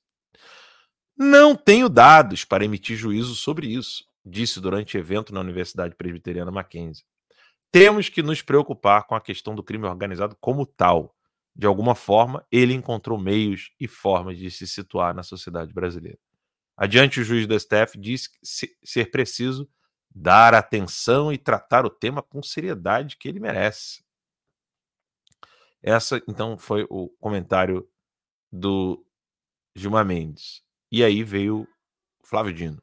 Não 1.15 1.55
tenho 1.55 1.87
dados 1.89 2.43
para 2.43 2.65
emitir 2.65 2.97
juízo 2.97 3.35
sobre 3.35 3.67
isso, 3.67 4.05
disse 4.25 4.59
durante 4.59 4.97
evento 4.97 5.33
na 5.33 5.39
Universidade 5.39 5.95
Presbiteriana 5.95 6.51
Mackenzie. 6.51 7.05
Temos 7.71 8.09
que 8.09 8.21
nos 8.21 8.41
preocupar 8.41 9.05
com 9.05 9.15
a 9.15 9.21
questão 9.21 9.55
do 9.55 9.63
crime 9.63 9.85
organizado 9.85 10.35
como 10.39 10.65
tal. 10.65 11.15
De 11.55 11.67
alguma 11.67 11.93
forma, 11.93 12.45
ele 12.51 12.73
encontrou 12.73 13.17
meios 13.17 13.71
e 13.79 13.87
formas 13.87 14.37
de 14.37 14.49
se 14.49 14.67
situar 14.67 15.13
na 15.13 15.23
sociedade 15.23 15.73
brasileira. 15.73 16.19
Adiante, 16.75 17.19
o 17.19 17.23
juiz 17.23 17.45
do 17.45 17.59
STF 17.59 17.97
disse 17.99 18.29
ser 18.83 19.11
preciso 19.11 19.69
dar 20.13 20.53
atenção 20.53 21.31
e 21.31 21.37
tratar 21.37 21.85
o 21.85 21.89
tema 21.89 22.21
com 22.21 22.41
seriedade 22.41 23.17
que 23.17 23.27
ele 23.27 23.39
merece. 23.39 24.03
Essa, 25.81 26.21
então, 26.27 26.57
foi 26.57 26.85
o 26.89 27.09
comentário 27.19 27.87
do 28.51 29.05
Gilmar 29.75 30.05
Mendes. 30.05 30.63
E 30.95 31.03
aí 31.03 31.23
veio 31.23 31.67
Flávio 32.23 32.53
Dino. 32.53 32.79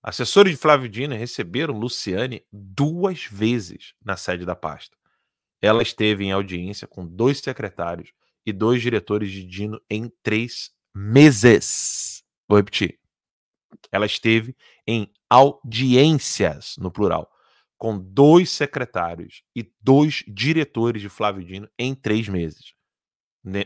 Assessores 0.00 0.52
de 0.52 0.56
Flávio 0.56 0.88
Dino 0.88 1.16
receberam 1.16 1.76
Luciane 1.76 2.46
duas 2.52 3.24
vezes 3.24 3.94
na 4.00 4.16
sede 4.16 4.46
da 4.46 4.54
pasta. 4.54 4.96
Ela 5.60 5.82
esteve 5.82 6.22
em 6.22 6.30
audiência 6.30 6.86
com 6.86 7.04
dois 7.04 7.40
secretários 7.40 8.12
e 8.46 8.52
dois 8.52 8.80
diretores 8.80 9.32
de 9.32 9.44
Dino 9.44 9.80
em 9.90 10.08
três 10.22 10.70
meses. 10.94 12.22
Vou 12.48 12.58
repetir. 12.58 13.00
Ela 13.90 14.06
esteve 14.06 14.56
em 14.86 15.12
audiências, 15.28 16.76
no 16.78 16.92
plural, 16.92 17.28
com 17.76 17.98
dois 17.98 18.50
secretários 18.50 19.42
e 19.52 19.68
dois 19.80 20.22
diretores 20.28 21.02
de 21.02 21.08
Flávio 21.08 21.44
Dino 21.44 21.68
em 21.76 21.92
três 21.92 22.28
meses. 22.28 22.72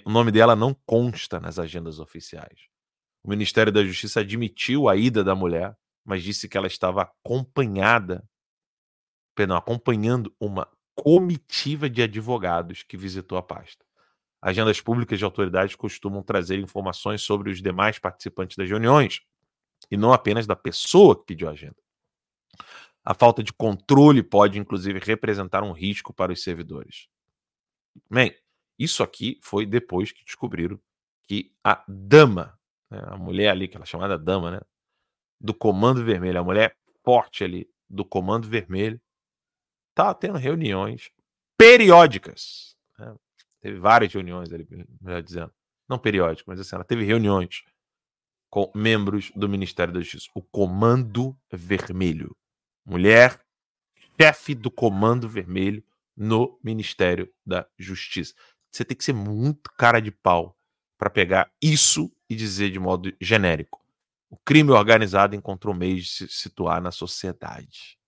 O 0.02 0.10
nome 0.10 0.32
dela 0.32 0.56
não 0.56 0.72
consta 0.86 1.38
nas 1.38 1.58
agendas 1.58 1.98
oficiais. 1.98 2.74
O 3.26 3.28
Ministério 3.28 3.72
da 3.72 3.82
Justiça 3.82 4.20
admitiu 4.20 4.88
a 4.88 4.94
ida 4.94 5.24
da 5.24 5.34
mulher, 5.34 5.76
mas 6.04 6.22
disse 6.22 6.48
que 6.48 6.56
ela 6.56 6.68
estava 6.68 7.02
acompanhada, 7.02 8.24
perdão, 9.34 9.56
acompanhando 9.56 10.32
uma 10.38 10.70
comitiva 10.94 11.90
de 11.90 12.02
advogados 12.02 12.84
que 12.84 12.96
visitou 12.96 13.36
a 13.36 13.42
pasta. 13.42 13.84
Agendas 14.40 14.80
públicas 14.80 15.18
de 15.18 15.24
autoridades 15.24 15.74
costumam 15.74 16.22
trazer 16.22 16.60
informações 16.60 17.20
sobre 17.20 17.50
os 17.50 17.60
demais 17.60 17.98
participantes 17.98 18.56
das 18.56 18.70
reuniões, 18.70 19.22
e 19.90 19.96
não 19.96 20.12
apenas 20.12 20.46
da 20.46 20.54
pessoa 20.54 21.18
que 21.18 21.26
pediu 21.26 21.48
a 21.48 21.50
agenda. 21.50 21.82
A 23.04 23.12
falta 23.12 23.42
de 23.42 23.52
controle 23.52 24.22
pode, 24.22 24.56
inclusive, 24.56 25.00
representar 25.00 25.64
um 25.64 25.72
risco 25.72 26.14
para 26.14 26.32
os 26.32 26.44
servidores. 26.44 27.08
Bem, 28.08 28.36
isso 28.78 29.02
aqui 29.02 29.40
foi 29.42 29.66
depois 29.66 30.12
que 30.12 30.24
descobriram 30.24 30.80
que 31.26 31.52
a 31.64 31.84
dama, 31.88 32.56
a 33.04 33.16
mulher 33.16 33.50
ali, 33.50 33.68
que 33.68 33.76
ela 33.76 33.86
chamada 33.86 34.18
dama, 34.18 34.50
né, 34.50 34.60
do 35.40 35.54
Comando 35.54 36.04
Vermelho, 36.04 36.40
a 36.40 36.44
mulher 36.44 36.76
forte 37.04 37.44
ali 37.44 37.68
do 37.88 38.04
Comando 38.04 38.48
Vermelho, 38.48 39.00
tá 39.94 40.12
tendo 40.14 40.38
reuniões 40.38 41.10
periódicas. 41.56 42.76
Né? 42.98 43.14
Teve 43.60 43.78
várias 43.78 44.12
reuniões 44.12 44.52
ali, 44.52 44.66
melhor 45.00 45.22
dizendo. 45.22 45.52
Não 45.88 45.98
periódicas, 45.98 46.44
mas 46.46 46.60
assim, 46.60 46.74
ela 46.74 46.84
teve 46.84 47.04
reuniões 47.04 47.62
com 48.50 48.70
membros 48.74 49.30
do 49.34 49.48
Ministério 49.48 49.92
da 49.92 50.00
Justiça. 50.00 50.30
O 50.34 50.42
Comando 50.42 51.36
Vermelho. 51.52 52.36
Mulher, 52.84 53.40
chefe 54.20 54.54
do 54.54 54.70
Comando 54.70 55.28
Vermelho 55.28 55.84
no 56.16 56.58
Ministério 56.62 57.32
da 57.44 57.68
Justiça. 57.78 58.34
Você 58.70 58.84
tem 58.84 58.96
que 58.96 59.04
ser 59.04 59.12
muito 59.12 59.70
cara 59.72 60.00
de 60.00 60.10
pau 60.10 60.56
para 60.98 61.10
pegar 61.10 61.52
isso 61.62 62.10
e 62.28 62.34
dizer 62.34 62.70
de 62.70 62.78
modo 62.78 63.12
genérico. 63.20 63.80
O 64.28 64.36
crime 64.36 64.70
organizado 64.70 65.34
encontrou 65.36 65.74
meios 65.74 66.04
de 66.04 66.08
se 66.08 66.28
situar 66.28 66.80
na 66.80 66.90
sociedade. 66.90 67.98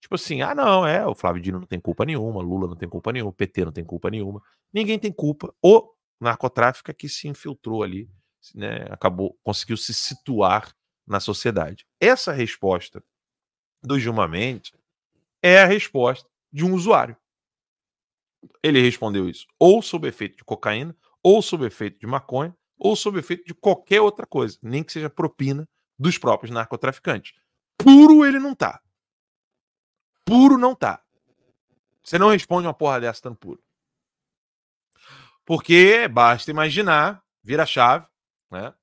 Tipo 0.00 0.14
assim, 0.16 0.42
ah, 0.42 0.54
não, 0.54 0.86
é, 0.86 1.06
o 1.06 1.14
Flávio 1.14 1.42
Dino 1.42 1.60
não 1.60 1.66
tem 1.66 1.80
culpa 1.80 2.04
nenhuma, 2.04 2.42
Lula 2.42 2.66
não 2.66 2.76
tem 2.76 2.88
culpa 2.88 3.12
nenhuma, 3.12 3.32
PT 3.32 3.64
não 3.66 3.72
tem 3.72 3.84
culpa 3.84 4.10
nenhuma, 4.10 4.42
ninguém 4.72 4.98
tem 4.98 5.12
culpa. 5.12 5.54
O 5.62 5.92
narcotráfico 6.20 6.90
é 6.90 6.94
que 6.94 7.08
se 7.08 7.28
infiltrou 7.28 7.82
ali 7.82 8.10
né, 8.54 8.86
acabou, 8.90 9.38
conseguiu 9.42 9.76
se 9.76 9.94
situar 9.94 10.74
na 11.06 11.20
sociedade. 11.20 11.86
Essa 12.00 12.32
resposta 12.32 13.02
do 13.82 13.98
Gilmar 13.98 14.28
Mendes 14.28 14.72
é 15.40 15.62
a 15.62 15.66
resposta 15.66 16.28
de 16.52 16.64
um 16.64 16.74
usuário. 16.74 17.16
Ele 18.62 18.80
respondeu 18.80 19.28
isso 19.28 19.46
ou 19.58 19.80
sob 19.82 20.08
efeito 20.08 20.36
de 20.36 20.44
cocaína, 20.44 20.96
ou 21.22 21.40
sob 21.40 21.64
efeito 21.64 22.00
de 22.00 22.06
maconha, 22.06 22.56
ou 22.84 22.96
sob 22.96 23.20
efeito 23.20 23.44
de 23.44 23.54
qualquer 23.54 24.00
outra 24.00 24.26
coisa, 24.26 24.58
nem 24.60 24.82
que 24.82 24.92
seja 24.92 25.08
propina 25.08 25.68
dos 25.96 26.18
próprios 26.18 26.50
narcotraficantes. 26.52 27.32
Puro 27.78 28.26
ele 28.26 28.40
não 28.40 28.56
tá. 28.56 28.82
Puro 30.24 30.58
não 30.58 30.74
tá. 30.74 31.00
Você 32.02 32.18
não 32.18 32.30
responde 32.30 32.66
uma 32.66 32.74
porra 32.74 33.00
dessa 33.00 33.22
tão 33.22 33.36
puro. 33.36 33.62
Porque 35.44 36.08
basta 36.08 36.50
imaginar, 36.50 37.22
vira 37.40 37.64
chave, 37.64 38.06
né? 38.50 38.74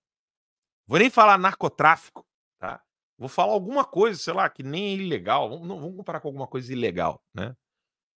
Vou 0.87 0.97
nem 0.97 1.09
falar 1.09 1.37
narcotráfico, 1.37 2.25
tá? 2.57 2.81
Vou 3.17 3.27
falar 3.27 3.51
alguma 3.51 3.83
coisa, 3.83 4.17
sei 4.17 4.33
lá, 4.33 4.49
que 4.49 4.63
nem 4.63 4.91
é 4.91 4.93
ilegal. 4.93 5.49
Vamos, 5.49 5.67
não, 5.67 5.79
vamos 5.79 5.97
comparar 5.97 6.21
com 6.21 6.29
alguma 6.29 6.47
coisa 6.47 6.71
ilegal, 6.71 7.21
né? 7.33 7.53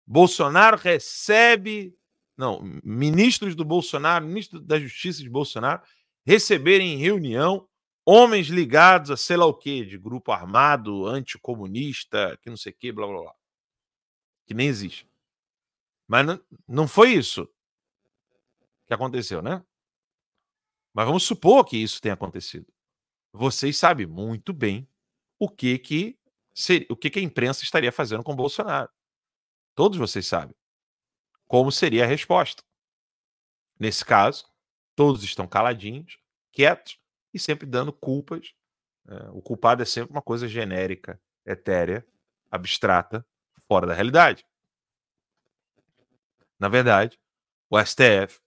Bolsonaro 0.08 0.78
recebe. 0.78 1.94
Não, 2.38 2.62
ministros 2.84 3.56
do 3.56 3.64
Bolsonaro, 3.64 4.26
ministro 4.26 4.60
da 4.60 4.80
Justiça 4.80 5.22
de 5.22 5.30
Bolsonaro, 5.30 5.82
receberem 6.26 6.94
em 6.94 6.98
reunião 6.98 7.68
homens 8.06 8.48
ligados 8.48 9.12
a 9.12 9.18
sei 9.18 9.38
lá 9.38 9.46
o 9.46 9.54
quê, 9.54 9.86
de 9.86 9.98
grupo 9.98 10.32
armado, 10.32 11.06
anticomunista, 11.06 12.38
que 12.42 12.50
não 12.50 12.58
sei 12.58 12.72
o 12.72 12.76
quê, 12.76 12.92
blá 12.92 13.08
blá 13.08 13.22
blá. 13.22 13.36
Que 14.46 14.54
nem 14.54 14.68
existe. 14.68 15.08
Mas 16.08 16.26
não, 16.26 16.42
não 16.68 16.88
foi 16.88 17.14
isso 17.14 17.48
que 18.86 18.94
aconteceu, 18.94 19.42
né? 19.42 19.64
Mas 20.94 21.06
vamos 21.06 21.24
supor 21.24 21.64
que 21.66 21.78
isso 21.78 22.02
tenha 22.02 22.14
acontecido. 22.14 22.68
Vocês 23.32 23.78
sabem 23.78 24.06
muito 24.06 24.54
bem 24.54 24.88
o 25.40 25.50
que 25.50 25.78
que 25.80 26.20
seria, 26.54 26.88
o 26.90 26.96
que, 26.96 27.10
que 27.10 27.20
a 27.20 27.24
imprensa 27.24 27.64
estaria 27.64 27.92
fazendo 27.92 28.24
com 28.24 28.36
Bolsonaro. 28.36 28.90
Todos 29.76 29.98
vocês 29.98 30.28
sabem 30.28 30.56
como 31.54 31.72
seria 31.72 32.04
a 32.04 32.08
resposta. 32.08 32.64
Nesse 33.80 34.04
caso, 34.04 34.44
todos 34.96 35.24
estão 35.24 35.48
caladinhos, 35.48 36.18
quietos 36.52 37.00
e 37.32 37.38
sempre 37.38 37.68
dando 37.68 37.94
culpas. 37.94 38.56
É, 39.08 39.30
o 39.30 39.40
culpado 39.40 39.84
é 39.84 39.86
sempre 39.86 40.10
uma 40.10 40.22
coisa 40.24 40.48
genérica, 40.48 41.22
etérea, 41.46 42.04
abstrata, 42.50 43.24
fora 43.68 43.86
da 43.86 43.94
realidade. 43.94 44.44
Na 46.58 46.70
verdade, 46.70 47.20
o 47.70 47.80
STF, 47.80 48.42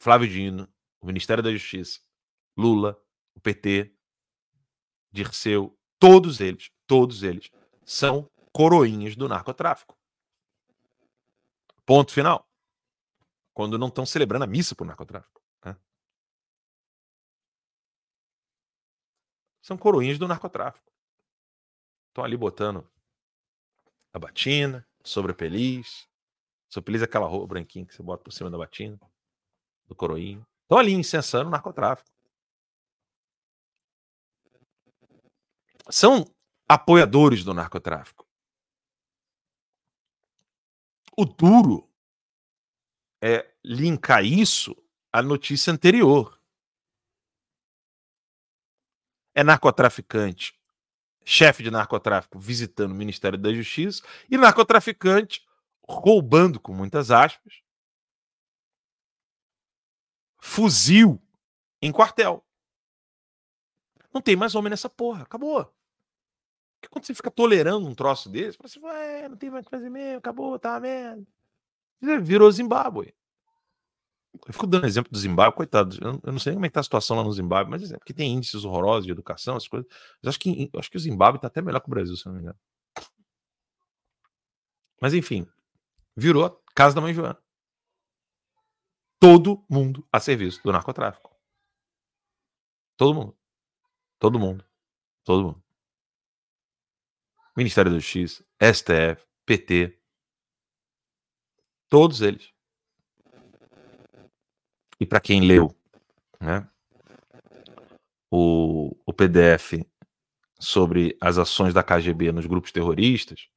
Flávio 0.00 0.28
Dino, 0.28 0.68
o 1.00 1.06
Ministério 1.06 1.44
da 1.44 1.52
Justiça, 1.52 2.00
Lula, 2.56 3.00
o 3.36 3.40
PT, 3.40 3.94
Dirceu, 5.12 5.78
todos 5.96 6.40
eles, 6.40 6.72
todos 6.88 7.22
eles 7.22 7.52
são 7.84 8.28
coroinhas 8.52 9.14
do 9.14 9.28
narcotráfico. 9.28 9.99
Ponto 11.90 12.12
final. 12.12 12.48
Quando 13.52 13.76
não 13.76 13.88
estão 13.88 14.06
celebrando 14.06 14.44
a 14.44 14.46
missa 14.46 14.76
por 14.76 14.86
narcotráfico. 14.86 15.42
Né? 15.64 15.76
São 19.60 19.76
coroinhas 19.76 20.16
do 20.16 20.28
narcotráfico. 20.28 20.88
Estão 22.06 22.22
ali 22.22 22.36
botando 22.36 22.88
a 24.12 24.20
batina, 24.20 24.86
sobre 25.02 25.32
a 25.32 25.34
peliz. 25.34 26.08
Sobre 26.68 26.86
peliz 26.86 27.02
é 27.02 27.06
aquela 27.06 27.26
roupa 27.26 27.48
branquinha 27.48 27.84
que 27.84 27.92
você 27.92 28.04
bota 28.04 28.22
por 28.22 28.32
cima 28.32 28.48
da 28.48 28.56
batina, 28.56 28.96
do 29.88 29.96
coroinho. 29.96 30.46
Estão 30.62 30.78
ali 30.78 30.92
incensando 30.92 31.48
o 31.48 31.50
narcotráfico. 31.50 32.08
São 35.88 36.24
apoiadores 36.68 37.42
do 37.42 37.52
narcotráfico. 37.52 38.29
O 41.20 41.26
duro 41.26 41.86
é 43.22 43.54
linkar 43.62 44.24
isso 44.24 44.74
à 45.12 45.20
notícia 45.20 45.70
anterior. 45.70 46.40
É 49.34 49.44
narcotraficante, 49.44 50.58
chefe 51.22 51.62
de 51.62 51.70
narcotráfico 51.70 52.38
visitando 52.38 52.92
o 52.92 52.94
Ministério 52.94 53.36
da 53.36 53.52
Justiça 53.52 54.02
e 54.30 54.38
narcotraficante 54.38 55.46
roubando, 55.86 56.58
com 56.58 56.72
muitas 56.72 57.10
aspas, 57.10 57.62
fuzil 60.38 61.20
em 61.82 61.92
quartel. 61.92 62.42
Não 64.10 64.22
tem 64.22 64.36
mais 64.36 64.54
homem 64.54 64.70
nessa 64.70 64.88
porra. 64.88 65.24
Acabou. 65.24 65.70
Porque 66.80 66.88
quando 66.90 67.04
você 67.04 67.14
fica 67.14 67.30
tolerando 67.30 67.86
um 67.86 67.94
troço 67.94 68.28
desse, 68.30 68.56
você 68.58 68.80
fala 68.80 68.94
assim, 68.94 69.28
não 69.28 69.36
tem 69.36 69.50
mais 69.50 69.62
o 69.62 69.64
que 69.66 69.70
fazer 69.70 69.90
mesmo, 69.90 70.18
acabou, 70.18 70.58
tá 70.58 70.80
merda. 70.80 71.22
Virou 72.22 72.50
Zimbábue. 72.50 73.14
Eu 74.46 74.52
fico 74.52 74.66
dando 74.66 74.86
exemplo 74.86 75.12
do 75.12 75.18
Zimbábue, 75.18 75.56
coitado. 75.56 75.96
Eu 76.24 76.32
não 76.32 76.38
sei 76.38 76.54
como 76.54 76.64
é 76.64 76.68
que 76.68 76.72
tá 76.72 76.80
a 76.80 76.84
situação 76.84 77.16
lá 77.16 77.24
no 77.24 77.32
Zimbábue, 77.32 77.70
mas 77.70 77.92
porque 77.92 78.14
tem 78.14 78.32
índices 78.32 78.64
horrorosos 78.64 79.04
de 79.04 79.12
educação, 79.12 79.56
essas 79.56 79.68
coisas. 79.68 79.90
Mas 80.22 80.30
acho 80.30 80.40
que, 80.40 80.70
acho 80.76 80.90
que 80.90 80.96
o 80.96 81.00
Zimbábue 81.00 81.40
tá 81.40 81.48
até 81.48 81.60
melhor 81.60 81.80
que 81.80 81.88
o 81.88 81.90
Brasil, 81.90 82.16
se 82.16 82.24
não 82.26 82.34
me 82.34 82.40
engano. 82.40 82.58
Mas 85.00 85.12
enfim, 85.12 85.46
virou 86.16 86.46
a 86.46 86.56
casa 86.74 86.94
da 86.94 87.00
mãe 87.00 87.12
Joana 87.12 87.38
todo 89.20 89.62
mundo 89.68 90.04
a 90.10 90.18
serviço 90.18 90.62
do 90.64 90.72
narcotráfico. 90.72 91.30
Todo 92.96 93.14
mundo. 93.14 93.36
Todo 94.18 94.38
mundo. 94.38 94.64
Todo 95.22 95.44
mundo. 95.44 95.62
Ministério 97.56 97.90
da 97.90 97.98
Justiça, 97.98 98.44
STF, 98.60 99.26
PT. 99.44 99.98
Todos 101.88 102.20
eles. 102.20 102.52
E 105.00 105.06
para 105.06 105.20
quem 105.20 105.40
leu 105.46 105.74
né, 106.40 106.68
o, 108.30 108.94
o 109.04 109.12
PDF 109.12 109.82
sobre 110.58 111.16
as 111.20 111.38
ações 111.38 111.74
da 111.74 111.82
KGB 111.82 112.32
nos 112.32 112.46
grupos 112.46 112.70
terroristas, 112.70 113.48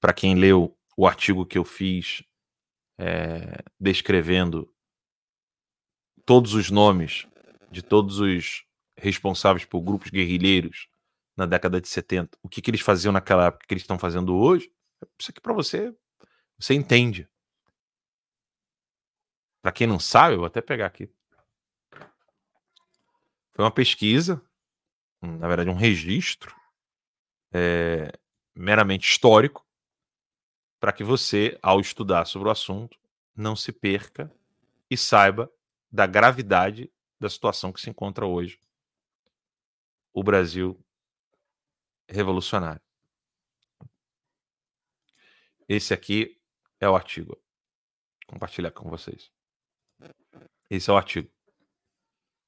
para 0.00 0.12
quem 0.12 0.34
leu 0.34 0.76
o 0.96 1.06
artigo 1.06 1.44
que 1.44 1.58
eu 1.58 1.64
fiz 1.64 2.22
é, 2.96 3.62
descrevendo 3.78 4.72
todos 6.24 6.54
os 6.54 6.70
nomes 6.70 7.26
de 7.70 7.82
todos 7.82 8.18
os 8.18 8.64
responsáveis 8.96 9.64
por 9.64 9.80
grupos 9.80 10.10
guerrilheiros 10.10 10.88
na 11.38 11.46
década 11.46 11.80
de 11.80 11.86
70, 11.86 12.36
o 12.42 12.48
que, 12.48 12.60
que 12.60 12.68
eles 12.68 12.80
faziam 12.80 13.12
naquela 13.12 13.46
época, 13.46 13.64
o 13.64 13.68
que 13.68 13.72
eles 13.72 13.84
estão 13.84 13.96
fazendo 13.96 14.36
hoje, 14.36 14.72
isso 15.16 15.30
aqui 15.30 15.40
para 15.40 15.54
você, 15.54 15.96
você 16.58 16.74
entende. 16.74 17.28
Para 19.62 19.70
quem 19.70 19.86
não 19.86 20.00
sabe, 20.00 20.34
eu 20.34 20.38
vou 20.38 20.46
até 20.48 20.60
pegar 20.60 20.86
aqui. 20.86 21.08
Foi 23.54 23.64
uma 23.64 23.70
pesquisa, 23.70 24.44
na 25.22 25.46
verdade, 25.46 25.70
um 25.70 25.76
registro 25.76 26.52
é, 27.52 28.10
meramente 28.52 29.08
histórico 29.08 29.64
para 30.80 30.92
que 30.92 31.04
você, 31.04 31.56
ao 31.62 31.78
estudar 31.78 32.24
sobre 32.24 32.48
o 32.48 32.50
assunto, 32.50 32.98
não 33.36 33.54
se 33.54 33.70
perca 33.70 34.28
e 34.90 34.96
saiba 34.96 35.48
da 35.88 36.04
gravidade 36.04 36.92
da 37.20 37.30
situação 37.30 37.72
que 37.72 37.80
se 37.80 37.88
encontra 37.88 38.26
hoje 38.26 38.58
o 40.12 40.24
Brasil 40.24 40.76
revolucionário. 42.08 42.80
Esse 45.68 45.92
aqui 45.92 46.40
é 46.80 46.88
o 46.88 46.96
artigo. 46.96 47.34
Vou 47.34 47.42
compartilhar 48.26 48.70
com 48.70 48.88
vocês. 48.88 49.30
Esse 50.70 50.90
é 50.90 50.92
o 50.92 50.96
artigo. 50.96 51.30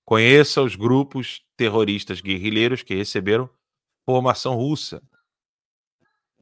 Conheça 0.04 0.62
os 0.62 0.74
grupos 0.74 1.44
terroristas 1.56 2.20
guerrilheiros 2.20 2.82
que 2.82 2.94
receberam 2.94 3.48
formação 4.04 4.54
russa 4.54 5.02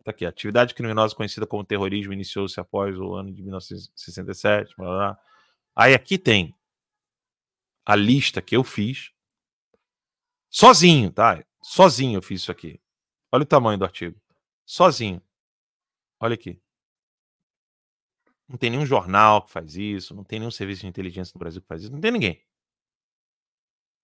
Tá 0.08 0.12
aqui. 0.12 0.24
Atividade 0.24 0.74
criminosa 0.74 1.14
conhecida 1.14 1.46
como 1.46 1.62
terrorismo 1.62 2.14
iniciou-se 2.14 2.58
após 2.58 2.98
o 2.98 3.14
ano 3.14 3.30
de 3.30 3.42
1967. 3.42 4.74
Blá, 4.74 4.86
blá. 4.86 5.18
Aí 5.76 5.92
aqui 5.92 6.16
tem 6.16 6.56
a 7.84 7.94
lista 7.94 8.40
que 8.40 8.56
eu 8.56 8.64
fiz. 8.64 9.12
Sozinho, 10.48 11.12
tá? 11.12 11.44
Sozinho 11.62 12.16
eu 12.16 12.22
fiz 12.22 12.40
isso 12.40 12.50
aqui. 12.50 12.80
Olha 13.32 13.42
o 13.42 13.46
tamanho 13.46 13.78
do 13.78 13.84
artigo. 13.84 14.20
Sozinho. 14.64 15.22
Olha 16.20 16.34
aqui. 16.34 16.60
Não 18.48 18.56
tem 18.56 18.70
nenhum 18.70 18.86
jornal 18.86 19.42
que 19.42 19.50
faz 19.50 19.76
isso, 19.76 20.14
não 20.14 20.24
tem 20.24 20.38
nenhum 20.38 20.50
serviço 20.50 20.80
de 20.82 20.86
inteligência 20.86 21.32
no 21.34 21.38
Brasil 21.38 21.60
que 21.60 21.68
faz 21.68 21.82
isso, 21.82 21.92
não 21.92 22.00
tem 22.00 22.10
ninguém. 22.10 22.42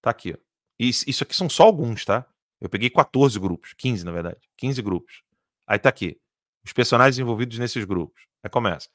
Tá 0.02 0.10
aqui, 0.10 0.32
ó. 0.32 0.38
Isso, 0.78 1.08
isso 1.08 1.24
aqui 1.24 1.34
são 1.34 1.48
só 1.48 1.64
alguns, 1.64 2.04
tá? 2.04 2.26
Eu 2.60 2.68
peguei 2.68 2.90
14 2.90 3.38
grupos, 3.38 3.72
15 3.72 4.04
na 4.04 4.12
verdade, 4.12 4.48
15 4.56 4.82
grupos. 4.82 5.22
Aí 5.66 5.78
tá 5.78 5.88
aqui. 5.88 6.20
Os 6.62 6.72
personagens 6.72 7.18
envolvidos 7.18 7.58
nesses 7.58 7.84
grupos. 7.84 8.26
Aí 8.42 8.50
começa. 8.50 8.90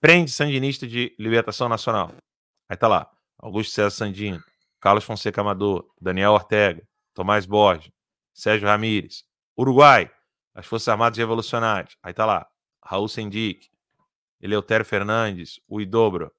Frente 0.00 0.30
Sandinista 0.30 0.86
de 0.86 1.14
Libertação 1.18 1.68
Nacional. 1.68 2.14
Aí 2.68 2.76
tá 2.76 2.86
lá. 2.86 3.10
Augusto 3.38 3.72
César 3.72 3.90
Sandino, 3.90 4.42
Carlos 4.80 5.04
Fonseca 5.04 5.40
Amador, 5.40 5.92
Daniel 6.00 6.32
Ortega, 6.32 6.86
Tomás 7.12 7.46
Borges, 7.46 7.90
Sérgio 8.32 8.68
Ramírez. 8.68 9.24
Uruguai, 9.56 10.10
as 10.54 10.66
Forças 10.66 10.88
Armadas 10.88 11.18
Revolucionárias. 11.18 11.96
Aí 12.02 12.12
tá 12.12 12.26
lá. 12.26 12.48
Raul 12.82 13.08
Sendic, 13.08 13.70
Eleutério 14.40 14.84
Fernandes, 14.84 15.58
o 15.66 15.80
Idobro, 15.80 16.30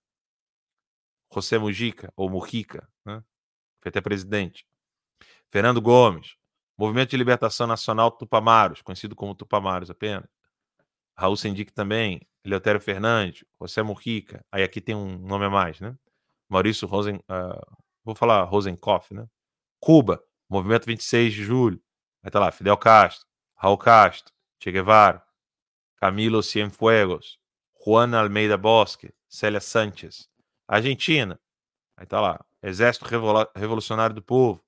José 1.34 1.58
Mujica, 1.58 2.14
ou 2.16 2.30
Mujica, 2.30 2.88
né? 3.04 3.24
foi 3.82 3.90
até 3.90 4.00
presidente, 4.00 4.66
Fernando 5.52 5.82
Gomes, 5.82 6.36
Movimento 6.78 7.12
de 7.12 7.18
Libertação 7.18 7.66
Nacional 7.66 8.12
Tupamaros, 8.12 8.82
conhecido 8.82 9.16
como 9.16 9.34
Tupamaros 9.34 9.90
apenas, 9.90 10.30
Raul 11.18 11.36
Sendic 11.36 11.72
também, 11.72 12.22
Eleutério 12.44 12.80
Fernandes, 12.80 13.44
José 13.60 13.82
Mujica, 13.82 14.46
aí 14.52 14.62
aqui 14.62 14.80
tem 14.80 14.94
um 14.94 15.18
nome 15.18 15.46
a 15.46 15.50
mais, 15.50 15.80
né? 15.80 15.98
Maurício 16.48 16.88
Rosen, 16.88 17.16
uh, 17.16 17.78
vou 18.04 18.14
falar 18.14 18.44
Rosenkopf, 18.44 19.14
né? 19.14 19.26
Cuba, 19.80 20.24
Movimento 20.50 20.86
26 20.86 21.34
de 21.34 21.44
Julho, 21.44 21.82
aí 22.26 22.32
tá 22.32 22.40
lá, 22.40 22.52
Fidel 22.52 22.76
Castro, 22.76 23.28
Raul 23.54 23.78
Castro, 23.78 24.34
Che 24.58 24.72
Guevara, 24.72 25.24
Camilo 25.98 26.42
Cienfuegos, 26.42 27.40
Juan 27.86 28.16
Almeida 28.16 28.58
Bosque, 28.58 29.14
Célia 29.30 29.62
Sanchez. 29.62 30.28
Argentina, 30.68 31.40
aí 31.96 32.08
tá 32.08 32.20
lá, 32.20 32.44
Exército 32.64 33.06
Revolucionário 33.56 34.16
do 34.16 34.24
Povo, 34.24 34.66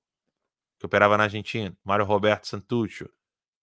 que 0.78 0.86
operava 0.86 1.18
na 1.18 1.24
Argentina, 1.24 1.76
Mário 1.82 2.04
Roberto 2.04 2.46
Santuccio, 2.46 3.12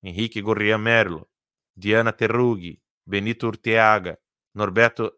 Henrique 0.04 0.42
Gorria 0.42 0.78
Merlo, 0.78 1.26
Diana 1.74 2.12
Terrughi, 2.12 2.82
Benito 3.06 3.48
Urteaga, 3.48 4.20
Norberto 4.54 5.14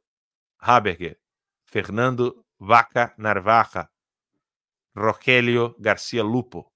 Haberger, 0.59 1.19
Fernando 1.65 2.45
Vaca 2.59 3.15
Narvaja, 3.17 3.89
Rogelio 4.95 5.75
Garcia 5.80 6.23
Lupo, 6.23 6.71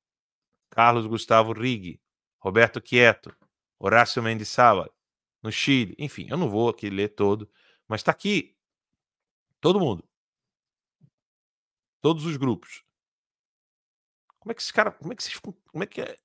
Carlos 0.72 1.06
Gustavo 1.06 1.54
Riggi, 1.54 2.02
Roberto 2.40 2.82
Quieto, 2.82 3.36
Horácio 3.78 4.24
Mendizábal, 4.24 4.92
no 5.44 5.52
Chile, 5.52 5.96
enfim, 6.00 6.28
eu 6.30 6.38
não 6.38 6.50
vou 6.50 6.70
aqui 6.70 6.90
ler 6.90 7.10
todo, 7.10 7.50
mas 7.88 8.00
está 8.02 8.12
aqui 8.12 8.56
todo 9.60 9.80
mundo. 9.80 10.08
Todos 12.00 12.26
os 12.26 12.38
grupos. 12.38 12.84
Como 14.40 14.52
é 14.52 14.56
que 14.56 14.62
esse 14.62 14.74
cara, 14.74 14.92
como 14.92 15.14
é 15.14 15.16
que 15.16 15.24
vocês, 15.24 15.38
como 15.40 15.84
é 15.84 15.86
que 15.86 16.02
é? 16.02 16.16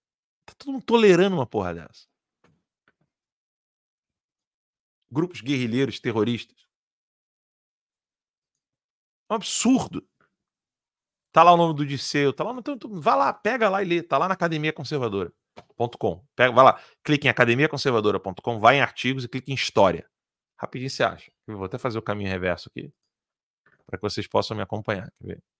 Tá 0.44 0.54
todo 0.56 0.72
mundo 0.72 0.84
tolerando 0.84 1.36
uma 1.36 1.46
porra 1.46 1.74
dessa? 1.74 2.06
Grupos 5.10 5.40
guerrilheiros 5.40 5.98
terroristas. 5.98 6.66
É 9.28 9.32
um 9.32 9.36
absurdo. 9.36 10.08
Tá 11.36 11.42
lá 11.42 11.52
o 11.52 11.56
nome 11.58 11.74
do 11.74 11.84
Disseu, 11.84 12.32
tá 12.32 12.42
lá, 12.42 12.54
então, 12.58 12.78
vá 12.92 13.14
lá, 13.14 13.30
pega 13.30 13.68
lá 13.68 13.82
e 13.82 13.84
lê, 13.84 14.02
tá 14.02 14.16
lá 14.16 14.26
na 14.26 14.32
Academia 14.32 14.72
Conservadora.com. 14.72 16.24
Pega, 16.34 16.50
vai 16.50 16.64
lá, 16.64 16.80
clique 17.04 17.26
em 17.26 17.30
academiaconservadora.com, 17.30 18.58
vai 18.58 18.76
em 18.76 18.80
artigos 18.80 19.24
e 19.24 19.28
clique 19.28 19.52
em 19.52 19.54
história. 19.54 20.08
Rapidinho 20.58 20.88
você 20.88 21.02
acha. 21.02 21.30
Eu 21.46 21.58
vou 21.58 21.66
até 21.66 21.76
fazer 21.76 21.98
o 21.98 22.02
caminho 22.02 22.30
reverso 22.30 22.70
aqui 22.70 22.90
para 23.84 23.98
que 23.98 24.02
vocês 24.02 24.26
possam 24.26 24.56
me 24.56 24.62
acompanhar. 24.62 25.12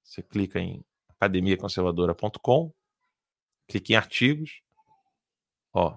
Você 0.03 0.23
clica 0.23 0.59
em 0.59 0.83
academiaconservadora.com, 1.11 2.73
clique 3.69 3.93
em 3.93 3.97
artigos. 3.97 4.63
Ó, 5.75 5.95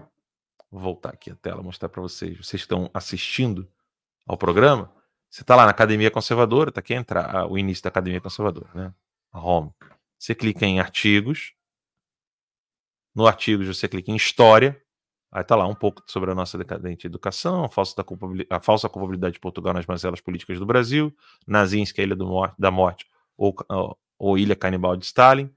vou 0.69 0.81
voltar 0.81 1.11
aqui 1.11 1.31
a 1.31 1.37
tela, 1.37 1.63
mostrar 1.63 1.87
para 1.87 2.01
vocês. 2.01 2.35
Vocês 2.35 2.63
estão 2.63 2.91
assistindo 2.93 3.65
ao 4.27 4.37
programa. 4.37 4.93
Você 5.29 5.41
está 5.41 5.55
lá 5.55 5.63
na 5.63 5.71
Academia 5.71 6.11
Conservadora, 6.11 6.67
está 6.67 6.81
aqui 6.81 6.93
entrar 6.93 7.49
o 7.49 7.57
início 7.57 7.81
da 7.81 7.87
Academia 7.87 8.19
Conservadora, 8.19 8.69
né? 8.75 8.93
Home. 9.33 9.71
Você 10.17 10.35
clica 10.35 10.65
em 10.65 10.79
artigos. 10.79 11.53
No 13.15 13.27
artigos 13.27 13.67
você 13.67 13.87
clica 13.87 14.11
em 14.11 14.15
história. 14.15 14.81
Aí 15.31 15.41
está 15.41 15.55
lá 15.55 15.67
um 15.67 15.75
pouco 15.75 16.01
sobre 16.07 16.31
a 16.31 16.35
nossa 16.35 16.57
decadente 16.57 17.05
educação, 17.05 17.63
a 17.63 17.69
falsa, 17.69 18.03
a 18.49 18.59
falsa 18.59 18.89
culpabilidade 18.89 19.33
de 19.33 19.39
Portugal 19.39 19.73
nas 19.73 19.85
mazelas 19.85 20.19
políticas 20.19 20.57
do 20.57 20.65
Brasil, 20.65 21.15
Nazinsk, 21.47 21.99
a 21.99 22.03
Ilha 22.03 22.15
morte, 22.15 22.55
da 22.57 22.71
Morte 22.71 23.05
ou, 23.37 23.55
ou 24.17 24.37
Ilha 24.39 24.55
Canibal 24.55 24.97
de 24.97 25.05
Stalin, 25.05 25.53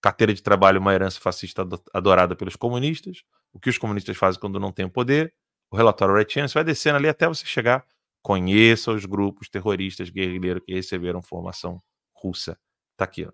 carteira 0.00 0.32
de 0.32 0.40
trabalho, 0.40 0.80
uma 0.80 0.94
herança 0.94 1.20
fascista 1.20 1.66
adorada 1.92 2.36
pelos 2.36 2.54
comunistas, 2.54 3.24
o 3.52 3.58
que 3.58 3.68
os 3.68 3.78
comunistas 3.78 4.16
fazem 4.16 4.40
quando 4.40 4.60
não 4.60 4.70
têm 4.70 4.86
o 4.86 4.90
poder, 4.90 5.34
o 5.70 5.76
relatório 5.76 6.14
Red 6.14 6.28
Chance 6.28 6.54
vai 6.54 6.62
descendo 6.62 6.96
ali 6.96 7.08
até 7.08 7.26
você 7.26 7.44
chegar, 7.44 7.84
conheça 8.22 8.92
os 8.92 9.04
grupos 9.04 9.48
terroristas 9.48 10.08
guerrilheiros 10.08 10.62
que 10.64 10.72
receberam 10.72 11.20
formação 11.20 11.82
russa. 12.14 12.56
Tá 12.96 13.04
aqui, 13.04 13.26
ó. 13.26 13.32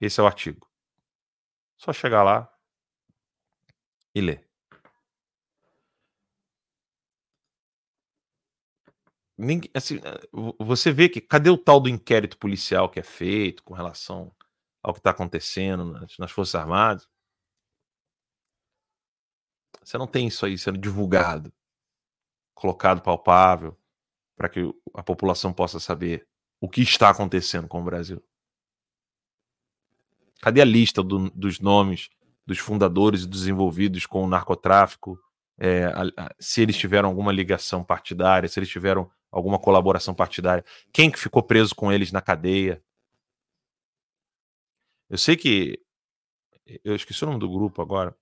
Esse 0.00 0.20
é 0.20 0.22
o 0.22 0.26
artigo. 0.26 0.66
Só 1.78 1.92
chegar 1.92 2.22
lá 2.22 2.50
e 4.14 4.20
ler. 4.20 4.46
Ninguém, 9.38 9.70
assim, 9.74 9.96
eh, 9.98 10.28
você 10.58 10.90
vê 10.90 11.08
que 11.08 11.20
cadê 11.20 11.50
o 11.50 11.58
tal 11.58 11.78
do 11.80 11.88
inquérito 11.90 12.38
policial 12.38 12.88
que 12.88 12.98
é 12.98 13.02
feito 13.02 13.62
com 13.62 13.74
relação 13.74 14.34
ao 14.82 14.94
que 14.94 15.00
está 15.00 15.10
acontecendo 15.10 15.84
nas, 15.84 16.16
nas 16.18 16.30
Forças 16.30 16.54
Armadas? 16.54 17.06
Você 19.82 19.96
não 19.98 20.06
tem 20.06 20.26
isso 20.26 20.44
aí 20.44 20.58
sendo 20.58 20.78
divulgado, 20.78 21.52
colocado 22.54 23.02
palpável, 23.02 23.78
para 24.36 24.48
que 24.48 24.60
a 24.94 25.02
população 25.02 25.52
possa 25.52 25.80
saber 25.80 26.28
o 26.60 26.68
que 26.68 26.82
está 26.82 27.10
acontecendo 27.10 27.68
com 27.68 27.80
o 27.80 27.84
Brasil? 27.84 28.22
Cadê 30.40 30.60
a 30.60 30.64
lista 30.64 31.02
do, 31.02 31.30
dos 31.30 31.60
nomes 31.60 32.08
dos 32.46 32.58
fundadores 32.58 33.22
e 33.22 33.26
dos 33.26 33.48
envolvidos 33.48 34.06
com 34.06 34.22
o 34.22 34.28
narcotráfico? 34.28 35.18
É, 35.58 35.86
a, 35.86 36.02
a, 36.16 36.34
se 36.38 36.62
eles 36.62 36.76
tiveram 36.76 37.08
alguma 37.08 37.32
ligação 37.32 37.82
partidária, 37.82 38.48
se 38.48 38.58
eles 38.58 38.68
tiveram 38.68 39.10
alguma 39.30 39.58
colaboração 39.58 40.14
partidária, 40.14 40.64
quem 40.92 41.10
que 41.10 41.18
ficou 41.18 41.42
preso 41.42 41.74
com 41.74 41.92
eles 41.92 42.12
na 42.12 42.20
cadeia? 42.20 42.82
Eu 45.08 45.18
sei 45.18 45.36
que 45.36 45.80
eu 46.84 46.94
esqueci 46.94 47.22
o 47.24 47.26
nome 47.26 47.38
do 47.38 47.50
grupo 47.50 47.80
agora. 47.80 48.16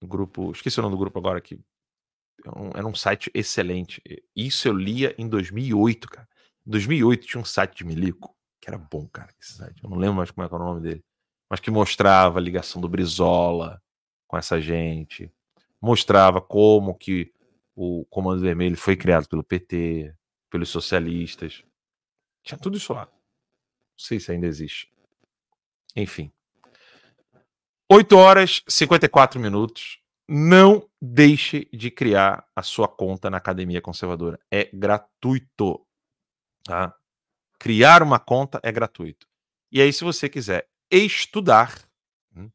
O 0.00 0.06
grupo, 0.06 0.52
esqueci 0.52 0.78
o 0.78 0.82
nome 0.82 0.94
do 0.94 0.98
grupo 0.98 1.18
agora 1.18 1.40
que 1.40 1.58
um, 2.46 2.70
era 2.74 2.86
um 2.86 2.94
site 2.94 3.30
excelente. 3.34 4.02
Isso 4.34 4.68
eu 4.68 4.72
lia 4.72 5.14
em 5.18 5.28
2008, 5.28 6.08
cara. 6.08 6.28
2008 6.68 7.26
tinha 7.26 7.40
um 7.40 7.44
site 7.44 7.78
de 7.78 7.84
Milico, 7.84 8.36
que 8.60 8.68
era 8.68 8.78
bom, 8.78 9.06
cara, 9.08 9.34
esse 9.40 9.54
site. 9.54 9.82
Eu 9.82 9.90
não 9.90 9.96
lembro 9.96 10.16
mais 10.16 10.30
como 10.30 10.44
é 10.44 10.46
era 10.46 10.56
o 10.56 10.58
nome 10.58 10.80
dele. 10.80 11.04
Mas 11.50 11.60
que 11.60 11.70
mostrava 11.70 12.38
a 12.38 12.42
ligação 12.42 12.80
do 12.80 12.88
Brizola 12.88 13.82
com 14.26 14.36
essa 14.36 14.60
gente. 14.60 15.32
Mostrava 15.80 16.40
como 16.40 16.94
que 16.94 17.32
o 17.74 18.04
Comando 18.10 18.42
Vermelho 18.42 18.76
foi 18.76 18.96
criado 18.96 19.28
pelo 19.28 19.42
PT, 19.42 20.14
pelos 20.50 20.68
socialistas. 20.68 21.64
Tinha 22.42 22.58
tudo 22.58 22.76
isso 22.76 22.92
lá. 22.92 23.06
Não 23.06 23.12
sei 23.96 24.20
se 24.20 24.30
ainda 24.30 24.46
existe. 24.46 24.92
Enfim. 25.96 26.30
8 27.90 28.16
horas 28.16 28.62
e 28.68 28.72
54 28.72 29.40
minutos. 29.40 30.00
Não 30.28 30.86
deixe 31.00 31.66
de 31.72 31.90
criar 31.90 32.46
a 32.54 32.62
sua 32.62 32.86
conta 32.86 33.30
na 33.30 33.38
Academia 33.38 33.80
Conservadora. 33.80 34.38
É 34.50 34.68
gratuito. 34.72 35.86
Tá? 36.68 36.94
Criar 37.58 38.02
uma 38.02 38.18
conta 38.18 38.60
é 38.62 38.70
gratuito. 38.70 39.26
E 39.72 39.80
aí, 39.80 39.90
se 39.90 40.04
você 40.04 40.28
quiser 40.28 40.68
estudar 40.90 41.88
hum, 42.36 42.50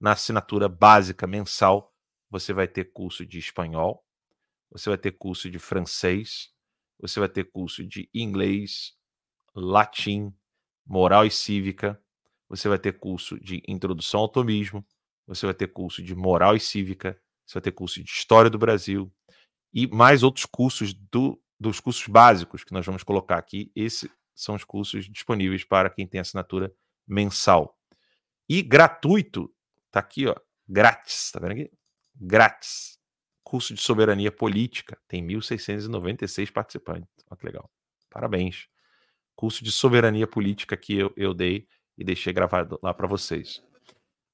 na 0.00 0.12
assinatura 0.14 0.68
básica 0.68 1.28
mensal, 1.28 1.94
você 2.28 2.52
vai 2.52 2.66
ter 2.66 2.92
curso 2.92 3.24
de 3.24 3.38
espanhol, 3.38 4.04
você 4.68 4.88
vai 4.88 4.98
ter 4.98 5.12
curso 5.12 5.48
de 5.48 5.60
francês, 5.60 6.50
você 6.98 7.20
vai 7.20 7.28
ter 7.28 7.52
curso 7.52 7.86
de 7.86 8.10
inglês, 8.12 8.96
latim, 9.54 10.34
moral 10.84 11.24
e 11.24 11.30
cívica, 11.30 12.02
você 12.48 12.68
vai 12.68 12.80
ter 12.80 12.98
curso 12.98 13.38
de 13.38 13.62
introdução 13.68 14.22
ao 14.22 14.28
tomismo, 14.28 14.84
você 15.24 15.46
vai 15.46 15.54
ter 15.54 15.68
curso 15.68 16.02
de 16.02 16.16
moral 16.16 16.56
e 16.56 16.60
cívica, 16.60 17.16
você 17.46 17.54
vai 17.54 17.62
ter 17.62 17.72
curso 17.72 18.02
de 18.02 18.10
história 18.10 18.50
do 18.50 18.58
Brasil 18.58 19.08
e 19.72 19.86
mais 19.86 20.24
outros 20.24 20.46
cursos 20.46 20.92
do 20.92 21.40
dos 21.62 21.80
cursos 21.80 22.06
básicos 22.06 22.64
que 22.64 22.72
nós 22.72 22.84
vamos 22.84 23.02
colocar 23.02 23.38
aqui. 23.38 23.70
Esses 23.74 24.10
são 24.34 24.54
os 24.54 24.64
cursos 24.64 25.08
disponíveis 25.08 25.64
para 25.64 25.88
quem 25.88 26.06
tem 26.06 26.20
assinatura 26.20 26.72
mensal. 27.06 27.78
E 28.48 28.60
gratuito, 28.62 29.50
tá 29.90 30.00
aqui, 30.00 30.26
ó, 30.26 30.34
grátis, 30.68 31.30
tá 31.30 31.40
vendo 31.40 31.52
aqui? 31.52 31.70
Grátis. 32.14 32.98
Curso 33.44 33.74
de 33.74 33.80
soberania 33.80 34.32
política, 34.32 34.98
tem 35.06 35.26
1.696 35.26 36.50
participantes. 36.50 37.08
Olha 37.30 37.38
que 37.38 37.46
legal. 37.46 37.70
Parabéns. 38.10 38.66
Curso 39.36 39.62
de 39.62 39.70
soberania 39.70 40.26
política 40.26 40.76
que 40.76 40.94
eu, 40.98 41.12
eu 41.16 41.34
dei 41.34 41.66
e 41.96 42.04
deixei 42.04 42.32
gravado 42.32 42.78
lá 42.82 42.94
para 42.94 43.06
vocês. 43.06 43.62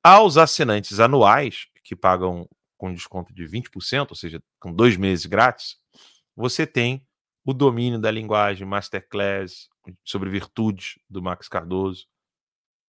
Aos 0.02 0.36
assinantes 0.36 1.00
anuais, 1.00 1.66
que 1.82 1.96
pagam 1.96 2.48
com 2.76 2.94
desconto 2.94 3.34
de 3.34 3.44
20%, 3.44 4.06
ou 4.10 4.16
seja, 4.16 4.40
com 4.60 4.72
dois 4.72 4.96
meses 4.96 5.26
grátis, 5.26 5.76
você 6.36 6.64
tem 6.66 7.07
o 7.48 7.54
domínio 7.54 7.98
da 7.98 8.10
linguagem 8.10 8.68
Masterclass 8.68 9.70
sobre 10.04 10.28
virtudes 10.28 10.98
do 11.08 11.22
Max 11.22 11.48
Cardoso, 11.48 12.06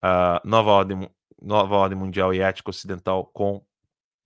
a 0.02 0.42
nova 0.44 0.70
ordem, 0.72 1.10
nova 1.42 1.78
ordem 1.78 1.98
mundial 1.98 2.34
e 2.34 2.42
ética 2.42 2.70
ocidental 2.70 3.26
com 3.28 3.66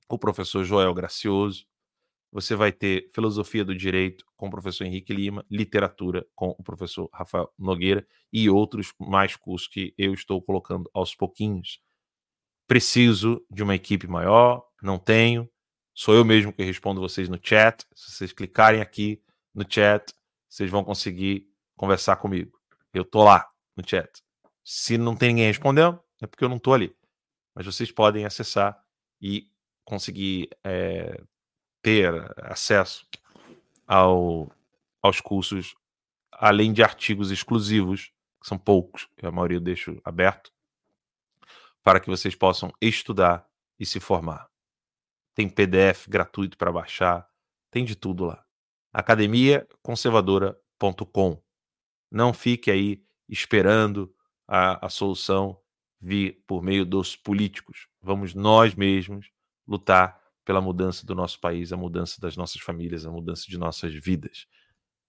o 0.09 0.17
professor 0.17 0.63
Joel 0.63 0.91
Gracioso. 0.91 1.67
Você 2.31 2.55
vai 2.55 2.71
ter 2.71 3.11
Filosofia 3.13 3.63
do 3.63 3.75
Direito 3.75 4.25
com 4.36 4.47
o 4.47 4.49
professor 4.49 4.86
Henrique 4.86 5.13
Lima, 5.13 5.45
Literatura 5.51 6.25
com 6.34 6.55
o 6.57 6.63
professor 6.63 7.07
Rafael 7.13 7.53
Nogueira 7.55 8.03
e 8.31 8.49
outros 8.49 8.91
mais 8.99 9.36
cursos 9.36 9.67
que 9.67 9.93
eu 9.99 10.15
estou 10.15 10.41
colocando 10.41 10.89
aos 10.95 11.13
pouquinhos. 11.13 11.79
Preciso 12.65 13.45
de 13.51 13.61
uma 13.61 13.75
equipe 13.75 14.07
maior, 14.07 14.65
não 14.81 14.97
tenho. 14.97 15.47
Sou 15.93 16.15
eu 16.15 16.25
mesmo 16.25 16.51
que 16.51 16.63
respondo 16.63 16.99
vocês 16.99 17.29
no 17.29 17.39
chat. 17.39 17.86
Se 17.93 18.13
vocês 18.13 18.34
clicarem 18.34 18.81
aqui 18.81 19.21
no 19.53 19.63
chat, 19.69 20.11
vocês 20.54 20.70
vão 20.70 20.84
conseguir 20.84 21.49
conversar 21.76 22.18
comigo. 22.18 22.62
Eu 22.93 23.04
tô 23.04 23.24
lá 23.24 23.51
no 23.76 23.84
chat. 23.84 24.24
Se 24.64 24.99
não 24.99 25.16
tem 25.16 25.30
ninguém 25.30 25.47
respondendo, 25.47 25.99
é 26.22 26.28
porque 26.28 26.43
eu 26.43 26.49
não 26.49 26.60
tô 26.60 26.76
ali. 26.76 26.95
Mas 27.56 27.66
vocês 27.66 27.91
podem 27.91 28.24
acessar 28.24 28.80
e 29.20 29.49
conseguir 29.84 30.51
é, 30.64 31.20
ter 31.82 32.14
acesso 32.43 33.08
ao, 33.88 34.51
aos 35.01 35.20
cursos, 35.20 35.76
além 36.32 36.72
de 36.72 36.84
artigos 36.84 37.32
exclusivos, 37.32 38.14
que 38.39 38.47
são 38.47 38.58
poucos, 38.58 39.10
a 39.24 39.32
maioria 39.32 39.58
eu 39.58 39.62
deixo 39.62 39.99
aberto, 40.06 40.54
para 41.82 41.99
que 41.99 42.12
vocês 42.12 42.36
possam 42.36 42.72
estudar 42.80 43.49
e 43.80 43.88
se 43.88 43.99
formar. 43.99 44.47
Tem 45.34 45.49
PDF 45.49 46.08
gratuito 46.08 46.60
para 46.60 46.72
baixar, 46.72 47.28
tem 47.72 47.84
de 47.84 47.95
tudo 47.95 48.26
lá. 48.26 48.43
academiaconservadora.com. 48.94 51.41
Não 52.12 52.34
fique 52.34 52.70
aí 52.70 53.04
esperando 53.28 54.14
a, 54.48 54.86
a 54.86 54.89
solução 54.89 55.60
vir 56.00 56.44
por 56.46 56.62
meio 56.62 56.86
dos 56.86 57.16
políticos. 57.16 57.88
Vamos 58.02 58.36
nós 58.36 58.76
mesmos 58.76 59.32
lutar 59.68 60.22
pela 60.46 60.62
mudança 60.62 61.06
do 61.06 61.16
nosso 61.16 61.39
país, 61.39 61.72
a 61.72 61.78
mudança 61.78 62.20
das 62.20 62.36
nossas 62.36 62.62
famílias, 62.62 63.06
a 63.06 63.12
mudança 63.12 63.46
de 63.48 63.58
nossas 63.58 63.94
vidas. 63.94 64.46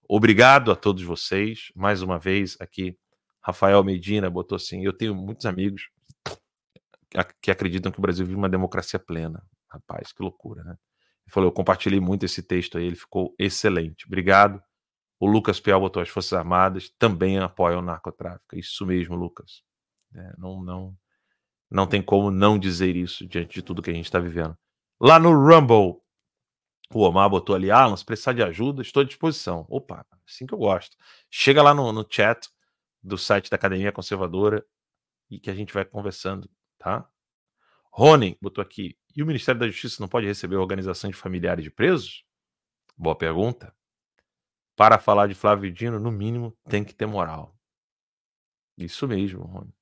Obrigado 0.07 0.71
a 0.71 0.75
todos 0.75 1.03
vocês. 1.03 1.71
Mais 1.75 2.01
uma 2.01 2.17
vez 2.17 2.57
aqui, 2.59 2.97
Rafael 3.41 3.83
Medina 3.83 4.29
botou 4.29 4.55
assim: 4.55 4.83
eu 4.83 4.93
tenho 4.93 5.13
muitos 5.13 5.45
amigos 5.45 5.89
que 7.41 7.51
acreditam 7.51 7.91
que 7.91 7.99
o 7.99 8.01
Brasil 8.01 8.25
vive 8.25 8.37
uma 8.37 8.49
democracia 8.49 8.99
plena. 8.99 9.43
Rapaz, 9.67 10.11
que 10.11 10.21
loucura, 10.21 10.63
né? 10.63 10.77
Ele 11.25 11.33
falou: 11.33 11.49
eu 11.49 11.53
compartilhei 11.53 11.99
muito 11.99 12.25
esse 12.25 12.41
texto 12.43 12.77
aí, 12.77 12.85
ele 12.85 12.95
ficou 12.95 13.33
excelente. 13.39 14.05
Obrigado. 14.05 14.61
O 15.19 15.27
Lucas 15.27 15.59
Pial 15.59 15.79
botou 15.79 16.01
as 16.01 16.09
Forças 16.09 16.33
Armadas 16.33 16.89
também 16.99 17.39
apoiam 17.39 17.79
o 17.79 17.85
narcotráfico. 17.85 18.55
Isso 18.55 18.85
mesmo, 18.85 19.15
Lucas. 19.15 19.63
É, 20.13 20.33
não, 20.37 20.61
não, 20.61 20.97
não 21.69 21.87
tem 21.87 22.01
como 22.01 22.29
não 22.29 22.59
dizer 22.59 22.95
isso 22.95 23.27
diante 23.27 23.55
de 23.55 23.61
tudo 23.61 23.81
que 23.81 23.89
a 23.89 23.93
gente 23.93 24.05
está 24.05 24.19
vivendo. 24.19 24.57
Lá 24.99 25.19
no 25.19 25.31
Rumble, 25.31 26.01
o 26.93 27.01
Omar 27.01 27.29
botou 27.29 27.55
ali, 27.55 27.71
Alan, 27.71 27.95
se 27.97 28.05
precisar 28.05 28.33
de 28.33 28.43
ajuda, 28.43 28.81
estou 28.81 29.01
à 29.01 29.05
disposição. 29.05 29.65
Opa, 29.69 30.05
assim 30.27 30.45
que 30.45 30.53
eu 30.53 30.57
gosto. 30.57 30.95
Chega 31.29 31.61
lá 31.61 31.73
no, 31.73 31.91
no 31.91 32.05
chat 32.09 32.49
do 33.01 33.17
site 33.17 33.49
da 33.49 33.55
Academia 33.55 33.91
Conservadora 33.91 34.65
e 35.29 35.39
que 35.39 35.49
a 35.49 35.55
gente 35.55 35.73
vai 35.73 35.85
conversando, 35.85 36.49
tá? 36.77 37.07
Rony 37.91 38.37
botou 38.41 38.61
aqui, 38.61 38.97
e 39.15 39.23
o 39.23 39.25
Ministério 39.25 39.59
da 39.59 39.67
Justiça 39.67 39.97
não 40.01 40.07
pode 40.07 40.27
receber 40.27 40.57
organização 40.57 41.09
de 41.09 41.15
familiares 41.15 41.63
de 41.63 41.71
presos? 41.71 42.25
Boa 42.97 43.15
pergunta. 43.15 43.73
Para 44.75 44.99
falar 44.99 45.27
de 45.27 45.33
Flávio 45.33 45.71
Dino, 45.71 45.99
no 45.99 46.11
mínimo, 46.11 46.55
tem 46.67 46.83
que 46.83 46.93
ter 46.93 47.05
moral. 47.05 47.55
Isso 48.77 49.07
mesmo, 49.07 49.43
Rony. 49.43 49.73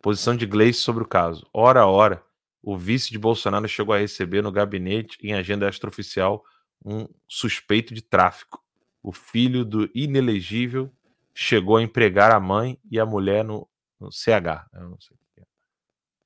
Posição 0.00 0.34
de 0.34 0.46
Gleice 0.46 0.80
sobre 0.80 1.02
o 1.02 1.08
caso. 1.08 1.46
Ora, 1.52 1.86
ora, 1.86 2.24
o 2.62 2.76
vice 2.76 3.10
de 3.10 3.18
Bolsonaro 3.18 3.68
chegou 3.68 3.94
a 3.94 3.98
receber 3.98 4.42
no 4.42 4.50
gabinete, 4.50 5.18
em 5.22 5.34
agenda 5.34 5.68
extraoficial, 5.68 6.42
um 6.82 7.06
suspeito 7.26 7.92
de 7.92 8.00
tráfico. 8.00 8.64
O 9.02 9.12
filho 9.12 9.64
do 9.64 9.90
inelegível 9.94 10.90
chegou 11.34 11.76
a 11.76 11.82
empregar 11.82 12.30
a 12.30 12.40
mãe 12.40 12.80
e 12.90 12.98
a 12.98 13.04
mulher 13.04 13.44
no, 13.44 13.68
no 14.00 14.10
CH. 14.10 14.68
Eu 14.72 14.88
não 14.88 15.00
sei 15.00 15.16
o 15.16 15.20
que 15.34 15.40
é. 15.40 15.44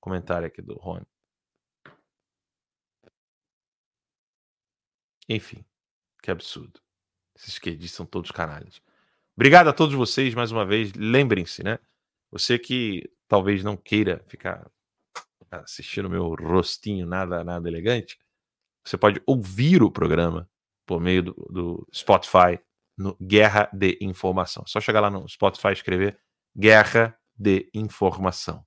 Comentário 0.01 0.47
aqui 0.47 0.63
do 0.63 0.75
Rony. 0.75 1.07
Enfim, 5.29 5.65
que 6.23 6.31
absurdo. 6.31 6.81
Esses 7.37 7.55
esquerdistas 7.55 7.97
são 7.97 8.07
todos 8.07 8.31
canalhas. 8.31 8.81
Obrigado 9.37 9.69
a 9.69 9.73
todos 9.73 9.95
vocês 9.95 10.35
mais 10.35 10.53
uma 10.53 10.65
vez. 10.65 10.93
Lembrem-se, 10.93 11.63
né? 11.63 11.79
Você 12.31 12.59
que 12.59 13.11
talvez 13.27 13.65
não 13.65 13.77
queira 13.77 14.23
ficar 14.29 14.71
assistindo 15.51 16.09
meu 16.09 16.35
rostinho 16.35 17.07
nada 17.07 17.45
nada 17.45 17.69
elegante, 17.69 18.19
você 18.85 18.97
pode 18.97 19.23
ouvir 19.27 19.83
o 19.83 19.91
programa 19.91 20.49
por 20.87 21.01
meio 21.01 21.23
do, 21.23 21.33
do 21.51 21.89
Spotify 21.95 22.59
no 22.97 23.17
Guerra 23.21 23.69
de 23.73 23.99
Informação. 24.01 24.65
Só 24.67 24.81
chegar 24.81 25.01
lá 25.01 25.11
no 25.11 25.29
Spotify 25.29 25.69
e 25.69 25.73
escrever 25.73 26.19
Guerra 26.57 27.17
de 27.37 27.71
Informação. 27.75 28.65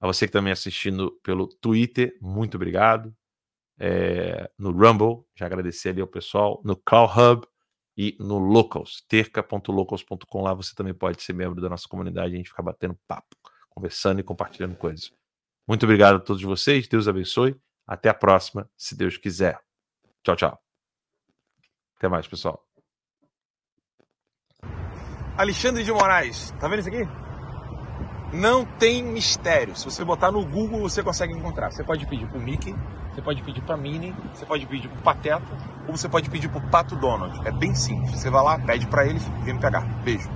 A 0.00 0.06
você 0.06 0.26
que 0.26 0.32
também 0.32 0.52
tá 0.52 0.58
assistindo 0.58 1.18
pelo 1.22 1.48
Twitter, 1.48 2.16
muito 2.20 2.56
obrigado. 2.56 3.14
É, 3.78 4.50
no 4.58 4.72
Rumble, 4.72 5.24
já 5.36 5.46
agradecer 5.46 5.90
ali 5.90 6.00
ao 6.00 6.06
pessoal. 6.06 6.60
No 6.64 6.76
Call 6.76 7.06
Hub 7.06 7.46
e 7.96 8.16
no 8.18 8.38
Locals, 8.38 9.04
terca.locals.com. 9.08 10.42
Lá 10.42 10.54
você 10.54 10.74
também 10.74 10.94
pode 10.94 11.22
ser 11.22 11.32
membro 11.32 11.60
da 11.60 11.68
nossa 11.68 11.88
comunidade. 11.88 12.34
A 12.34 12.36
gente 12.36 12.50
fica 12.50 12.62
batendo 12.62 12.98
papo, 13.06 13.36
conversando 13.70 14.20
e 14.20 14.22
compartilhando 14.22 14.76
coisas. 14.76 15.12
Muito 15.66 15.84
obrigado 15.84 16.16
a 16.16 16.20
todos 16.20 16.42
vocês. 16.42 16.88
Deus 16.88 17.06
abençoe. 17.06 17.56
Até 17.86 18.08
a 18.08 18.14
próxima, 18.14 18.68
se 18.76 18.96
Deus 18.96 19.16
quiser. 19.16 19.60
Tchau, 20.22 20.36
tchau. 20.36 20.62
Até 21.96 22.08
mais, 22.08 22.26
pessoal. 22.26 22.64
Alexandre 25.36 25.84
de 25.84 25.92
Moraes, 25.92 26.50
tá 26.60 26.68
vendo 26.68 26.80
isso 26.80 26.88
aqui? 26.88 27.27
Não 28.32 28.64
tem 28.64 29.02
mistério. 29.02 29.74
Se 29.74 29.84
você 29.86 30.04
botar 30.04 30.30
no 30.30 30.44
Google, 30.44 30.80
você 30.80 31.02
consegue 31.02 31.32
encontrar. 31.32 31.70
Você 31.70 31.82
pode 31.82 32.06
pedir 32.06 32.26
pro 32.26 32.38
Mickey, 32.38 32.74
você 33.14 33.22
pode 33.22 33.42
pedir 33.42 33.62
pra 33.62 33.76
Minnie, 33.76 34.14
você 34.34 34.44
pode 34.44 34.66
pedir 34.66 34.88
pro 34.88 35.02
Pateta, 35.02 35.46
ou 35.86 35.96
você 35.96 36.08
pode 36.08 36.28
pedir 36.28 36.48
pro 36.48 36.60
Pato 36.60 36.94
Donald. 36.94 37.40
É 37.46 37.50
bem 37.50 37.74
simples. 37.74 38.20
Você 38.20 38.30
vai 38.30 38.42
lá, 38.42 38.58
pede 38.58 38.86
para 38.86 39.06
ele 39.06 39.18
vem 39.42 39.54
me 39.54 39.60
pegar. 39.60 39.80
Beijo. 40.04 40.28